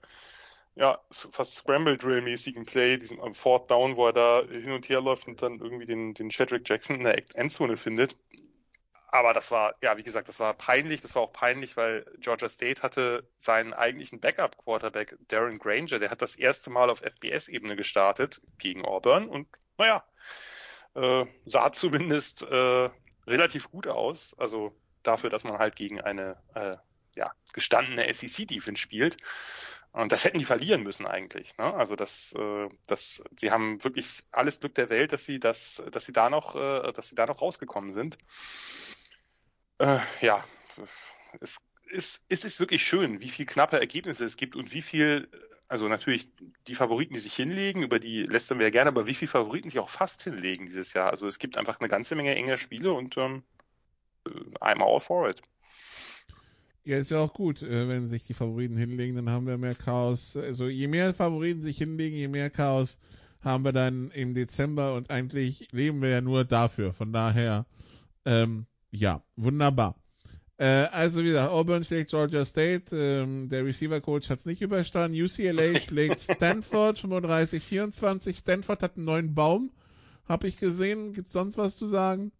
[0.75, 4.89] ja, fast Scramble Drill mäßigen Play, diesem am Fourth Down, wo er da hin und
[4.89, 8.17] her läuft und dann irgendwie den, den Shedrick Jackson in der Endzone findet.
[9.07, 11.03] Aber das war, ja, wie gesagt, das war peinlich.
[11.03, 16.23] Das war auch peinlich, weil Georgia State hatte seinen eigentlichen Backup-Quarterback, Darren Granger, der hat
[16.23, 19.47] das erste Mal auf FBS-Ebene gestartet gegen Auburn und,
[19.77, 20.03] naja,
[20.95, 22.89] äh, sah zumindest äh,
[23.27, 24.35] relativ gut aus.
[24.39, 26.77] Also dafür, dass man halt gegen eine äh,
[27.15, 29.17] ja, gestandene SEC-Defense spielt.
[29.93, 31.55] Und das hätten die verlieren müssen eigentlich.
[31.57, 31.71] Ne?
[31.71, 36.05] Also das, äh, das, sie haben wirklich alles Glück der Welt, dass sie das, dass
[36.05, 38.17] sie da noch, äh, dass sie da noch rausgekommen sind.
[39.77, 40.43] Äh, ja,
[41.39, 45.29] es ist, es ist wirklich schön, wie viel knappe Ergebnisse es gibt und wie viel,
[45.67, 46.27] also natürlich
[46.67, 49.69] die Favoriten, die sich hinlegen, über die lästern wir ja gerne, aber wie viel Favoriten
[49.69, 51.11] sich auch fast hinlegen dieses Jahr.
[51.11, 53.43] Also es gibt einfach eine ganze Menge enger Spiele und ähm,
[54.59, 55.39] I'm all for it.
[56.85, 59.75] Ja, ist ja auch gut, äh, wenn sich die Favoriten hinlegen, dann haben wir mehr
[59.75, 60.35] Chaos.
[60.35, 62.97] Also je mehr Favoriten sich hinlegen, je mehr Chaos
[63.41, 66.93] haben wir dann im Dezember und eigentlich leben wir ja nur dafür.
[66.93, 67.65] Von daher,
[68.25, 69.95] ähm, ja, wunderbar.
[70.57, 75.21] Äh, also wie gesagt, Auburn schlägt Georgia State, ähm, der Receiver-Coach hat es nicht überstanden.
[75.21, 78.37] UCLA schlägt Stanford 35-24.
[78.39, 79.71] Stanford hat einen neuen Baum,
[80.27, 81.13] habe ich gesehen.
[81.13, 82.31] Gibt's sonst was zu sagen?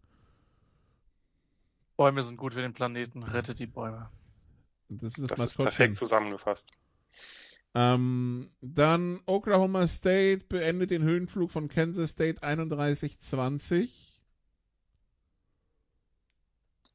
[1.96, 3.22] Bäume sind gut für den Planeten.
[3.22, 4.10] Rettet die Bäume.
[4.98, 6.70] Das ist das, Das ist perfekt zusammengefasst.
[7.74, 14.14] Ähm, dann Oklahoma State beendet den Höhenflug von Kansas State 31-20.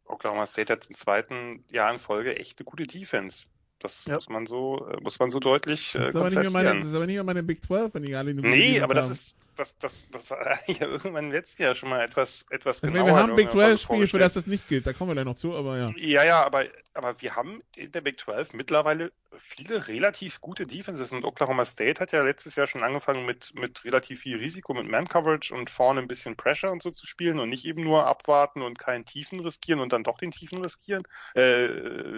[0.05, 3.47] Oklahoma State hat im zweiten Jahr in Folge echt eine gute Defense.
[3.79, 4.15] Das Ja.
[4.15, 6.75] muss man so, äh, muss man so deutlich äh, Das ist, aber nicht mehr meine,
[6.75, 9.05] das ist aber nicht mehr meine Big 12, wenn die alle nur Nee, aber das
[9.05, 9.13] haben.
[9.13, 12.83] ist, das, das, das hat ja irgendwann im letzten Jahr schon mal etwas, etwas Ich
[12.83, 13.03] genauer.
[13.05, 14.85] meine, wir haben Big irgendeiner 12 Folge Spiel, für das das nicht gilt.
[14.87, 15.93] Da kommen wir gleich noch zu, aber ja.
[15.97, 21.11] Ja, ja, aber, aber wir haben in der Big 12 mittlerweile viele relativ gute Defenses
[21.11, 24.87] und Oklahoma State hat ja letztes Jahr schon angefangen mit, mit relativ viel Risiko, mit
[24.87, 28.61] Man-Coverage und vorne ein bisschen Pressure und so zu spielen und nicht eben nur abwarten
[28.61, 31.03] und keinen Tiefen riskieren und dann doch den Tiefen riskieren,
[31.35, 31.67] äh,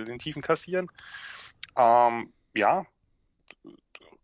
[0.05, 0.88] den Tiefen kassieren.
[1.78, 2.86] Ähm, ja,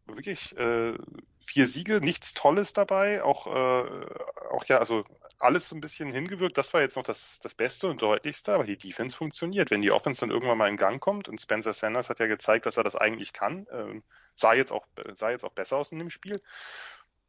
[0.05, 0.93] wirklich äh,
[1.39, 4.05] vier Siege, nichts Tolles dabei, auch, äh,
[4.51, 5.03] auch ja, also
[5.39, 6.57] alles so ein bisschen hingewirkt.
[6.57, 9.71] Das war jetzt noch das, das Beste und Deutlichste, aber die Defense funktioniert.
[9.71, 12.65] Wenn die Offense dann irgendwann mal in Gang kommt und Spencer Sanders hat ja gezeigt,
[12.65, 14.03] dass er das eigentlich kann, ähm,
[14.35, 16.41] sah jetzt auch sah jetzt auch besser aus in dem Spiel,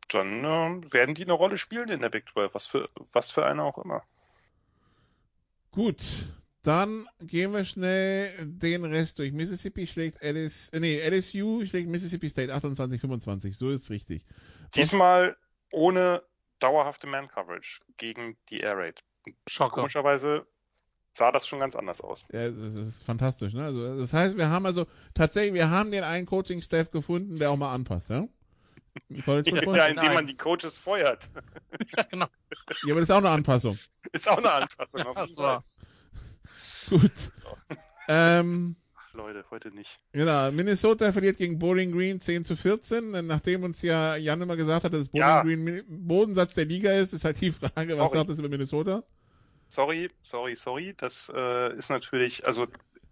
[0.09, 3.45] dann äh, werden die eine Rolle spielen in der Big 12, was für was für
[3.45, 4.03] eine auch immer.
[5.71, 6.03] Gut,
[6.63, 9.33] dann gehen wir schnell den Rest durch.
[9.33, 13.55] Mississippi schlägt LS, äh, nee, LSU schlägt Mississippi State 28-25.
[13.55, 14.25] So ist richtig.
[14.75, 15.37] Diesmal
[15.73, 16.23] ohne
[16.59, 19.01] dauerhafte Man-Coverage gegen die Air Raid.
[19.47, 19.73] Schocker.
[19.73, 20.47] Komischerweise
[21.13, 22.25] sah das schon ganz anders aus.
[22.33, 23.65] Ja, das ist fantastisch, ne?
[23.65, 27.57] Also, das heißt, wir haben also tatsächlich, wir haben den einen Coaching-Staff gefunden, der auch
[27.57, 28.27] mal anpasst, ja?
[29.09, 29.76] Im College Football?
[29.76, 31.30] Ja, Ja, indem man die Coaches feuert.
[31.97, 32.26] Ja, genau.
[32.85, 33.79] aber das ist auch eine Anpassung.
[34.13, 35.63] Ist auch eine Anpassung auf Das jeden Fall.
[36.91, 37.13] Gut.
[38.11, 39.99] Ähm, Ach, Leute, heute nicht.
[40.13, 43.27] genau, Minnesota verliert gegen Bowling Green 10 zu 14.
[43.27, 45.43] Nachdem uns ja Jan immer gesagt hat, dass Bowling Ja.
[45.43, 48.19] Green Bodensatz der Liga ist, ist halt die Frage, was Sorry.
[48.21, 49.03] sagt das über Minnesota?
[49.69, 50.95] Sorry, sorry, sorry.
[50.97, 52.67] Das äh, ist natürlich, also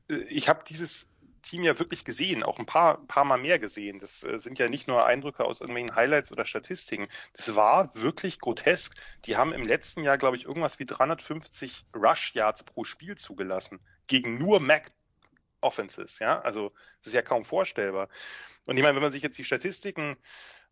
[0.08, 1.08] äh, ich habe dieses
[1.46, 3.98] Team ja wirklich gesehen, auch ein paar, paar Mal mehr gesehen.
[3.98, 7.08] Das äh, sind ja nicht nur Eindrücke aus irgendwelchen Highlights oder Statistiken.
[7.34, 8.94] Das war wirklich grotesk.
[9.24, 13.80] Die haben im letzten Jahr, glaube ich, irgendwas wie 350 Rush Yards pro Spiel zugelassen
[14.08, 14.90] gegen nur Mac
[15.60, 16.18] Offenses.
[16.18, 18.08] Ja, also das ist ja kaum vorstellbar.
[18.64, 20.16] Und ich meine, wenn man sich jetzt die Statistiken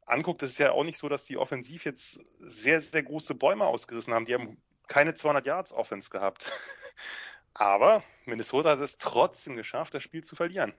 [0.07, 3.65] anguckt, ist es ja auch nicht so, dass die offensiv jetzt sehr, sehr große Bäume
[3.65, 4.27] ausgerissen haben.
[4.27, 6.51] Die haben keine 200 Yards Offense gehabt.
[7.55, 10.75] Aber Minnesota hat es trotzdem geschafft, das Spiel zu verlieren.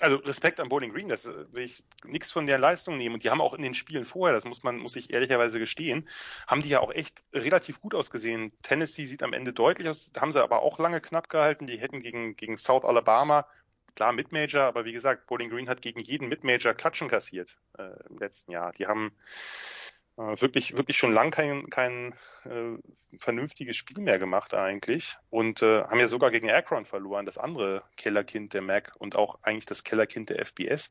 [0.00, 3.14] Also Respekt an Bowling Green, das äh, will ich nichts von der Leistung nehmen.
[3.14, 6.08] Und die haben auch in den Spielen vorher, das muss man, muss ich ehrlicherweise gestehen,
[6.46, 8.52] haben die ja auch echt relativ gut ausgesehen.
[8.62, 11.66] Tennessee sieht am Ende deutlich aus, haben sie aber auch lange knapp gehalten.
[11.66, 13.46] Die hätten gegen, gegen South Alabama
[13.94, 18.18] klar Mid-Major, aber wie gesagt, Bowling Green hat gegen jeden Mid-Major Klatschen kassiert äh, im
[18.18, 18.72] letzten Jahr.
[18.72, 19.12] Die haben
[20.40, 22.78] wirklich, wirklich schon lang kein, kein äh,
[23.18, 27.82] vernünftiges Spiel mehr gemacht eigentlich und äh, haben ja sogar gegen Akron verloren, das andere
[27.96, 30.88] Kellerkind der MAC und auch eigentlich das Kellerkind der FBS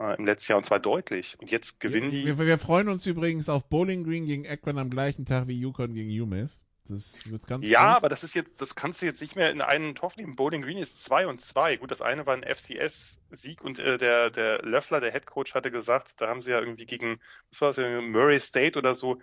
[0.00, 1.36] äh, im letzten Jahr und zwar deutlich.
[1.38, 2.26] Und jetzt gewinnen wir, die.
[2.26, 5.94] Wir, wir, freuen uns übrigens auf Bowling Green gegen Akron am gleichen Tag wie Yukon
[5.94, 6.63] gegen UMass.
[6.88, 7.96] Das wird ganz Ja, groß.
[7.96, 10.36] aber das ist jetzt, das kannst du jetzt nicht mehr in einen Topf nehmen.
[10.36, 11.76] Bowling Green ist 2 und 2.
[11.78, 15.70] Gut, das eine war ein FCS-Sieg und äh, der, der Löffler, der Head Coach, hatte
[15.70, 17.20] gesagt, da haben sie ja irgendwie gegen,
[17.50, 19.18] was war das, Murray State oder so,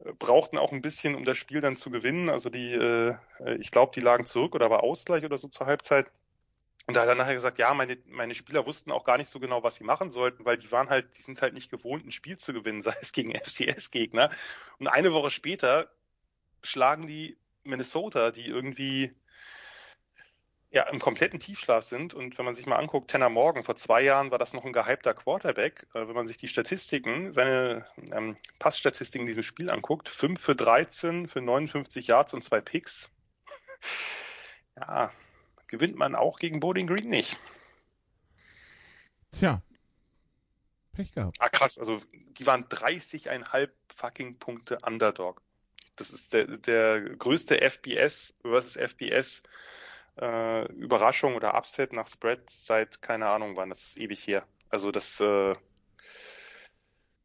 [0.00, 2.28] äh, brauchten auch ein bisschen, um das Spiel dann zu gewinnen.
[2.28, 3.16] Also die, äh,
[3.60, 6.10] ich glaube, die lagen zurück oder war Ausgleich oder so zur Halbzeit.
[6.86, 9.38] Und da hat er nachher gesagt, ja, meine, meine Spieler wussten auch gar nicht so
[9.38, 12.12] genau, was sie machen sollten, weil die waren halt, die sind halt nicht gewohnt, ein
[12.12, 14.30] Spiel zu gewinnen, sei es gegen FCS-Gegner.
[14.78, 15.90] Und eine Woche später
[16.62, 19.14] schlagen die Minnesota, die irgendwie
[20.70, 22.14] ja im kompletten Tiefschlaf sind.
[22.14, 24.72] Und wenn man sich mal anguckt, Tanner Morgan, vor zwei Jahren war das noch ein
[24.72, 25.86] gehypter Quarterback.
[25.94, 30.54] Äh, wenn man sich die Statistiken, seine ähm, Passstatistiken in diesem Spiel anguckt, 5 für
[30.54, 33.10] 13, für 59 Yards und zwei Picks.
[34.76, 35.12] ja,
[35.66, 37.38] gewinnt man auch gegen Bowling Green nicht.
[39.32, 39.62] Tja.
[40.92, 41.36] Pech gehabt.
[41.40, 45.42] Ah, krass, also die waren 30,5 fucking Punkte Underdog.
[46.00, 49.42] Das ist der, der größte FBS versus FBS
[50.18, 54.46] äh, Überraschung oder Upset nach Spread seit keine Ahnung wann, das ist ewig her.
[54.70, 55.52] Also das, äh,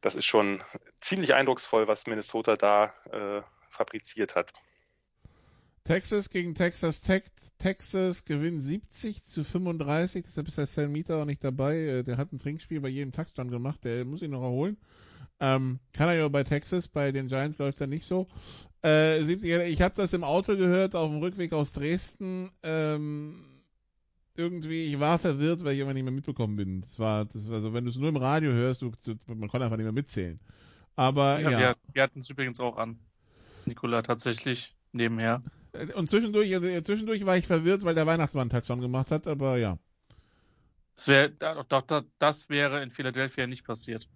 [0.00, 0.62] das ist schon
[1.00, 4.52] ziemlich eindrucksvoll, was Minnesota da äh, fabriziert hat.
[5.84, 7.22] Texas gegen Texas Tech.
[7.58, 10.24] Texas gewinnt 70 zu 35.
[10.26, 11.76] Deshalb ist der Sal Mieter auch nicht dabei.
[11.76, 13.84] Äh, Der hat ein Trinkspiel bei jedem Touchdown gemacht.
[13.84, 14.76] Der muss ihn noch erholen.
[15.38, 18.26] Ähm, kann er ja bei Texas, bei den Giants läuft er nicht so.
[18.82, 22.50] Äh, 70, ich habe das im Auto gehört, auf dem Rückweg aus Dresden.
[22.62, 23.62] Ähm,
[24.36, 26.80] irgendwie, ich war verwirrt, weil ich immer nicht mehr mitbekommen bin.
[26.80, 29.50] Das war, das war so, wenn du es nur im Radio hörst, du, du, man
[29.50, 30.40] kann einfach nicht mehr mitzählen.
[30.94, 31.50] Aber ja.
[31.50, 32.98] Ja, Wir, wir hatten es übrigens auch an.
[33.66, 35.42] Nikola tatsächlich nebenher.
[35.94, 39.78] Und zwischendurch, also zwischendurch war ich verwirrt, weil der Weihnachtsmann Touchdown gemacht hat, aber ja.
[40.94, 44.08] Das, wär, doch, doch, das wäre in Philadelphia nicht passiert.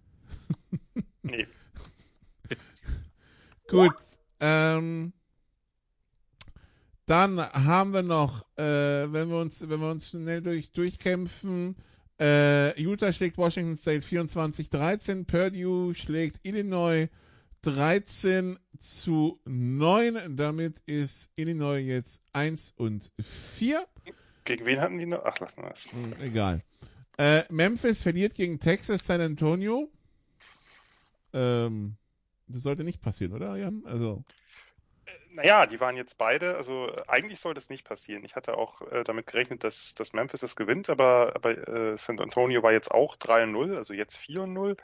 [1.23, 1.47] Nee.
[3.67, 3.93] Gut.
[4.39, 5.13] Ähm,
[7.05, 11.75] dann haben wir noch, äh, wenn wir uns, wenn wir uns schnell durch, durchkämpfen,
[12.19, 17.09] äh, Utah schlägt Washington State 24-13, Purdue schlägt Illinois
[17.63, 20.35] 13 zu 9.
[20.35, 23.85] Damit ist Illinois jetzt 1 und 4.
[24.45, 25.23] Gegen wen hatten die noch?
[25.25, 25.91] Ach, lassen wir das.
[25.91, 26.61] Hm, egal.
[27.17, 29.91] Äh, Memphis verliert gegen Texas San Antonio.
[31.33, 31.97] Ähm,
[32.47, 33.83] das sollte nicht passieren, oder, Jan?
[33.85, 34.23] Also.
[35.31, 38.23] Naja, die waren jetzt beide, also äh, eigentlich sollte es nicht passieren.
[38.25, 42.19] Ich hatte auch äh, damit gerechnet, dass, dass Memphis das gewinnt, aber, aber äh, San
[42.19, 44.77] Antonio war jetzt auch 3-0, also jetzt 4-0.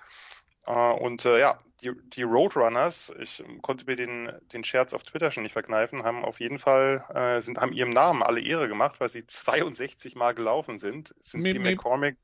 [0.70, 5.04] Uh, und äh, ja, die, die Roadrunners, ich ähm, konnte mir den, den Scherz auf
[5.04, 8.68] Twitter schon nicht verkneifen, haben auf jeden Fall, äh, sind, haben ihrem Namen alle Ehre
[8.68, 11.16] gemacht, weil sie 62 Mal gelaufen sind.
[11.22, 12.18] Sind sie McCormick,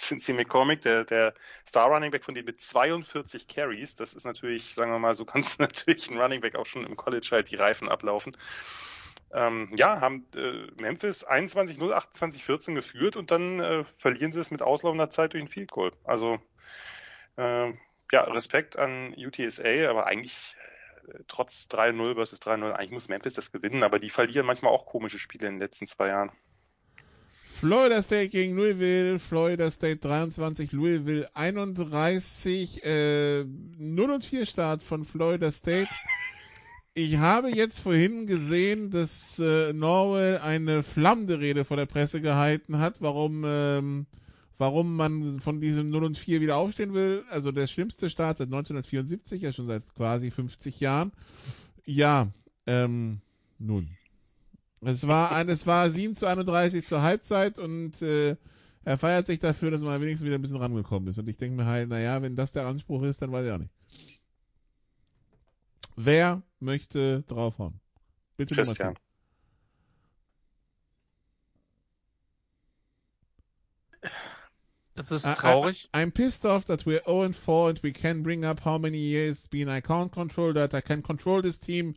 [0.00, 1.34] sie McCormick, der, der
[1.66, 3.94] Star Running Back von denen mit 42 Carries.
[3.94, 6.86] Das ist natürlich, sagen wir mal, so kannst du natürlich ein Running Back auch schon
[6.86, 8.36] im College halt die Reifen ablaufen.
[9.30, 14.62] Ähm, ja, haben äh, Memphis 21-0, 28-14 geführt und dann äh, verlieren sie es mit
[14.62, 15.90] auslaufender Zeit durch ein Field Goal.
[16.04, 16.38] Also
[17.36, 17.72] äh,
[18.10, 20.56] ja, Respekt an UTSA, aber eigentlich
[21.08, 24.86] äh, trotz 3-0 versus 3-0, eigentlich muss Memphis das gewinnen, aber die verlieren manchmal auch
[24.86, 26.32] komische Spiele in den letzten zwei Jahren.
[27.60, 35.04] Florida State gegen Louisville, Florida State 23, Louisville 31, äh, 0 und 4 Start von
[35.04, 35.88] Florida State.
[36.94, 42.78] Ich habe jetzt vorhin gesehen, dass äh, Norwell eine flammende Rede vor der Presse gehalten
[42.78, 44.06] hat, warum ähm,
[44.56, 47.24] warum man von diesem 0 und 4 wieder aufstehen will.
[47.28, 51.10] Also der schlimmste Start seit 1974, ja schon seit quasi 50 Jahren.
[51.84, 52.28] Ja,
[52.68, 53.20] ähm,
[53.58, 53.88] nun.
[54.80, 58.36] Es war ein, es war 7 zu 31 zur Halbzeit und äh,
[58.84, 61.18] er feiert sich dafür, dass man wenigstens wieder ein bisschen rangekommen ist.
[61.18, 63.58] Und ich denke mir halt, naja, wenn das der Anspruch ist, dann weiß ich auch
[63.58, 63.72] nicht.
[65.96, 67.80] Wer möchte draufhauen?
[68.36, 68.94] Bitte Christian.
[74.94, 75.88] Das ist traurig.
[75.94, 78.64] I, I, I'm pissed off that we're 0 and 4 and we can bring up
[78.64, 79.68] how many years been.
[79.68, 80.72] I can't control that.
[80.72, 81.94] I can control this team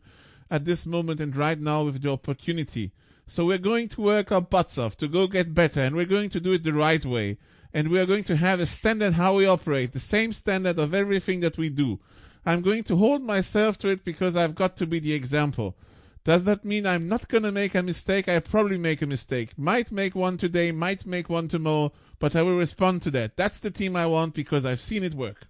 [0.52, 2.92] at this moment and right now with the opportunity.
[3.26, 6.28] So we're going to work our butts off to go get better and we're going
[6.30, 7.38] to do it the right way.
[7.72, 10.92] And we are going to have a standard how we operate, the same standard of
[10.92, 12.00] everything that we do.
[12.44, 15.74] I'm going to hold myself to it because I've got to be the example.
[16.24, 18.28] Does that mean I'm not gonna make a mistake?
[18.28, 19.58] I probably make a mistake.
[19.58, 23.36] Might make one today, might make one tomorrow, but I will respond to that.
[23.36, 25.46] That's the team I want because I've seen it work.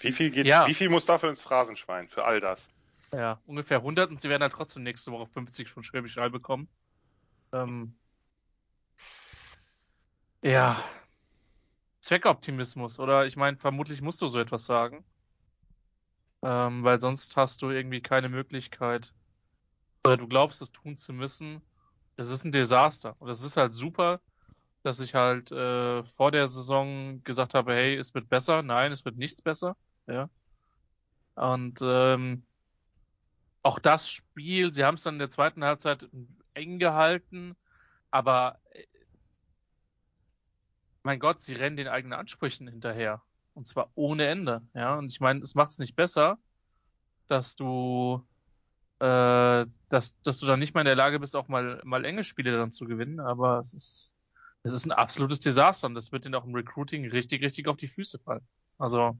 [0.00, 0.66] Wie viel geht, Ja.
[0.68, 2.68] wie viel muss dafür ins Phrasenschwein für all das?
[3.12, 6.68] Ja, ungefähr 100 und sie werden dann trotzdem nächste Woche 50 von Schwäbisch Hall bekommen.
[7.52, 7.94] Ähm,
[10.42, 10.82] ja.
[12.00, 13.26] Zweckoptimismus, oder?
[13.26, 15.04] Ich meine, vermutlich musst du so etwas sagen.
[16.42, 19.12] Ähm, weil sonst hast du irgendwie keine Möglichkeit.
[20.04, 21.62] Oder du glaubst, es tun zu müssen.
[22.16, 23.16] Es ist ein Desaster.
[23.18, 24.20] Und es ist halt super,
[24.82, 28.62] dass ich halt äh, vor der Saison gesagt habe, hey, es wird besser.
[28.62, 29.76] Nein, es wird nichts besser.
[30.06, 30.30] Ja.
[31.34, 32.44] Und ähm,
[33.62, 36.08] auch das Spiel, sie haben es dann in der zweiten Halbzeit
[36.54, 37.56] eng gehalten,
[38.10, 38.84] aber äh,
[41.02, 43.22] mein Gott, sie rennen den eigenen Ansprüchen hinterher.
[43.54, 44.62] Und zwar ohne Ende.
[44.74, 46.38] Ja, und ich meine, es macht es nicht besser,
[47.26, 48.24] dass du,
[49.00, 52.24] äh, dass, dass du dann nicht mal in der Lage bist, auch mal, mal enge
[52.24, 54.14] Spiele dann zu gewinnen, aber es ist,
[54.62, 57.76] es ist ein absolutes Desaster und das wird ihnen auch im Recruiting richtig, richtig auf
[57.76, 58.46] die Füße fallen.
[58.78, 59.18] Also,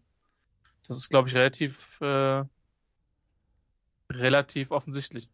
[0.86, 2.44] das ist, glaube ich, relativ, äh,
[4.10, 5.28] relativ offensichtlich.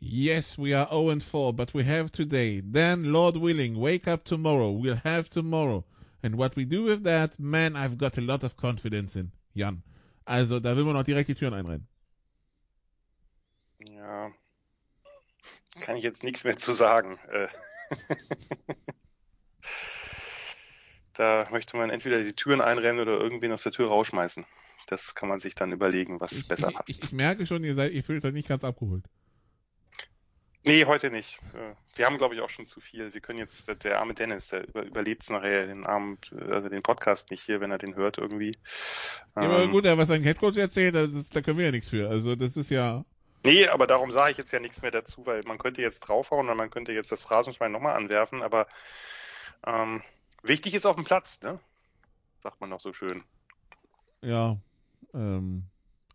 [0.00, 2.60] Yes, we are 0 and 4, but we have today.
[2.60, 4.70] Then, Lord willing, wake up tomorrow.
[4.70, 5.84] We'll have tomorrow.
[6.22, 9.32] And what we do with that, man, I've got a lot of confidence in.
[9.54, 9.82] Jan.
[10.26, 11.88] Also, da will man auch direkt die Türen einrennen.
[13.90, 14.32] Ja.
[15.80, 17.18] Kann ich jetzt nichts mehr zu sagen.
[17.30, 17.48] Äh,
[21.14, 24.44] da möchte man entweder die Türen einrennen oder irgendwen aus der Tür rausschmeißen.
[24.90, 26.88] Das kann man sich dann überlegen, was Ich, besser ich, passt.
[26.88, 29.04] ich, ich merke schon, ihr seid, ihr fühlt euch nicht ganz abgeholt.
[30.64, 31.38] Nee, heute nicht.
[31.54, 33.12] Äh, Wir haben, glaube ich, auch schon zu viel.
[33.14, 37.30] Wir können jetzt, der, arme Dennis, der über, überlebt nachher den Abend, also den Podcast
[37.30, 38.56] nicht hier, wenn er den hört irgendwie.
[39.36, 42.08] Ja, aber Ähm, gut, was ein Headcoach erzählt, das, da können wir ja nichts für.
[42.08, 43.04] Also, das ist ja,
[43.44, 46.48] Nee, aber darum sage ich jetzt ja nichts mehr dazu, weil man könnte jetzt draufhauen
[46.48, 48.66] und man könnte jetzt das Phrasenschwein nochmal anwerfen, aber
[49.64, 50.02] ähm,
[50.42, 51.60] wichtig ist auf dem Platz, ne?
[52.42, 53.22] Sagt man doch so schön.
[54.22, 54.58] ja,
[55.14, 55.64] ähm,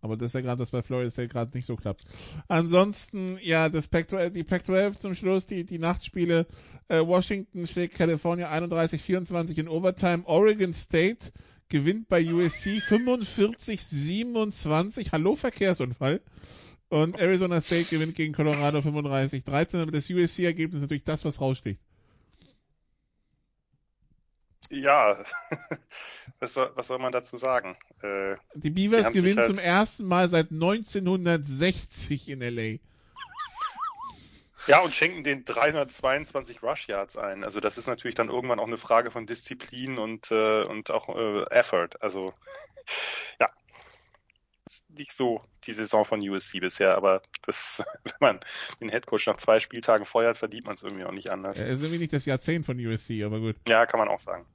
[0.03, 2.03] aber das ist ja gerade, das bei Florida State gerade nicht so klappt.
[2.49, 6.45] Ansonsten, ja, das Pac-12, die Pac-12 zum Schluss, die, die Nachtspiele.
[6.89, 10.25] Äh, Washington schlägt California 31-24 in Overtime.
[10.25, 11.31] Oregon State
[11.69, 15.13] gewinnt bei USC 45-27.
[15.13, 16.19] Hallo Verkehrsunfall.
[16.89, 19.81] Und Arizona State gewinnt gegen Colorado 35-13.
[19.81, 21.79] Aber das USC-Ergebnis ist natürlich das, was raussticht.
[24.69, 25.23] Ja,
[26.39, 27.75] was soll, was soll man dazu sagen?
[28.01, 32.79] Äh, Die Die Beavers sich gewinnen halt- zum ersten Mal seit 1960 in LA.
[34.67, 37.43] ja, und schenken den 322 Rush Yards ein.
[37.43, 41.09] Also das ist natürlich dann irgendwann auch eine Frage von Disziplin und, äh, und auch
[41.09, 41.89] äh, Effort.
[41.99, 42.33] Also
[43.39, 43.49] ja,
[44.65, 48.39] ist nicht so die Saison von USC bisher, aber das, wenn man
[48.79, 51.59] den Headcoach nach zwei Spieltagen feuert, verdient man es irgendwie auch nicht anders.
[51.59, 53.55] Er ist irgendwie nicht das Jahrzehnt von USC, aber gut.
[53.67, 54.45] Ja, kann man auch sagen.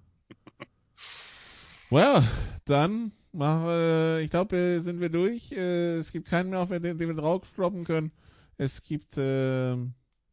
[1.90, 2.22] Well,
[2.66, 5.52] dann mach, äh, ich glaube, äh, sind wir durch.
[5.52, 8.12] Äh, es gibt keinen mehr, auf den, den wir drauf droppen können.
[8.56, 9.74] Es gibt, äh,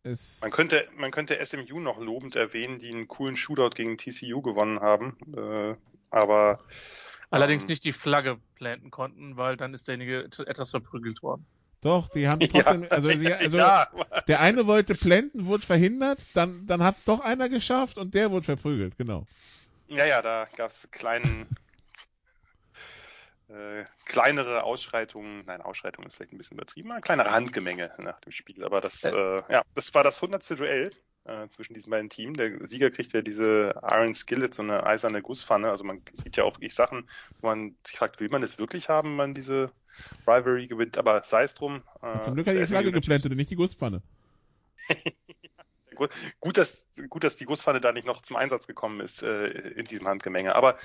[0.04, 0.42] es.
[0.42, 4.80] Man könnte, man könnte SMU noch lobend erwähnen, die einen coolen Shootout gegen TCU gewonnen
[4.80, 5.18] haben.
[5.36, 5.76] Äh,
[6.10, 6.60] aber
[7.30, 7.70] Allerdings Ähm.
[7.70, 11.46] nicht die Flagge planten konnten, weil dann ist derjenige etwas verprügelt worden.
[11.82, 13.88] Doch, die haben trotzdem, also, sie, also ja,
[14.28, 18.46] der eine wollte plänten, wurde verhindert, dann, dann hat's doch einer geschafft und der wurde
[18.46, 19.28] verprügelt, genau.
[19.88, 21.48] Ja, ja, da gab es kleinen,
[23.50, 25.44] äh, kleinere Ausschreitungen.
[25.46, 28.64] Nein, Ausschreitungen ist vielleicht ein bisschen übertrieben, aber kleinere Handgemenge nach dem Spiel.
[28.64, 30.92] Aber das, äh, ja, das war das hundertste Duell
[31.26, 32.38] äh, zwischen diesen beiden Teams.
[32.38, 35.70] Der Sieger kriegt ja diese Iron Skillet, so eine eiserne Gusspfanne.
[35.70, 37.08] Also man, gibt ja auch wirklich Sachen,
[37.42, 39.72] wo man sich fragt, will man das wirklich haben, wenn man diese
[40.28, 40.98] Rivalry gewinnt?
[40.98, 41.84] Aber sei es drum.
[42.02, 44.02] Äh, Zum Glück hat er die Flagge geplantet und nicht die Gusspfanne.
[45.96, 49.86] Gut, dass, gut, dass die Gusspfanne da nicht noch zum Einsatz gekommen ist äh, in
[49.86, 50.56] diesem Handgemenge.
[50.56, 50.78] Aber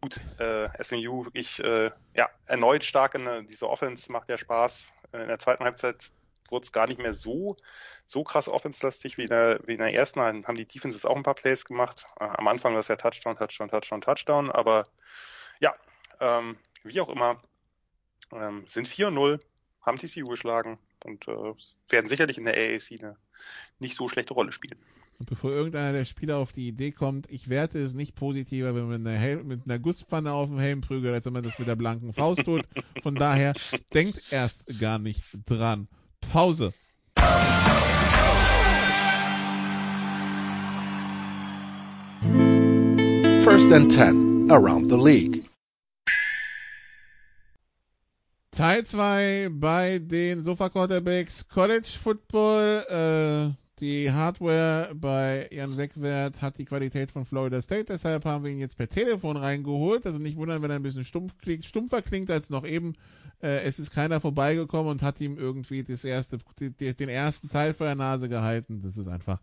[0.00, 4.92] gut, äh, SMU wirklich äh, ja, erneut stark in der- diese Offense macht ja Spaß.
[5.12, 6.10] Äh, In der zweiten Halbzeit
[6.50, 7.56] wurde es gar nicht mehr so
[8.06, 10.20] so krass offenslastig wie in der, wie in der ersten.
[10.20, 12.06] Dann haben die Defenses auch ein paar Plays gemacht.
[12.20, 14.50] Äh, am Anfang war es ja Touchdown, Touchdown, Touchdown, Touchdown.
[14.52, 14.88] Aber
[15.60, 15.74] ja,
[16.20, 17.42] ähm, wie auch immer,
[18.32, 19.40] ähm, sind 4-0,
[19.82, 21.54] haben TCU geschlagen und äh,
[21.88, 23.16] werden sicherlich in der AAC eine
[23.78, 24.78] nicht so schlechte Rolle spielen.
[25.18, 28.86] Und bevor irgendeiner der Spieler auf die Idee kommt, ich werte es nicht positiver, wenn
[28.86, 31.58] man mit einer, Hel mit einer Gusspfanne auf den Helm prügelt, als wenn man das
[31.58, 32.64] mit der blanken Faust tut.
[33.02, 33.54] Von daher,
[33.94, 35.88] denkt erst gar nicht dran.
[36.32, 36.74] Pause.
[43.42, 45.45] First and 10 around the league.
[48.56, 52.86] Teil 2 bei den Sofa Quarterbacks College Football.
[52.88, 58.50] Äh, die Hardware bei Jan Wegwert hat die Qualität von Florida State, deshalb haben wir
[58.50, 60.06] ihn jetzt per Telefon reingeholt.
[60.06, 62.94] Also nicht wundern, wenn er ein bisschen stumpf klingt, stumpfer klingt als noch eben.
[63.42, 67.74] Äh, es ist keiner vorbeigekommen und hat ihm irgendwie das erste, die, den ersten Teil
[67.74, 68.80] vor der Nase gehalten.
[68.82, 69.38] Das ist einfach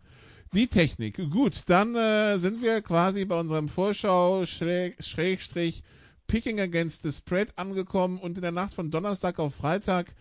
[0.52, 1.18] die Technik.
[1.30, 5.84] Gut, dann äh, sind wir quasi bei unserem Vorschau Schrägstrich
[6.26, 10.14] Picking Against the Spread angekommen und in der Nacht von Donnerstag auf Freitag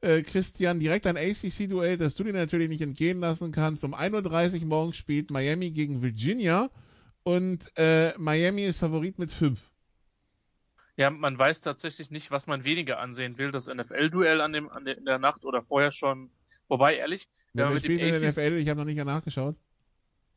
[0.00, 3.84] äh, Christian, direkt ein ACC-Duell, das du dir natürlich nicht entgehen lassen kannst.
[3.84, 6.70] Um 1.30 Uhr morgens spielt Miami gegen Virginia
[7.22, 9.60] und äh, Miami ist Favorit mit 5.
[10.96, 14.84] Ja, man weiß tatsächlich nicht, was man weniger ansehen will, das NFL-Duell an dem, an
[14.84, 16.30] der, in der Nacht oder vorher schon.
[16.68, 19.56] Wobei, ehrlich, wenn ja, man spielt in der NFL, ich habe noch nicht nachgeschaut.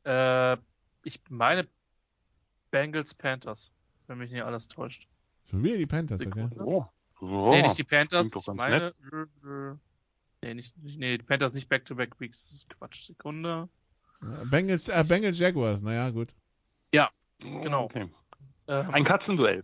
[0.06, 0.58] Äh,
[1.04, 1.68] ich meine
[2.72, 3.72] Bengals Panthers,
[4.08, 5.08] wenn mich nicht alles täuscht.
[5.50, 6.50] Schon wieder die Panthers, okay.
[6.60, 6.86] Oh.
[7.20, 8.32] Oh, nee, nicht die Panthers.
[8.36, 9.78] Ich meine, nett.
[10.42, 12.50] nee, nicht, nee, die Panthers nicht Back-to-Back-Weeks.
[12.50, 13.08] Das ist Quatsch.
[13.08, 13.70] Sekunde.
[14.50, 16.34] Bengals, äh, Bengals Jaguars, naja, gut.
[16.94, 17.10] Ja,
[17.40, 17.86] genau.
[17.86, 18.10] Okay.
[18.68, 19.64] Ähm, Ein Katzenduell.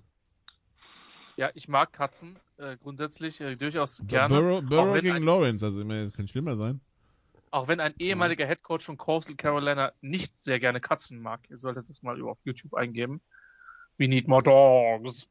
[1.38, 4.36] Ja, ich mag Katzen äh, grundsätzlich äh, durchaus gerne.
[4.36, 6.82] Burrow, Burrow gegen ein, Lawrence, also immer, kann schlimmer sein.
[7.52, 8.50] Auch wenn ein ehemaliger mhm.
[8.50, 11.40] Headcoach von Coastal Carolina nicht sehr gerne Katzen mag.
[11.50, 13.22] Ihr solltet das mal auf YouTube eingeben.
[13.98, 15.28] We need more dogs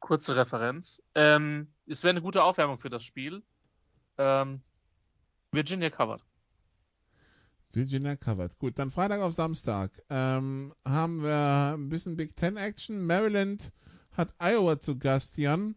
[0.00, 1.02] kurze Referenz.
[1.14, 3.42] Ähm, es wäre eine gute Aufwärmung für das Spiel.
[4.18, 4.62] Ähm,
[5.52, 6.22] Virginia covered.
[7.72, 8.58] Virginia covered.
[8.58, 13.06] Gut, dann Freitag auf Samstag ähm, haben wir ein bisschen Big Ten Action.
[13.06, 13.72] Maryland
[14.12, 15.76] hat Iowa zu Gast, Jan.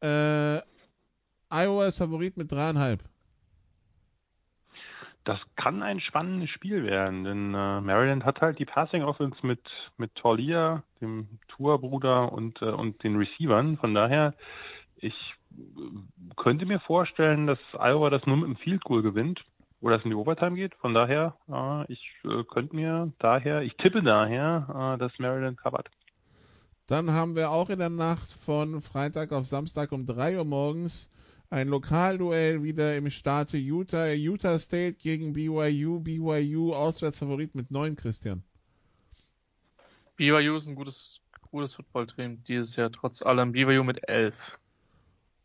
[0.00, 0.60] Äh,
[1.48, 3.04] Iowa ist Favorit mit dreieinhalb
[5.26, 9.60] das kann ein spannendes Spiel werden, denn äh, Maryland hat halt die Passing Offense mit
[9.96, 13.76] mit Torlia, dem Tour-Bruder und äh, und den Receivern.
[13.76, 14.34] Von daher,
[14.96, 19.44] ich äh, könnte mir vorstellen, dass Iowa das nur mit einem Field Goal gewinnt
[19.80, 20.76] oder es in die Overtime geht.
[20.76, 25.88] Von daher, äh, ich äh, könnte mir daher, ich tippe daher, äh, dass Maryland covert.
[26.86, 31.10] Dann haben wir auch in der Nacht von Freitag auf Samstag um 3 Uhr morgens
[31.50, 34.08] ein Lokalduell wieder im Staate Utah.
[34.08, 36.00] Utah State gegen BYU.
[36.00, 38.42] BYU Auswärtsfavorit mit neun, Christian.
[40.16, 41.20] BYU ist ein gutes,
[41.50, 43.52] gutes Footballteam dieses Jahr, trotz allem.
[43.52, 44.58] BYU mit elf.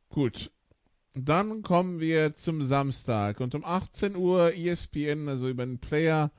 [0.09, 0.51] Gut.
[1.13, 6.31] Dann kommen wir zum Samstag und um 18 Uhr ESPN, also über den Player,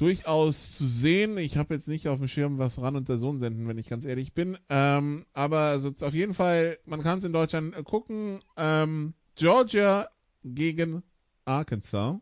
[0.00, 1.36] durchaus zu sehen.
[1.36, 3.88] Ich habe jetzt nicht auf dem Schirm, was ran und der Sohn senden, wenn ich
[3.88, 4.56] ganz ehrlich bin.
[4.68, 8.42] Ähm, aber also auf jeden Fall, man kann es in Deutschland gucken.
[8.56, 10.08] Ähm, Georgia
[10.42, 11.02] gegen
[11.44, 12.16] Arkansas.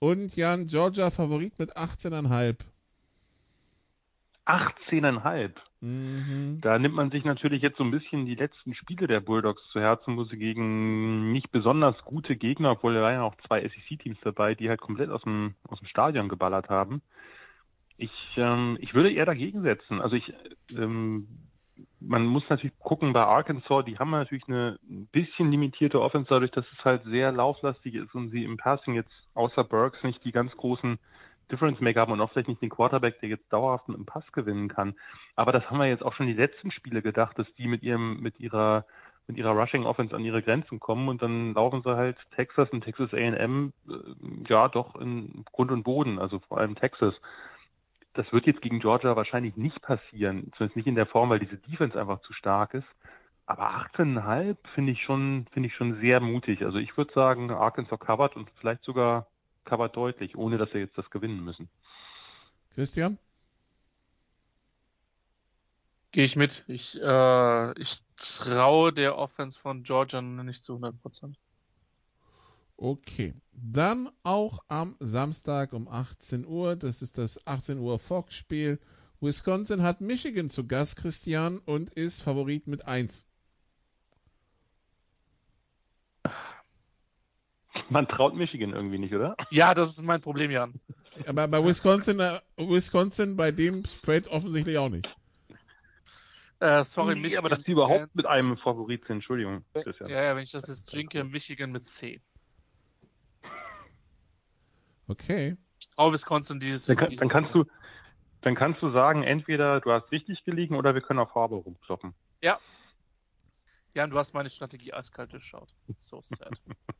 [0.00, 2.58] Und Jan, Georgia Favorit mit 18,5.
[4.46, 5.52] 18,5?
[5.80, 6.60] Mhm.
[6.60, 9.80] Da nimmt man sich natürlich jetzt so ein bisschen die letzten Spiele der Bulldogs zu
[9.80, 14.54] Herzen, wo sie gegen nicht besonders gute Gegner, obwohl da ja auch zwei SEC-Teams dabei,
[14.54, 17.00] die halt komplett aus dem, aus dem Stadion geballert haben.
[17.96, 20.00] Ich, ähm, ich würde eher dagegen setzen.
[20.00, 20.32] Also ich,
[20.76, 21.28] ähm,
[22.00, 26.50] man muss natürlich gucken bei Arkansas, die haben natürlich eine ein bisschen limitierte Offense, dadurch,
[26.50, 30.32] dass es halt sehr lauflastig ist und sie im Passing jetzt außer Burks nicht die
[30.32, 30.98] ganz großen
[31.50, 34.30] Difference Maker haben und auch vielleicht nicht den Quarterback, der jetzt dauerhaft mit einem Pass
[34.32, 34.94] gewinnen kann.
[35.36, 38.20] Aber das haben wir jetzt auch schon die letzten Spiele gedacht, dass die mit ihrem,
[38.20, 38.84] mit ihrer,
[39.26, 42.82] mit ihrer Rushing Offense an ihre Grenzen kommen und dann laufen sie halt Texas und
[42.82, 43.92] Texas A&M äh,
[44.48, 47.14] ja doch in Grund und Boden, also vor allem Texas.
[48.14, 51.56] Das wird jetzt gegen Georgia wahrscheinlich nicht passieren, zumindest nicht in der Form, weil diese
[51.56, 52.88] Defense einfach zu stark ist.
[53.46, 56.64] Aber 18,5 finde ich schon, finde ich schon sehr mutig.
[56.64, 59.26] Also ich würde sagen, Arkansas covered und vielleicht sogar
[59.68, 61.68] covered deutlich, ohne dass sie jetzt das gewinnen müssen.
[62.74, 63.18] Christian?
[66.12, 66.64] Gehe ich mit.
[66.68, 71.34] Ich, äh, ich traue der Offense von Georgia nicht zu 100%
[72.76, 73.34] Okay.
[73.52, 76.76] Dann auch am Samstag um 18 Uhr.
[76.76, 78.78] Das ist das 18 Uhr Fox-Spiel.
[79.20, 83.26] Wisconsin hat Michigan zu Gast, Christian, und ist Favorit mit 1.
[87.90, 89.36] Man traut Michigan irgendwie nicht, oder?
[89.50, 90.74] Ja, das ist mein Problem, Jan.
[91.26, 95.08] Aber bei Wisconsin, äh, Wisconsin bei dem Spread offensichtlich auch nicht.
[96.60, 97.44] Äh, sorry, nee, Michigan.
[97.44, 99.64] aber dass die überhaupt mit einem Favorit sind, Entschuldigung.
[99.74, 102.20] Ja, ja, wenn ich das jetzt jinke, Michigan mit 10.
[105.06, 105.56] Okay.
[105.78, 107.64] Ich traue Wisconsin dieses dann, kann, dann kannst du
[108.42, 112.14] dann kannst du sagen, entweder du hast richtig gelegen oder wir können auf Farbe rumkloppen.
[112.40, 112.58] Ja.
[113.94, 115.74] Jan, du hast meine Strategie eiskalt durchschaut.
[115.96, 116.60] So sad.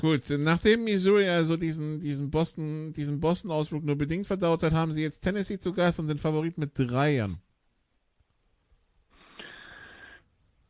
[0.00, 5.02] Gut, nachdem Missouri also diesen, diesen Boston, diesen Boston-Ausflug nur bedingt verdaut hat, haben sie
[5.02, 7.38] jetzt Tennessee zu Gast und sind Favorit mit Dreiern.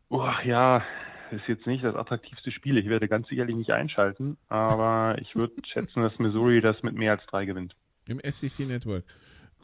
[0.09, 0.85] Oh, ja,
[1.31, 2.77] ist jetzt nicht das attraktivste Spiel.
[2.77, 7.12] Ich werde ganz sicherlich nicht einschalten, aber ich würde schätzen, dass Missouri das mit mehr
[7.12, 7.74] als drei gewinnt.
[8.09, 9.05] Im SEC Network.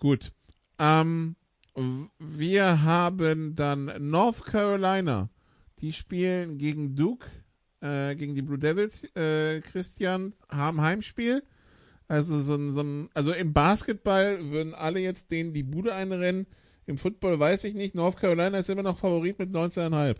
[0.00, 0.32] Gut.
[0.78, 1.36] Ähm,
[2.18, 5.28] wir haben dann North Carolina.
[5.80, 7.26] Die spielen gegen Duke,
[7.80, 9.04] äh, gegen die Blue Devils.
[9.14, 11.42] Äh, Christian haben Heimspiel.
[12.08, 16.46] Also so ein, so ein, also im Basketball würden alle jetzt denen die Bude einrennen.
[16.86, 17.94] Im Football weiß ich nicht.
[17.94, 20.16] North Carolina ist immer noch Favorit mit 19,5.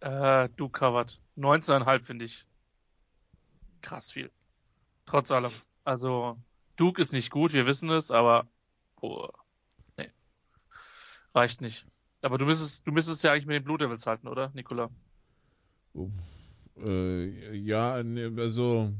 [0.00, 1.18] Äh, du covered.
[1.38, 2.46] 19,5 finde ich
[3.80, 4.30] krass viel.
[5.06, 5.52] Trotz allem.
[5.84, 6.38] Also,
[6.76, 8.46] Duke ist nicht gut, wir wissen es, aber
[9.00, 9.28] oh,
[9.96, 10.10] nee.
[11.34, 11.86] Reicht nicht.
[12.22, 14.90] Aber du müsstest, du müsstest ja eigentlich mit den Blue Devils halten, oder, Nikola?
[16.82, 18.92] Äh, ja, ne, also,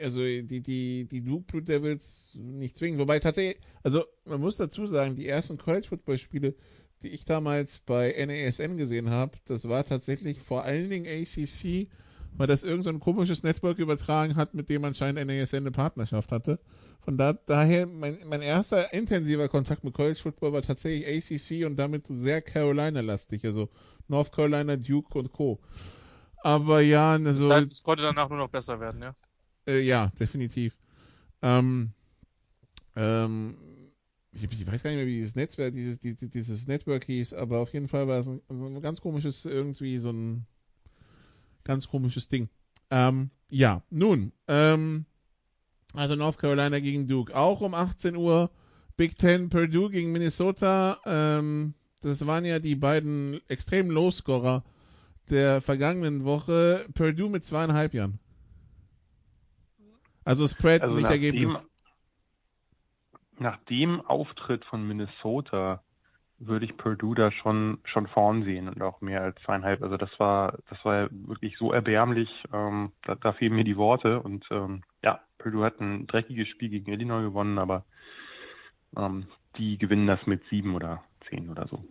[0.00, 2.98] also die, die, die Duke Blue Devils nicht zwingen.
[2.98, 6.54] Wobei tatsächlich, also man muss dazu sagen, die ersten College Football Spiele,
[7.02, 11.88] die ich damals bei NASN gesehen habe, das war tatsächlich vor allen Dingen ACC,
[12.36, 16.58] weil das irgendein so komisches Network übertragen hat, mit dem anscheinend NASN eine Partnerschaft hatte.
[17.00, 21.76] Von da, daher, mein, mein erster intensiver Kontakt mit College Football war tatsächlich ACC und
[21.76, 23.68] damit sehr Carolina-lastig, also
[24.08, 25.58] North Carolina, Duke und Co.
[26.42, 27.48] Aber ja, also.
[27.48, 29.14] Das heißt, es konnte danach nur noch besser werden, ja?
[29.66, 30.76] Äh, ja, definitiv.
[31.42, 31.92] Ähm,
[32.96, 33.56] ähm,
[34.32, 37.58] ich, ich, weiß gar nicht mehr, wie dieses Netzwerk, dieses, dieses, dieses Network hieß, aber
[37.58, 40.46] auf jeden Fall war es ein, so ein ganz komisches, irgendwie so ein
[41.64, 42.48] ganz komisches Ding.
[42.90, 45.06] Ähm, ja, nun, ähm,
[45.94, 48.50] also North Carolina gegen Duke, auch um 18 Uhr.
[48.96, 50.98] Big Ten Purdue gegen Minnesota.
[51.06, 54.64] Ähm, das waren ja die beiden extremen Lowscorer
[55.30, 56.86] der vergangenen Woche.
[56.94, 58.18] Purdue mit zweieinhalb Jahren.
[60.24, 61.58] Also Spread, also nicht Ergebnis.
[61.58, 61.68] Dem,
[63.38, 65.82] nach dem Auftritt von Minnesota
[66.38, 69.82] würde ich Purdue da schon schon vorn sehen und auch mehr als zweieinhalb.
[69.82, 72.28] Also das war das war wirklich so erbärmlich.
[72.52, 76.68] Ähm, da, da fehlen mir die Worte und ähm, ja, Purdue hat ein dreckiges Spiel
[76.68, 77.84] gegen Illinois gewonnen, aber
[78.96, 79.26] ähm,
[79.56, 81.84] die gewinnen das mit sieben oder zehn oder so.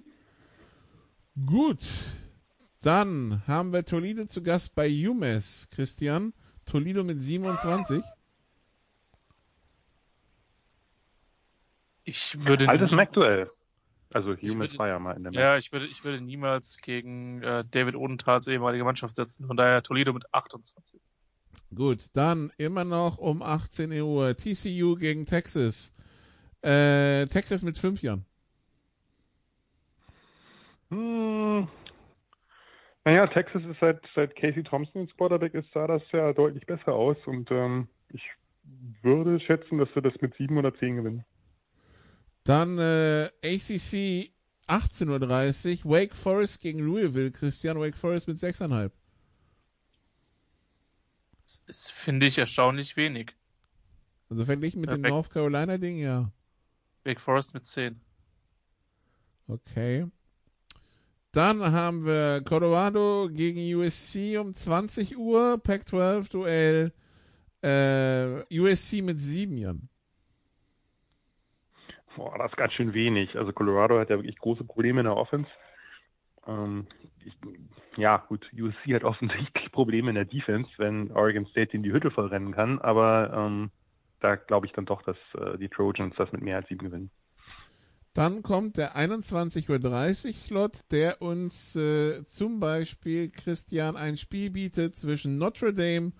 [1.45, 1.79] Gut,
[2.81, 5.69] dann haben wir Toledo zu Gast bei UMass.
[5.71, 6.33] Christian,
[6.65, 8.03] Toledo mit 27.
[12.03, 12.69] Ich würde.
[12.69, 13.47] Altes McDuell.
[14.13, 17.65] Also Humes war ja mal in der Ja, ich würde, ich würde niemals gegen äh,
[17.69, 19.47] David Odenthals ehemalige Mannschaft setzen.
[19.47, 21.01] Von daher Toledo mit 28.
[21.75, 25.93] Gut, dann immer noch um 18 Uhr TCU gegen Texas.
[26.61, 28.25] Äh, Texas mit 5 Jahren.
[30.89, 31.67] Hm.
[33.05, 36.93] Naja, Texas ist seit, seit Casey Thompson ins Quarterback ist, sah das ja deutlich besser
[36.93, 38.21] aus und ähm, ich
[39.01, 41.25] würde schätzen, dass wir das mit 7 oder 10 gewinnen.
[42.43, 44.31] Dann äh, ACC
[44.67, 47.31] 18.30 Uhr, Wake Forest gegen Louisville.
[47.31, 48.91] Christian, Wake Forest mit 6,5.
[51.65, 53.33] Das finde ich, erstaunlich wenig.
[54.29, 56.29] Also verglichen mit ja, dem North Carolina-Ding, ja.
[57.05, 57.99] Wake Forest mit 10.
[59.47, 60.07] Okay.
[61.37, 66.91] Dann haben wir Colorado gegen USC um 20 Uhr, Pac-12-Duell.
[67.61, 69.87] Äh, USC mit 7 Jahren.
[72.15, 73.37] Boah, das ist ganz schön wenig.
[73.37, 75.47] Also Colorado hat ja wirklich große Probleme in der Offense.
[76.47, 76.87] Ähm,
[77.23, 77.37] ich,
[77.97, 82.09] ja, gut, USC hat offensichtlich Probleme in der Defense, wenn Oregon State in die Hütte
[82.09, 83.69] vollrennen kann, aber ähm,
[84.21, 87.11] da glaube ich dann doch, dass äh, die Trojans das mit mehr als sieben gewinnen.
[88.17, 94.95] Dann kommt der 21.30 Uhr Slot, der uns äh, zum Beispiel, Christian, ein Spiel bietet
[94.95, 96.13] zwischen Notre Dame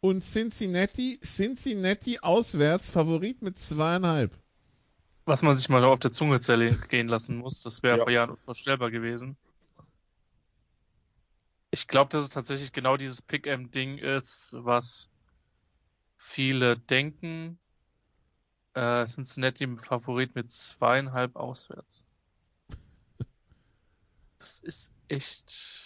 [0.00, 1.18] und Cincinnati.
[1.24, 4.36] Cincinnati auswärts, Favorit mit zweieinhalb
[5.28, 7.62] was man sich mal auf der Zunge zergehen lassen muss.
[7.62, 8.04] Das wäre ja.
[8.04, 9.36] vor Jahren unvorstellbar gewesen.
[11.70, 15.10] Ich glaube, dass es tatsächlich genau dieses Pick-M-Ding ist, was
[16.16, 17.58] viele denken.
[18.78, 22.06] Äh, Cincinnati im Favorit mit zweieinhalb auswärts.
[24.38, 25.84] Das ist echt.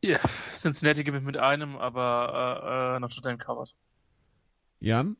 [0.00, 0.18] Ja,
[0.54, 3.74] Cincinnati gewinnt mit einem, aber äh, äh Notre Dame covered.
[4.80, 5.18] Jan?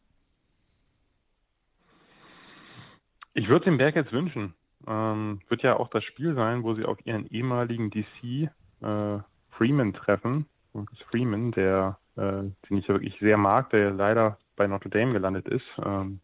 [3.34, 4.54] Ich würde den Berg jetzt wünschen.
[4.86, 8.50] Ähm, wird ja auch das Spiel sein, wo sie auf ihren ehemaligen DC
[8.80, 9.18] äh,
[9.50, 10.46] Freeman treffen.
[10.72, 15.12] Lucas Freeman, der, äh, den ich ja wirklich sehr mag, der leider bei Notre Dame
[15.12, 15.66] gelandet ist.
[15.84, 16.20] Ähm,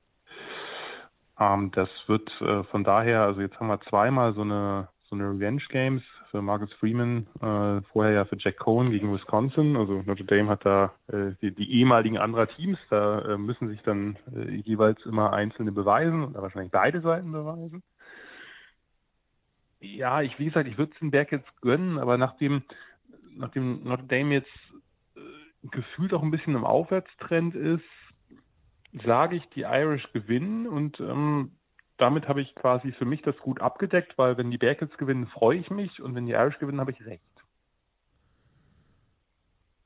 [1.38, 5.28] ähm, das wird äh, von daher, also jetzt haben wir zweimal so eine so eine
[5.28, 9.76] Revenge Games für Marcus Freeman, äh, vorher ja für Jack Cohen gegen Wisconsin.
[9.76, 13.82] Also Notre Dame hat da äh, die, die ehemaligen anderer Teams, da äh, müssen sich
[13.82, 17.82] dann äh, jeweils immer einzelne beweisen oder wahrscheinlich beide Seiten beweisen.
[19.80, 22.62] Ja, ich wie gesagt, ich würde es den Berg jetzt gönnen, aber nachdem
[23.36, 24.50] nachdem Notre Dame jetzt
[25.62, 27.84] gefühlt auch ein bisschen im Aufwärtstrend ist,
[29.04, 31.52] sage ich, die Irish gewinnen und ähm,
[31.98, 35.58] damit habe ich quasi für mich das gut abgedeckt, weil wenn die Bearcats gewinnen, freue
[35.58, 37.22] ich mich und wenn die Irish gewinnen, habe ich recht.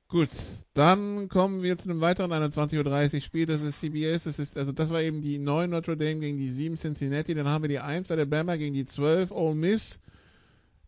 [0.09, 0.31] Gut,
[0.75, 3.47] dann kommen wir zu einem weiteren 21.30 Uhr Spiel.
[3.47, 4.25] Das ist CBS.
[4.25, 7.35] Das ist, also das war eben die 9 Notre Dame gegen die 7 Cincinnati.
[7.35, 10.01] Dann haben wir die 1 Alabama gegen die 12 Ole Miss.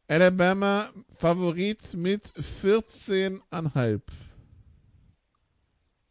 [0.06, 4.00] Alabama Favorit mit 14,5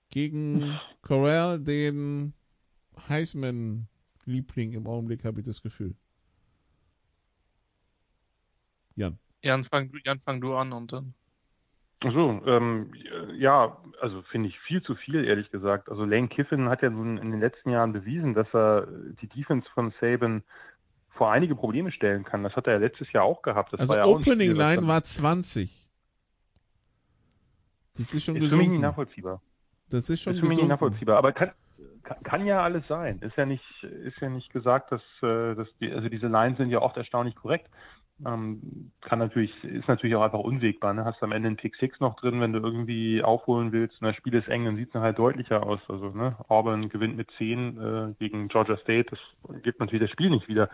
[0.09, 2.33] gegen Corral, den
[3.09, 5.95] Heisman-Liebling im Augenblick, habe ich das Gefühl.
[8.95, 9.19] Jan.
[9.41, 11.13] Jan, fang, Jan, fang du an und dann.
[12.03, 12.93] So, ähm,
[13.37, 15.89] ja, also finde ich viel zu viel, ehrlich gesagt.
[15.89, 18.87] Also Lane Kiffin hat ja nun in den letzten Jahren bewiesen, dass er
[19.21, 20.43] die Defense von Saban
[21.09, 22.43] vor einige Probleme stellen kann.
[22.43, 23.73] Das hat er ja letztes Jahr auch gehabt.
[23.73, 25.89] Das also war ja Opening Spiel, Line war 20.
[27.95, 29.41] Das ist schon ist für mich nicht nachvollziehbar.
[29.89, 31.17] Das ist schon ist für mich nicht nachvollziehbar.
[31.17, 31.51] Aber kann,
[32.03, 33.19] kann, kann, ja alles sein.
[33.19, 36.69] Ist ja nicht, ist ja nicht gesagt, dass, äh, dass die, also diese Lines sind
[36.69, 37.69] ja oft erstaunlich korrekt.
[38.25, 40.93] Ähm, kann natürlich, ist natürlich auch einfach unwegbar.
[40.93, 41.05] Ne?
[41.05, 44.15] Hast am Ende einen Pick 6 noch drin, wenn du irgendwie aufholen willst und das
[44.15, 45.79] Spiel ist eng, dann sieht es halt deutlicher aus.
[45.87, 50.31] Also, ne, Auburn gewinnt mit 10 äh, gegen Georgia State, das gibt natürlich das Spiel
[50.31, 50.69] nicht wieder.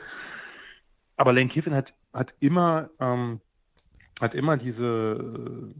[1.17, 3.41] Aber Lane Kiffin hat, hat immer ähm,
[4.23, 5.73] hat immer diese,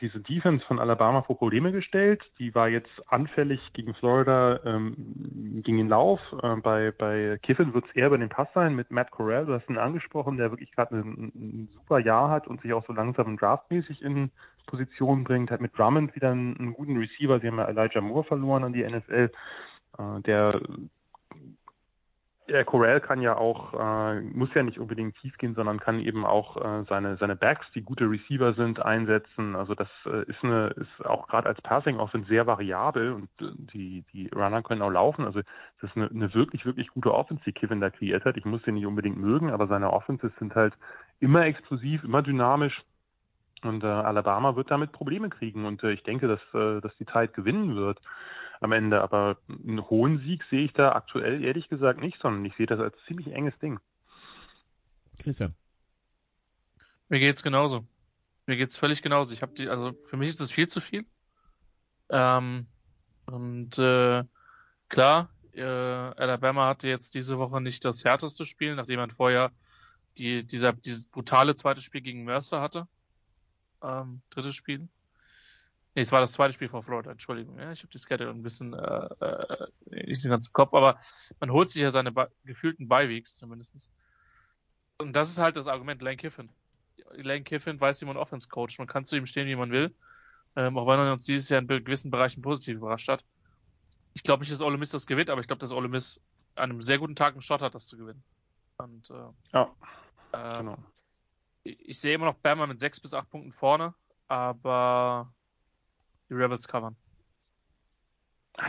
[0.00, 2.22] diese Defense von Alabama vor Probleme gestellt.
[2.38, 6.20] Die war jetzt anfällig gegen Florida ähm, gegen den Lauf.
[6.42, 9.46] Äh, bei, bei Kiffin wird es eher über den Pass sein mit Matt Corral.
[9.46, 12.86] Du hast ihn angesprochen, der wirklich gerade ein, ein, super Jahr hat und sich auch
[12.86, 14.30] so langsam draftmäßig in
[14.66, 15.50] Position bringt.
[15.50, 17.40] Hat mit Drummond wieder einen, einen guten Receiver.
[17.40, 19.30] Sie haben ja Elijah Moore verloren an die NFL.
[19.98, 20.60] Äh, der
[22.48, 26.24] der Corral kann ja auch, äh, muss ja nicht unbedingt tief gehen, sondern kann eben
[26.24, 29.54] auch äh, seine, seine Backs, die gute Receiver sind, einsetzen.
[29.54, 33.52] Also das äh, ist eine, ist auch gerade als Passing auch sehr variabel und äh,
[33.72, 35.24] die, die Runner können auch laufen.
[35.24, 35.40] Also
[35.80, 38.36] das ist eine, eine wirklich, wirklich gute Offense, die Kevin da kreiert hat.
[38.36, 40.74] Ich muss den nicht unbedingt mögen, aber seine Offenses sind halt
[41.20, 42.82] immer explosiv, immer dynamisch.
[43.62, 45.66] Und äh, Alabama wird damit Probleme kriegen.
[45.66, 47.98] Und äh, ich denke, dass, äh, dass die Tide gewinnen wird
[48.60, 49.00] am Ende.
[49.02, 52.80] Aber einen hohen Sieg sehe ich da aktuell ehrlich gesagt nicht, sondern ich sehe das
[52.80, 53.78] als ziemlich enges Ding.
[55.18, 55.54] Christian.
[57.08, 57.86] Mir geht's genauso.
[58.46, 59.34] Mir geht's völlig genauso.
[59.34, 61.04] Ich habe die, also für mich ist das viel zu viel.
[62.10, 62.66] Ähm,
[63.26, 64.24] und äh,
[64.88, 69.52] klar, äh, Alabama hatte jetzt diese Woche nicht das härteste Spiel, nachdem man vorher
[70.16, 72.88] die, dieser, dieses brutale zweite Spiel gegen Mercer hatte.
[73.82, 74.88] Ähm, drittes Spiel.
[75.98, 77.58] Nee, es war das zweite Spiel von Florida, Entschuldigung.
[77.58, 79.66] Ja, ich habe die Schedule ein bisschen äh, äh,
[80.06, 80.96] nicht den ganzen Kopf, aber
[81.40, 83.90] man holt sich ja seine ba gefühlten Beiweeks zumindest.
[84.98, 86.50] Und das ist halt das Argument Lane Kiffin.
[87.16, 88.78] Lane Kiffin weiß, wie man Offense coacht.
[88.78, 89.92] Man kann zu ihm stehen, wie man will.
[90.54, 93.24] Ähm, auch wenn er uns dieses Jahr in gewissen Bereichen positiv überrascht hat.
[94.14, 96.20] Ich glaube nicht, dass Ole Miss das gewinnt, aber ich glaube, dass Ole Miss
[96.54, 98.22] an einem sehr guten Tag einen Shot hat, das zu gewinnen.
[98.76, 99.74] Und äh, ja,
[100.30, 100.78] äh, genau.
[101.64, 103.94] ich, ich sehe immer noch Bama mit sechs bis acht Punkten vorne,
[104.28, 105.32] aber
[106.28, 106.96] die Rebels covern.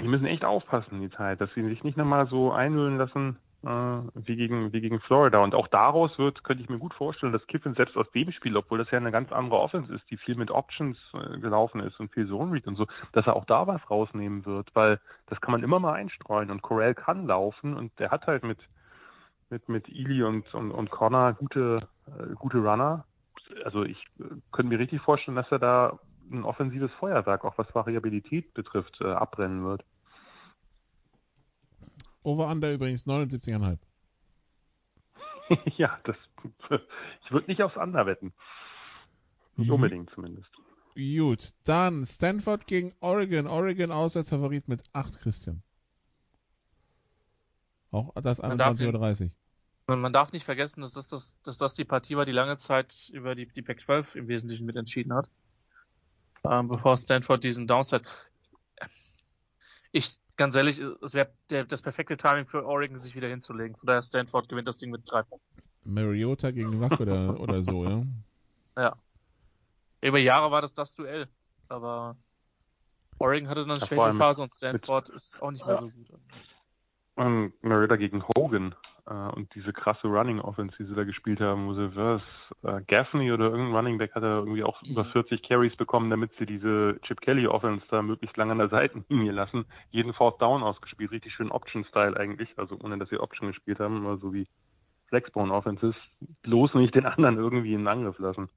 [0.02, 3.68] Die müssen echt aufpassen, die Zeit, dass sie sich nicht nochmal so einhüllen lassen äh,
[3.68, 5.40] wie, gegen, wie gegen Florida.
[5.40, 8.56] Und auch daraus wird, könnte ich mir gut vorstellen, dass Kiffin selbst aus dem Spiel,
[8.56, 12.00] obwohl das ja eine ganz andere Offense ist, die viel mit Options äh, gelaufen ist
[12.00, 15.42] und viel Zone Read und so, dass er auch da was rausnehmen wird, weil das
[15.42, 18.60] kann man immer mal einstreuen und Corell kann laufen und der hat halt mit
[19.50, 23.06] mit mit Ely und und, und Connor gute äh, gute Runner.
[23.66, 26.00] Also ich äh, könnte mir richtig vorstellen, dass er da
[26.32, 29.84] ein offensives Feuerwerk, auch was Variabilität betrifft, äh, abbrennen wird.
[32.24, 33.78] Over-Under übrigens 79,5.
[35.78, 36.16] ja, das,
[37.24, 38.34] ich würde nicht aufs Under wetten.
[39.56, 39.74] Nicht mhm.
[39.74, 40.50] unbedingt zumindest.
[40.96, 43.48] Gut, dann Stanford gegen Oregon.
[43.48, 45.64] Oregon Auswärtsfavorit mit 8 Christian.
[47.92, 49.32] Auch das 21.30
[49.88, 49.96] Uhr.
[49.96, 53.10] Man darf nicht vergessen, dass das, das, dass das die Partie war, die lange Zeit
[53.12, 55.30] über die, die Pac-12 im Wesentlichen mitentschieden hat
[56.50, 58.04] ähm, bevor Stanford diesen Downside.
[59.92, 61.30] Ich, ganz ehrlich, es wäre
[61.68, 63.76] das perfekte Timing für Oregon, sich wieder hinzulegen.
[63.76, 65.48] Von daher Stanford gewinnt das Ding mit drei Punkten.
[65.84, 68.04] Mariota gegen Luck oder, oder so, ja?
[68.78, 68.96] Ja.
[70.02, 71.28] Über Jahre war das das Duell,
[71.68, 72.16] aber
[73.18, 76.08] Oregon hatte dann eine schwäche Phase und Stanford ist auch nicht mehr so gut.
[77.16, 78.74] Um, Mariota gegen Hogan.
[79.10, 82.22] Äh, und diese krasse Running Offense, die sie da gespielt haben, wo sie was,
[82.64, 86.32] äh, Gaffney oder irgendein Running Back hat er irgendwie auch über 40 Carries bekommen, damit
[86.38, 89.66] sie diese Chip Kelly Offense da möglichst lange an der Seitenlinie lassen.
[89.92, 94.06] Jeden Fourth Down ausgespielt, richtig schön Option-Style eigentlich, also ohne dass sie Option gespielt haben,
[94.06, 94.48] aber so wie
[95.08, 95.96] Flexbone Offenses,
[96.44, 98.48] bloß nicht den anderen irgendwie in den Angriff lassen.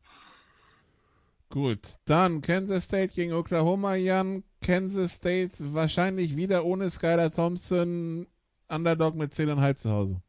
[1.49, 4.43] Gut, dann Kansas State gegen Oklahoma, Jan.
[4.63, 8.27] Kansas State wahrscheinlich wieder ohne Skylar Thompson,
[8.71, 10.23] Underdog mit 10,5 zu Hause.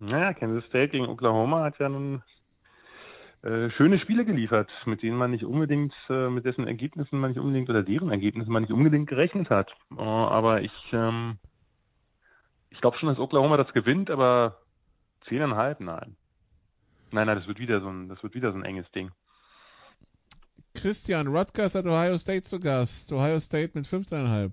[0.00, 2.22] Naja, Kansas State gegen Oklahoma hat ja nun
[3.42, 7.40] äh, schöne Spiele geliefert, mit denen man nicht unbedingt, äh, mit dessen Ergebnissen man nicht
[7.40, 9.70] unbedingt oder deren Ergebnissen man nicht unbedingt gerechnet hat.
[9.90, 11.38] Uh, aber ich, ähm,
[12.70, 14.58] ich glaube schon, dass Oklahoma das gewinnt, aber
[15.28, 16.16] 10,5, nein.
[17.10, 19.10] Nein, nein, das wird wieder so ein, das wird wieder so ein enges Ding.
[20.74, 23.12] Christian Rutgers hat Ohio State zu Gast.
[23.12, 24.52] Ohio State mit 15,5.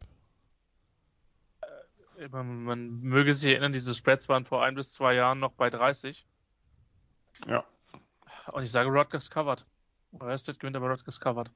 [2.32, 5.70] Man, man, möge sich erinnern, diese Spreads waren vor ein bis zwei Jahren noch bei
[5.70, 6.26] 30.
[7.48, 7.64] Ja.
[8.52, 9.66] Und ich sage Rutgers covered.
[10.14, 11.52] Ohio State gewinnt aber Rutgers covered.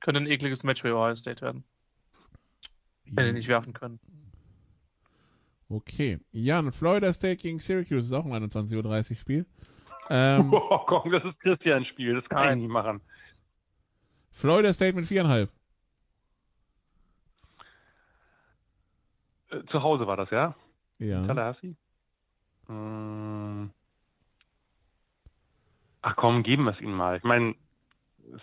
[0.00, 1.64] Könnte ein ekliges Match für Ohio State werden.
[3.06, 4.00] Wenn die nicht werfen können.
[5.68, 6.18] Okay.
[6.32, 9.46] Jan, Florida State gegen Syracuse ist auch ein 21.30 Uhr Spiel.
[10.10, 12.58] Ähm, oh, komm, das ist Christian Spiel, das kann Nein.
[12.58, 13.00] ich nicht machen.
[14.32, 15.50] Florida State mit viereinhalb.
[19.70, 20.54] Zu Hause war das, ja?
[20.98, 21.26] Ja.
[21.26, 21.74] Tallahassee?
[22.68, 23.70] Ähm,
[26.02, 27.16] ach komm, geben wir es ihnen mal.
[27.16, 27.54] Ich meine,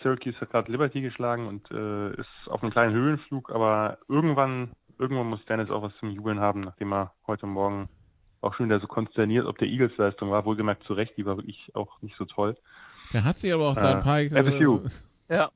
[0.01, 5.27] Syracuse hat gerade Liberty geschlagen und äh, ist auf einem kleinen Höhenflug, aber irgendwann, irgendwann
[5.27, 7.89] muss Dennis auch was zum Jubeln haben, nachdem er heute Morgen
[8.41, 10.45] auch schon wieder so konsterniert, ob der Eagles Leistung war.
[10.45, 12.57] Wohlgemerkt zu Recht, die war wirklich auch nicht so toll.
[13.13, 14.19] Der hat sich aber auch äh, da ein paar...
[14.19, 14.81] FSU.
[15.27, 15.51] Äh, ja.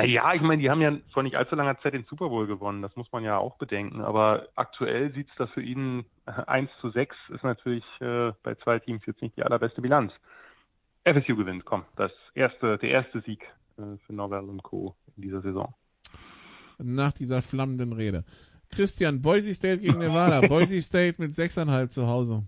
[0.00, 2.80] Naja, ich meine, die haben ja vor nicht allzu langer Zeit den Super Bowl gewonnen.
[2.80, 4.00] Das muss man ja auch bedenken.
[4.00, 8.78] Aber aktuell sieht es da für ihn 1 zu 6 ist natürlich äh, bei zwei
[8.78, 10.10] Teams jetzt nicht die allerbeste Bilanz.
[11.04, 13.42] FSU gewinnt, komm, das erste, der erste Sieg
[13.76, 14.96] äh, für Norwell und Co.
[15.16, 15.74] in dieser Saison.
[16.78, 18.24] Nach dieser flammenden Rede.
[18.70, 20.40] Christian, Boise State gegen Nevada.
[20.48, 22.44] Boise State mit 6,5 zu Hause.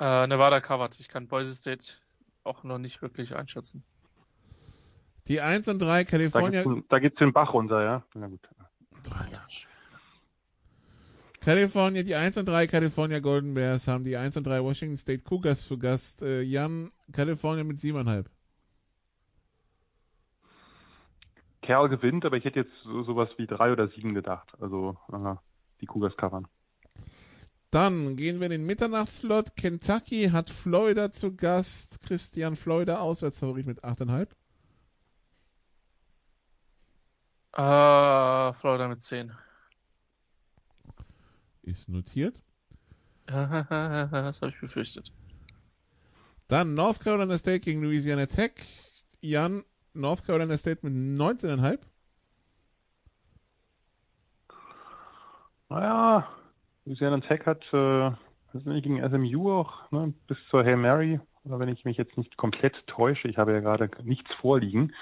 [0.00, 0.98] Äh, Nevada covered.
[0.98, 1.92] Ich kann Boise State
[2.42, 3.84] auch noch nicht wirklich einschätzen.
[5.28, 6.64] Die 1 und 3 California.
[6.88, 8.04] Da geht's, den Bach runter, ja?
[8.14, 8.40] Na gut.
[11.40, 15.22] California, die 1 und 3 California Golden Bears haben die 1 und 3 Washington State
[15.22, 16.22] Cougars zu Gast.
[16.22, 18.26] Äh, Jan, California mit 7,5.
[21.60, 24.52] Kerl gewinnt, aber ich hätte jetzt so, sowas wie 3 oder 7 gedacht.
[24.60, 25.34] Also äh,
[25.80, 26.46] die Cougars covern.
[27.70, 29.56] Dann gehen wir in den Mitternachtsslot.
[29.56, 32.00] Kentucky hat Florida zu Gast.
[32.02, 34.28] Christian Florida Auswärtsfavorit mit 8,5.
[37.56, 39.30] Uh, Florida mit 10.
[41.62, 42.34] Ist notiert.
[43.26, 45.12] das habe ich befürchtet.
[46.48, 48.52] Dann North Carolina State gegen Louisiana Tech.
[49.20, 49.64] Jan,
[49.94, 51.78] North Carolina State mit 19,5.
[55.68, 56.28] Naja,
[56.84, 58.10] Louisiana Tech hat äh,
[58.80, 63.28] gegen SMU auch ne, bis zur Hail Mary, wenn ich mich jetzt nicht komplett täusche,
[63.28, 64.92] ich habe ja gerade nichts vorliegen,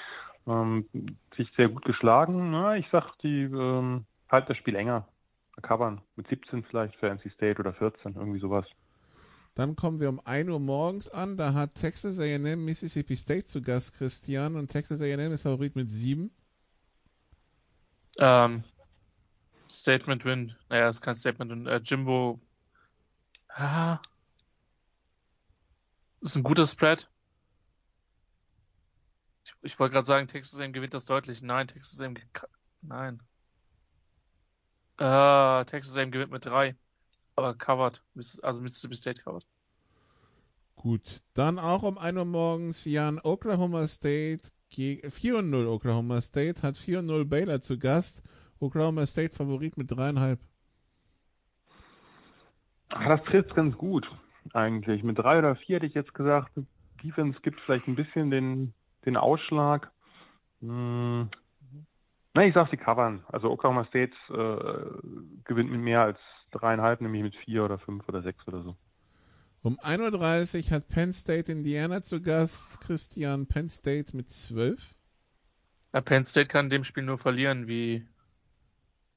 [0.46, 0.86] ähm,
[1.34, 2.50] sich sehr gut geschlagen.
[2.50, 5.08] Na, ich sag, die ähm, halten das Spiel enger.
[5.60, 8.66] Covern mit 17 vielleicht für NC State oder 14, irgendwie sowas.
[9.54, 11.36] Dann kommen wir um 1 Uhr morgens an.
[11.36, 14.56] Da hat Texas A&M Mississippi State zu Gast, Christian.
[14.56, 16.30] Und Texas A&M ist Favorit mit 7.
[18.18, 18.64] Ähm,
[19.70, 20.54] Statement Win.
[20.70, 21.66] Naja, ist kein Statement Win.
[21.66, 22.40] Äh, Jimbo.
[23.48, 24.00] Ah.
[26.20, 27.08] Ist ein guter Spread.
[29.62, 31.42] Ich, wollte gerade sagen, Texas A&M gewinnt das deutlich.
[31.42, 32.14] Nein, Texas A&M
[32.82, 33.20] nein.
[34.98, 36.76] Äh, Texas A&M gewinnt mit 3.
[37.36, 38.02] Aber covered.
[38.42, 39.46] Also Mississippi State covered.
[40.76, 41.22] Gut.
[41.34, 46.76] Dann auch um 1 Uhr morgens Jan Oklahoma State gegen 4 0 Oklahoma State hat
[46.76, 48.22] 4 0 Baylor zu Gast.
[48.58, 50.38] Oklahoma State Favorit mit 3,5.
[52.88, 54.06] Das trifft ganz gut,
[54.52, 55.02] eigentlich.
[55.02, 56.52] Mit 3 oder 4 hätte ich jetzt gesagt,
[57.02, 58.74] Defense gibt vielleicht ein bisschen den,
[59.04, 59.90] den Ausschlag.
[60.60, 61.28] Hm.
[62.34, 63.24] Na, ich sag, sie covern.
[63.28, 66.18] Also Oklahoma State äh, gewinnt mit mehr als
[66.50, 68.76] dreieinhalb, nämlich mit vier oder fünf oder sechs oder so.
[69.62, 72.80] Um 1.30 Uhr hat Penn State Indiana zu Gast.
[72.80, 74.94] Christian Penn State mit 12.
[75.92, 78.06] Ja, Penn State kann in dem Spiel nur verlieren, wie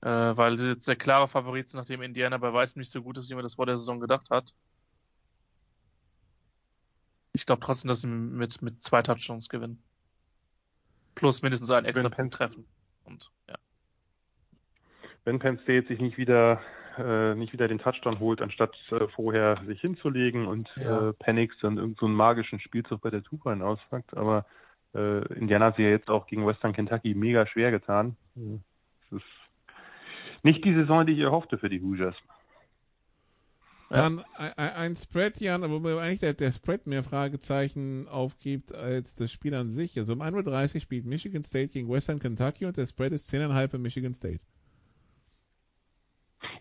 [0.02, 3.18] äh, weil sie jetzt der klare Favorit sind, nachdem Indiana bei weitem nicht so gut
[3.18, 4.53] ist, wie man das vor der Saison gedacht hat.
[7.36, 9.82] Ich glaube trotzdem, dass sie mit, mit zwei Touchdowns gewinnen.
[11.16, 12.66] Plus mindestens einen extra Punkt treffen.
[13.03, 13.56] Und ja.
[15.26, 16.62] Wenn Penn State sich nicht wieder
[16.98, 21.10] äh, nicht wieder den Touchdown holt, anstatt äh, vorher sich hinzulegen und Ja.
[21.10, 23.22] äh, Penix dann irgendeinen so einen magischen Spielzug bei der
[23.62, 24.16] auspackt.
[24.16, 24.45] Aber
[24.94, 28.16] äh, Indiana hat sich ja jetzt auch gegen Western Kentucky mega schwer getan.
[29.12, 29.26] Es ist
[30.44, 32.16] nicht die Saison, die ich erhoffte für die Hoosiers.
[33.90, 39.32] Dann ein, ein Spread, Jan, wobei eigentlich der, der Spread mehr Fragezeichen aufgibt als das
[39.32, 39.98] Spiel an sich.
[39.98, 43.70] Also um 1.30 Uhr spielt Michigan State gegen Western Kentucky und der Spread ist 10,5
[43.70, 44.40] für Michigan State.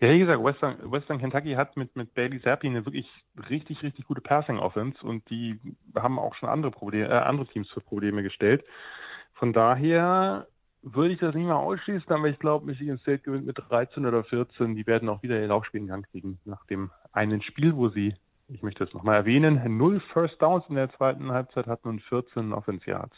[0.01, 3.07] Ja, wie gesagt, Western, Western Kentucky hat mit, mit Bailey Zappi eine wirklich
[3.49, 5.59] richtig, richtig gute Passing-Offense und die
[5.95, 8.63] haben auch schon andere, Probleme, äh, andere Teams für Probleme gestellt.
[9.33, 10.47] Von daher
[10.85, 14.23] würde ich das nicht mal ausschließen, aber ich glaube, Michigan State gewinnt mit 13 oder
[14.23, 14.75] 14.
[14.75, 18.13] Die werden auch wieder ihr Laufspiel in Gang kriegen nach dem einen Spiel, wo sie,
[18.49, 22.53] ich möchte das nochmal erwähnen, null First Downs in der zweiten Halbzeit hatten und 14
[22.53, 23.15] Offense Yards.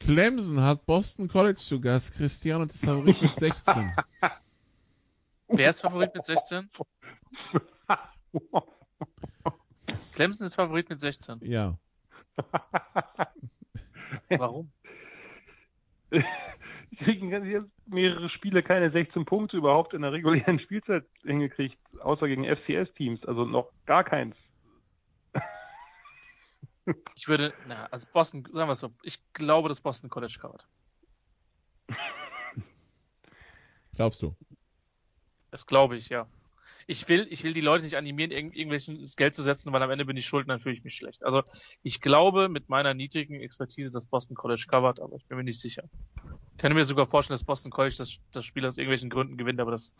[0.00, 3.90] Clemson hat Boston College zu Gast, Christian und ist Favorit mit 16.
[5.48, 6.68] Wer ist Favorit mit 16?
[10.14, 11.38] Clemson ist Favorit mit 16.
[11.42, 11.78] Ja.
[14.28, 14.70] Warum?
[16.98, 22.44] Kriegen jetzt mehrere Spiele keine 16 Punkte überhaupt in der regulären Spielzeit hingekriegt, außer gegen
[22.44, 24.36] FCS-Teams, also noch gar keins.
[27.16, 30.66] Ich würde, na, also Boston, sagen wir es so, ich glaube, dass Boston College covert.
[33.94, 34.34] Glaubst du?
[35.50, 36.26] Das glaube ich, ja.
[36.90, 39.90] Ich will, ich will die Leute nicht animieren, irgend, irgendwelches Geld zu setzen, weil am
[39.90, 41.22] Ende bin ich schuld und dann fühle ich mich schlecht.
[41.22, 41.42] Also
[41.82, 45.60] ich glaube mit meiner niedrigen Expertise, dass Boston College covert, aber ich bin mir nicht
[45.60, 45.84] sicher.
[46.52, 49.60] Ich kann mir sogar vorstellen, dass Boston College das, das Spiel aus irgendwelchen Gründen gewinnt,
[49.60, 49.94] aber das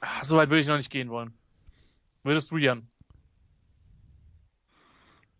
[0.00, 1.34] ah, so weit würde ich noch nicht gehen wollen.
[2.24, 2.88] Würdest du, Jan?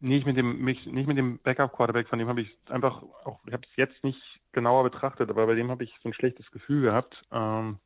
[0.00, 3.66] Nicht mit dem, nicht mit dem Backup-Quarterback, von dem habe ich einfach auch, ich habe
[3.66, 4.20] es jetzt nicht
[4.52, 7.24] genauer betrachtet, aber bei dem habe ich so ein schlechtes Gefühl gehabt.
[7.32, 7.78] Ähm,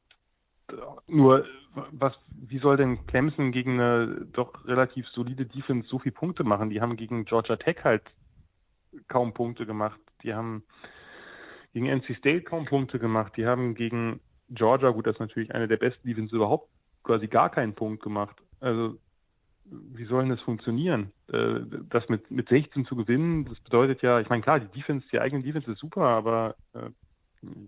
[1.06, 1.44] nur,
[1.92, 6.70] was, wie soll denn Clemson gegen eine doch relativ solide Defense so viele Punkte machen?
[6.70, 8.02] Die haben gegen Georgia Tech halt
[9.08, 10.00] kaum Punkte gemacht.
[10.22, 10.64] Die haben
[11.72, 13.36] gegen NC State kaum Punkte gemacht.
[13.36, 14.20] Die haben gegen
[14.50, 16.68] Georgia, gut, das ist natürlich eine der besten Defense überhaupt,
[17.04, 18.36] quasi gar keinen Punkt gemacht.
[18.60, 18.96] Also,
[19.64, 21.12] wie soll denn das funktionieren?
[21.32, 25.06] Äh, Das mit, mit 16 zu gewinnen, das bedeutet ja, ich meine, klar, die Defense,
[25.12, 26.90] die eigene Defense ist super, aber äh,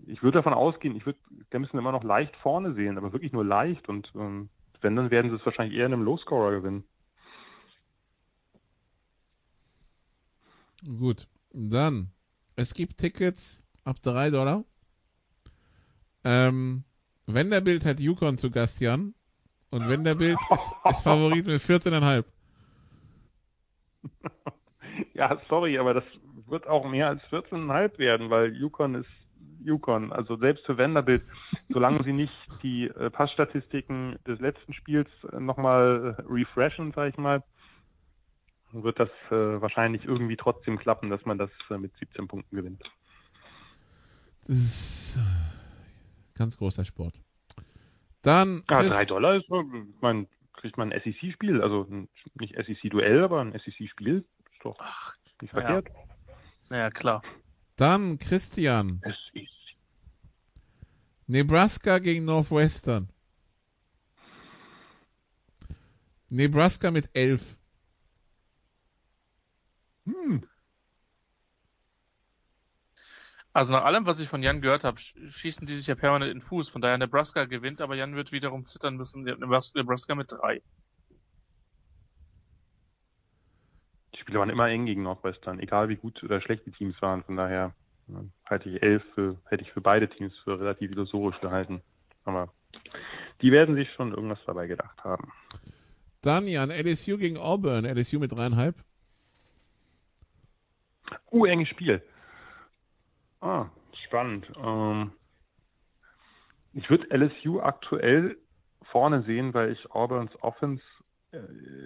[0.07, 1.19] ich würde davon ausgehen, ich würde
[1.51, 4.51] Clemson immer noch leicht vorne sehen, aber wirklich nur leicht und ähm,
[4.81, 6.85] wenn, dann werden sie es wahrscheinlich eher in einem Low-Scorer gewinnen.
[10.85, 11.29] Gut.
[11.53, 12.11] Dann,
[12.57, 14.65] es gibt Tickets ab 3 Dollar.
[16.25, 16.85] Ähm,
[17.27, 19.15] Wenderbild hat Yukon zu Gast, Jan.
[19.71, 22.25] Und Wenderbild ist, ist Favorit mit 14,5.
[25.15, 26.05] Ja, sorry, aber das
[26.49, 29.09] wird auch mehr als 14,5 werden, weil Yukon ist
[29.65, 30.13] Yukon.
[30.13, 31.23] Also selbst für Vanderbilt,
[31.69, 32.33] solange sie nicht
[32.63, 37.43] die äh, Passstatistiken des letzten Spiels äh, nochmal äh, refreshen, sag ich mal,
[38.73, 42.83] wird das äh, wahrscheinlich irgendwie trotzdem klappen, dass man das äh, mit 17 Punkten gewinnt.
[44.47, 47.15] Das ist äh, ganz großer Sport.
[48.23, 48.65] Dann.
[48.71, 49.63] Ja, drei Dollar ist, äh,
[50.01, 51.87] man kriegt man ein SEC-Spiel, also
[52.35, 54.25] nicht SEC-Duell, aber ein SEC-Spiel.
[54.53, 55.61] Ist doch Ach, nicht ja.
[55.61, 55.89] verkehrt.
[56.69, 57.23] naja, klar.
[57.77, 59.01] Dann Christian.
[59.03, 59.49] Es ist.
[61.27, 63.09] Nebraska gegen Northwestern.
[66.29, 67.59] Nebraska mit 11.
[70.07, 70.47] Hm.
[73.55, 76.39] Also nach allem, was ich von Jan gehört habe, schießen die sich ja permanent in
[76.39, 76.71] den Fuß.
[76.71, 79.25] Von daher Nebraska gewinnt, aber Jan wird wiederum zittern müssen.
[79.25, 80.63] Nebraska mit 3.
[84.23, 87.25] Spiele waren immer eng gegen Northwestern, egal wie gut oder schlecht die Teams waren.
[87.25, 87.75] Von daher
[88.09, 91.83] ja, halte ich elf für, hätte ich für beide Teams für relativ illusorisch gehalten.
[92.25, 92.53] Aber
[93.41, 95.33] die werden sich schon irgendwas dabei gedacht haben.
[96.23, 97.85] Dann Jan, LSU gegen Auburn.
[97.85, 98.77] LSU mit dreieinhalb.
[101.33, 102.01] Uh, enges Spiel.
[103.41, 103.67] Ah,
[104.07, 104.47] spannend.
[104.57, 105.11] Ähm,
[106.75, 108.37] ich würde LSU aktuell
[108.93, 110.85] vorne sehen, weil ich Auburns Offense,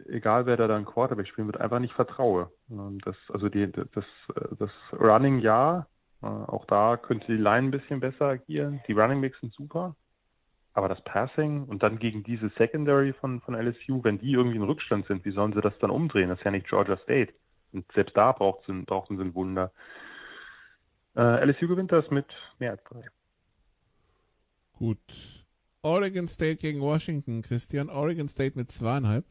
[0.08, 2.50] egal wer da dann Quarterback spielen wird, einfach nicht vertraue.
[2.70, 4.04] Ähm, das, also die, das,
[4.58, 5.86] das Running ja,
[6.22, 8.80] äh, auch da könnte die Line ein bisschen besser agieren.
[8.88, 9.94] Die Running Backs sind super.
[10.72, 14.62] Aber das Passing und dann gegen diese Secondary von, von LSU, wenn die irgendwie in
[14.62, 16.28] Rückstand sind, wie sollen sie das dann umdrehen?
[16.28, 17.32] Das ist ja nicht Georgia State.
[17.72, 19.72] Und selbst da braucht sie, ein Wunder.
[21.16, 22.26] Äh, LSU gewinnt das mit
[22.58, 23.06] mehr als drei.
[24.74, 24.98] Gut.
[25.80, 27.40] Oregon State gegen Washington.
[27.40, 29.24] Christian, Oregon State mit zweieinhalb.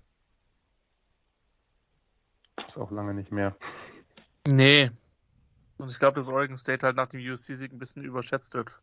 [2.76, 3.56] Auch lange nicht mehr.
[4.48, 4.92] Nee.
[5.78, 8.80] Und ich glaube, dass Oregon State halt nach dem USC-Sieg ein bisschen überschätzt wird.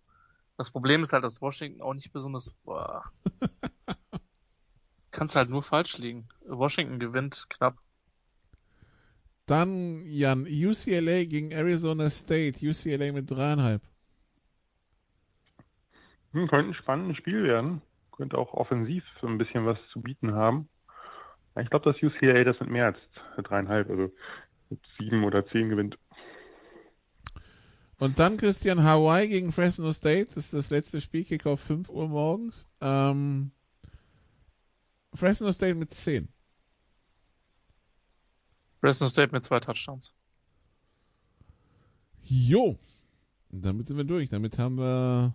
[0.59, 2.51] Das Problem ist halt, dass Washington auch nicht besonders.
[2.64, 3.05] Boah.
[5.10, 6.28] Kannst halt nur falsch liegen.
[6.47, 7.77] Washington gewinnt knapp.
[9.47, 12.66] Dann, Jan, UCLA gegen Arizona State.
[12.66, 13.82] UCLA mit dreieinhalb.
[16.32, 17.82] Hm, könnte ein spannendes Spiel werden.
[18.12, 20.69] Könnte auch offensiv so ein bisschen was zu bieten haben.
[21.60, 22.98] Ich glaube, dass UCLA das mit mehr als
[23.36, 24.10] dreieinhalb, also
[24.70, 25.98] mit sieben oder zehn gewinnt.
[27.98, 30.34] Und dann Christian Hawaii gegen Fresno State.
[30.34, 32.66] Das ist das letzte Spielkick auf 5 Uhr morgens.
[32.80, 33.52] Ähm,
[35.14, 36.28] Fresno State mit 10.
[38.80, 40.12] Fresno State mit zwei Touchdowns.
[42.22, 42.76] Jo.
[43.50, 44.30] Damit sind wir durch.
[44.30, 45.34] Damit haben wir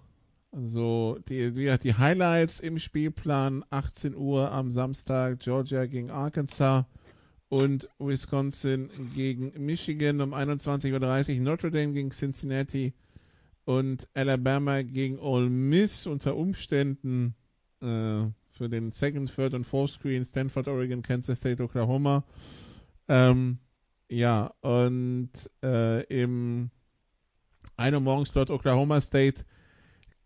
[0.52, 6.86] also die, die, die Highlights im Spielplan 18 Uhr am Samstag Georgia gegen Arkansas
[7.49, 12.94] und Wisconsin gegen Michigan um 21.30 Uhr Notre Dame gegen Cincinnati
[13.65, 17.36] und Alabama gegen Ole Miss unter Umständen
[17.82, 22.24] äh, für den Second, Third und Fourth Screen Stanford, Oregon, Kansas State, Oklahoma.
[23.07, 23.60] Ähm,
[24.10, 25.30] ja, und
[25.64, 26.72] äh, im
[27.76, 29.44] 1 Uhr Morgenslot Oklahoma State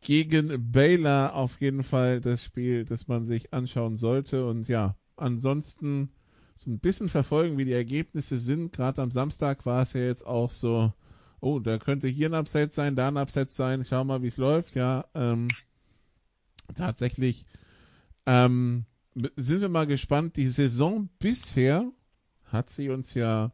[0.02, 4.46] gegen Baylor auf jeden Fall das Spiel, das man sich anschauen sollte.
[4.46, 6.10] Und ja, ansonsten
[6.56, 8.74] so ein bisschen verfolgen, wie die Ergebnisse sind.
[8.74, 10.92] Gerade am Samstag war es ja jetzt auch so,
[11.40, 13.86] oh, da könnte hier ein Upset sein, da ein Upset sein.
[13.86, 14.76] Schau mal, wie es läuft.
[14.76, 15.50] Ja, ähm,
[16.76, 17.46] tatsächlich
[18.26, 18.86] ähm,
[19.36, 20.36] sind wir mal gespannt.
[20.36, 21.92] Die Saison bisher
[22.46, 23.52] hat sie uns ja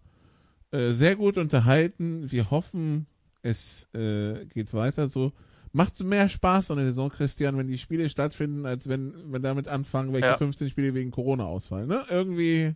[0.72, 2.32] äh, sehr gut unterhalten.
[2.32, 3.08] Wir hoffen,
[3.42, 5.34] es äh, geht weiter so.
[5.78, 9.68] Macht mehr Spaß an der Saison, Christian, wenn die Spiele stattfinden, als wenn wir damit
[9.68, 10.36] anfangen, welche ja.
[10.36, 11.88] 15 Spiele wegen Corona ausfallen.
[11.88, 12.04] Ne?
[12.10, 12.74] Irgendwie.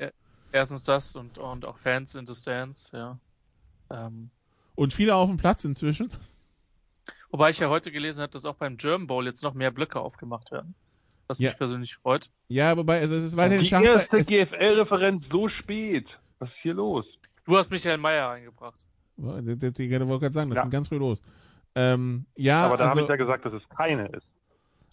[0.52, 3.18] Erstens das und, und auch Fans in the Stands, ja.
[3.90, 4.30] Ähm.
[4.76, 6.11] Und viele auf dem Platz inzwischen.
[7.32, 9.99] Wobei ich ja heute gelesen habe, dass auch beim German Bowl jetzt noch mehr Blöcke
[9.99, 10.76] aufgemacht werden.
[11.26, 11.49] Was ja.
[11.49, 12.30] mich persönlich freut.
[12.49, 16.06] Ja, wobei, also es ist weiterhin Die erste GFL-Referenz so spät.
[16.38, 17.07] Was ist hier los?
[17.45, 18.80] Du hast Michael Meyer eingebracht.
[19.18, 20.61] Die, wollte gerade sagen, das ja.
[20.61, 21.19] ging ganz früh los.
[21.76, 24.27] Ähm, ja, aber da also, habe ich ja gesagt, dass es keine ist.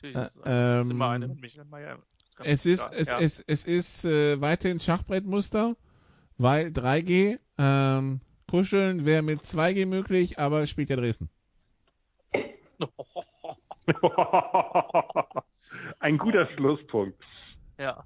[0.02, 1.98] Äh, ähm, ist immer eine mit Michael Meyer.
[2.44, 3.18] Es ist, es, ja.
[3.18, 5.74] es, es ist äh, weiterhin Schachbrettmuster,
[6.36, 11.28] weil 3G, ähm, kuscheln wäre mit 2G möglich, aber spielt ja Dresden.
[15.98, 17.20] Ein guter Schlusspunkt.
[17.78, 18.04] Ja.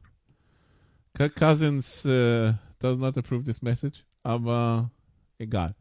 [1.15, 4.91] Kirk Cousins uh, does not approve this message, aber
[5.39, 5.75] egal.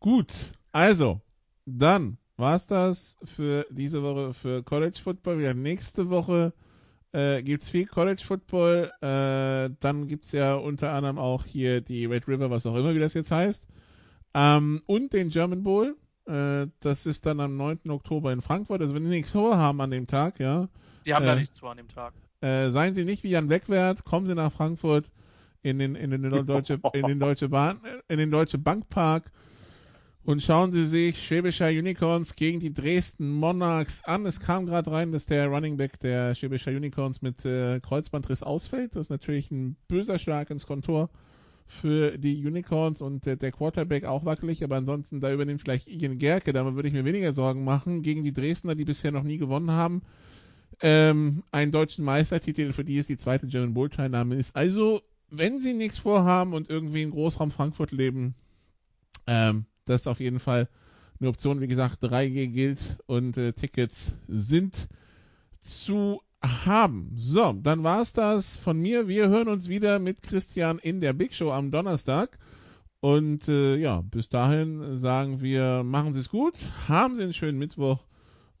[0.00, 1.20] Gut, also,
[1.66, 5.38] dann war's das für diese Woche für College Football.
[5.38, 6.52] Wir haben nächste Woche
[7.12, 8.92] äh, gibt's viel College Football.
[9.00, 12.98] Äh, dann gibt's ja unter anderem auch hier die Red River, was auch immer, wie
[12.98, 13.66] das jetzt heißt.
[14.34, 15.96] Ähm, und den German Bowl.
[16.26, 17.88] Äh, das ist dann am 9.
[17.88, 18.82] Oktober in Frankfurt.
[18.82, 20.68] Also wenn die nichts vorhaben an dem Tag, ja.
[21.06, 22.12] Die haben äh, da nichts vor an dem Tag.
[22.42, 25.10] Äh, seien Sie nicht wie Jan Wegwert, kommen Sie nach Frankfurt
[25.62, 29.32] in den, in den, in den Deutsche, in den Deutsche Bahn, in den Deutsche Bankpark
[30.26, 34.26] und schauen Sie sich Schwäbischer Unicorns gegen die Dresden Monarchs an.
[34.26, 38.96] Es kam gerade rein, dass der Running Back der Schwäbischer Unicorns mit äh, Kreuzbandriss ausfällt.
[38.96, 41.10] Das ist natürlich ein böser Schlag ins Kontor
[41.68, 46.18] für die Unicorns und äh, der Quarterback auch wackelig, aber ansonsten da übernimmt vielleicht Ian
[46.18, 49.38] Gerke, da würde ich mir weniger Sorgen machen gegen die Dresdner, die bisher noch nie
[49.38, 50.02] gewonnen haben.
[50.80, 54.56] Ähm, einen deutschen Meistertitel, für die es die zweite German Bowl Teilnahme ist.
[54.56, 58.34] Also, wenn sie nichts vorhaben und irgendwie in Großraum Frankfurt leben,
[59.28, 60.68] ähm, das ist auf jeden Fall
[61.18, 61.60] eine Option.
[61.60, 64.88] Wie gesagt, 3G gilt und äh, Tickets sind
[65.60, 67.12] zu haben.
[67.16, 69.08] So, dann war's das von mir.
[69.08, 72.38] Wir hören uns wieder mit Christian in der Big Show am Donnerstag.
[73.00, 76.54] Und äh, ja, bis dahin sagen wir, machen Sie es gut,
[76.88, 78.04] haben Sie einen schönen Mittwoch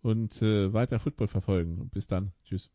[0.02, 1.90] und äh, weiter Football verfolgen.
[1.92, 2.32] Bis dann.
[2.44, 2.70] Tschüss.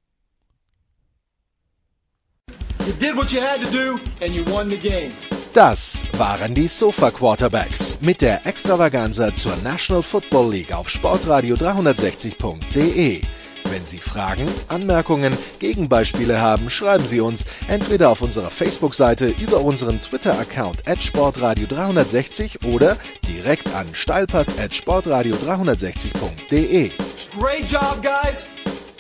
[2.86, 5.12] You did what you had to do and you won the game.
[5.54, 13.22] Das waren die Sofa Quarterbacks mit der Extravaganza zur National Football League auf Sportradio 360.de.
[13.66, 20.00] Wenn Sie Fragen, Anmerkungen, Gegenbeispiele haben, schreiben Sie uns entweder auf unserer Facebook-Seite über unseren
[20.00, 22.96] Twitter-Account at Sportradio 360 oder
[23.28, 26.92] direkt an steilpass at Sportradio 360.de.
[27.38, 28.46] Great job, guys!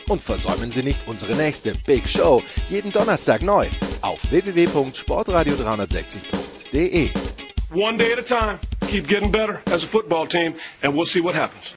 [0.10, 3.70] Und versäumen Sie nicht unsere nächste Big Show jeden Donnerstag neu
[4.02, 7.12] auf www.sportradio360.de.
[7.74, 8.60] One day at a time.
[8.88, 11.76] Keep getting better as a football team and we'll see what happens.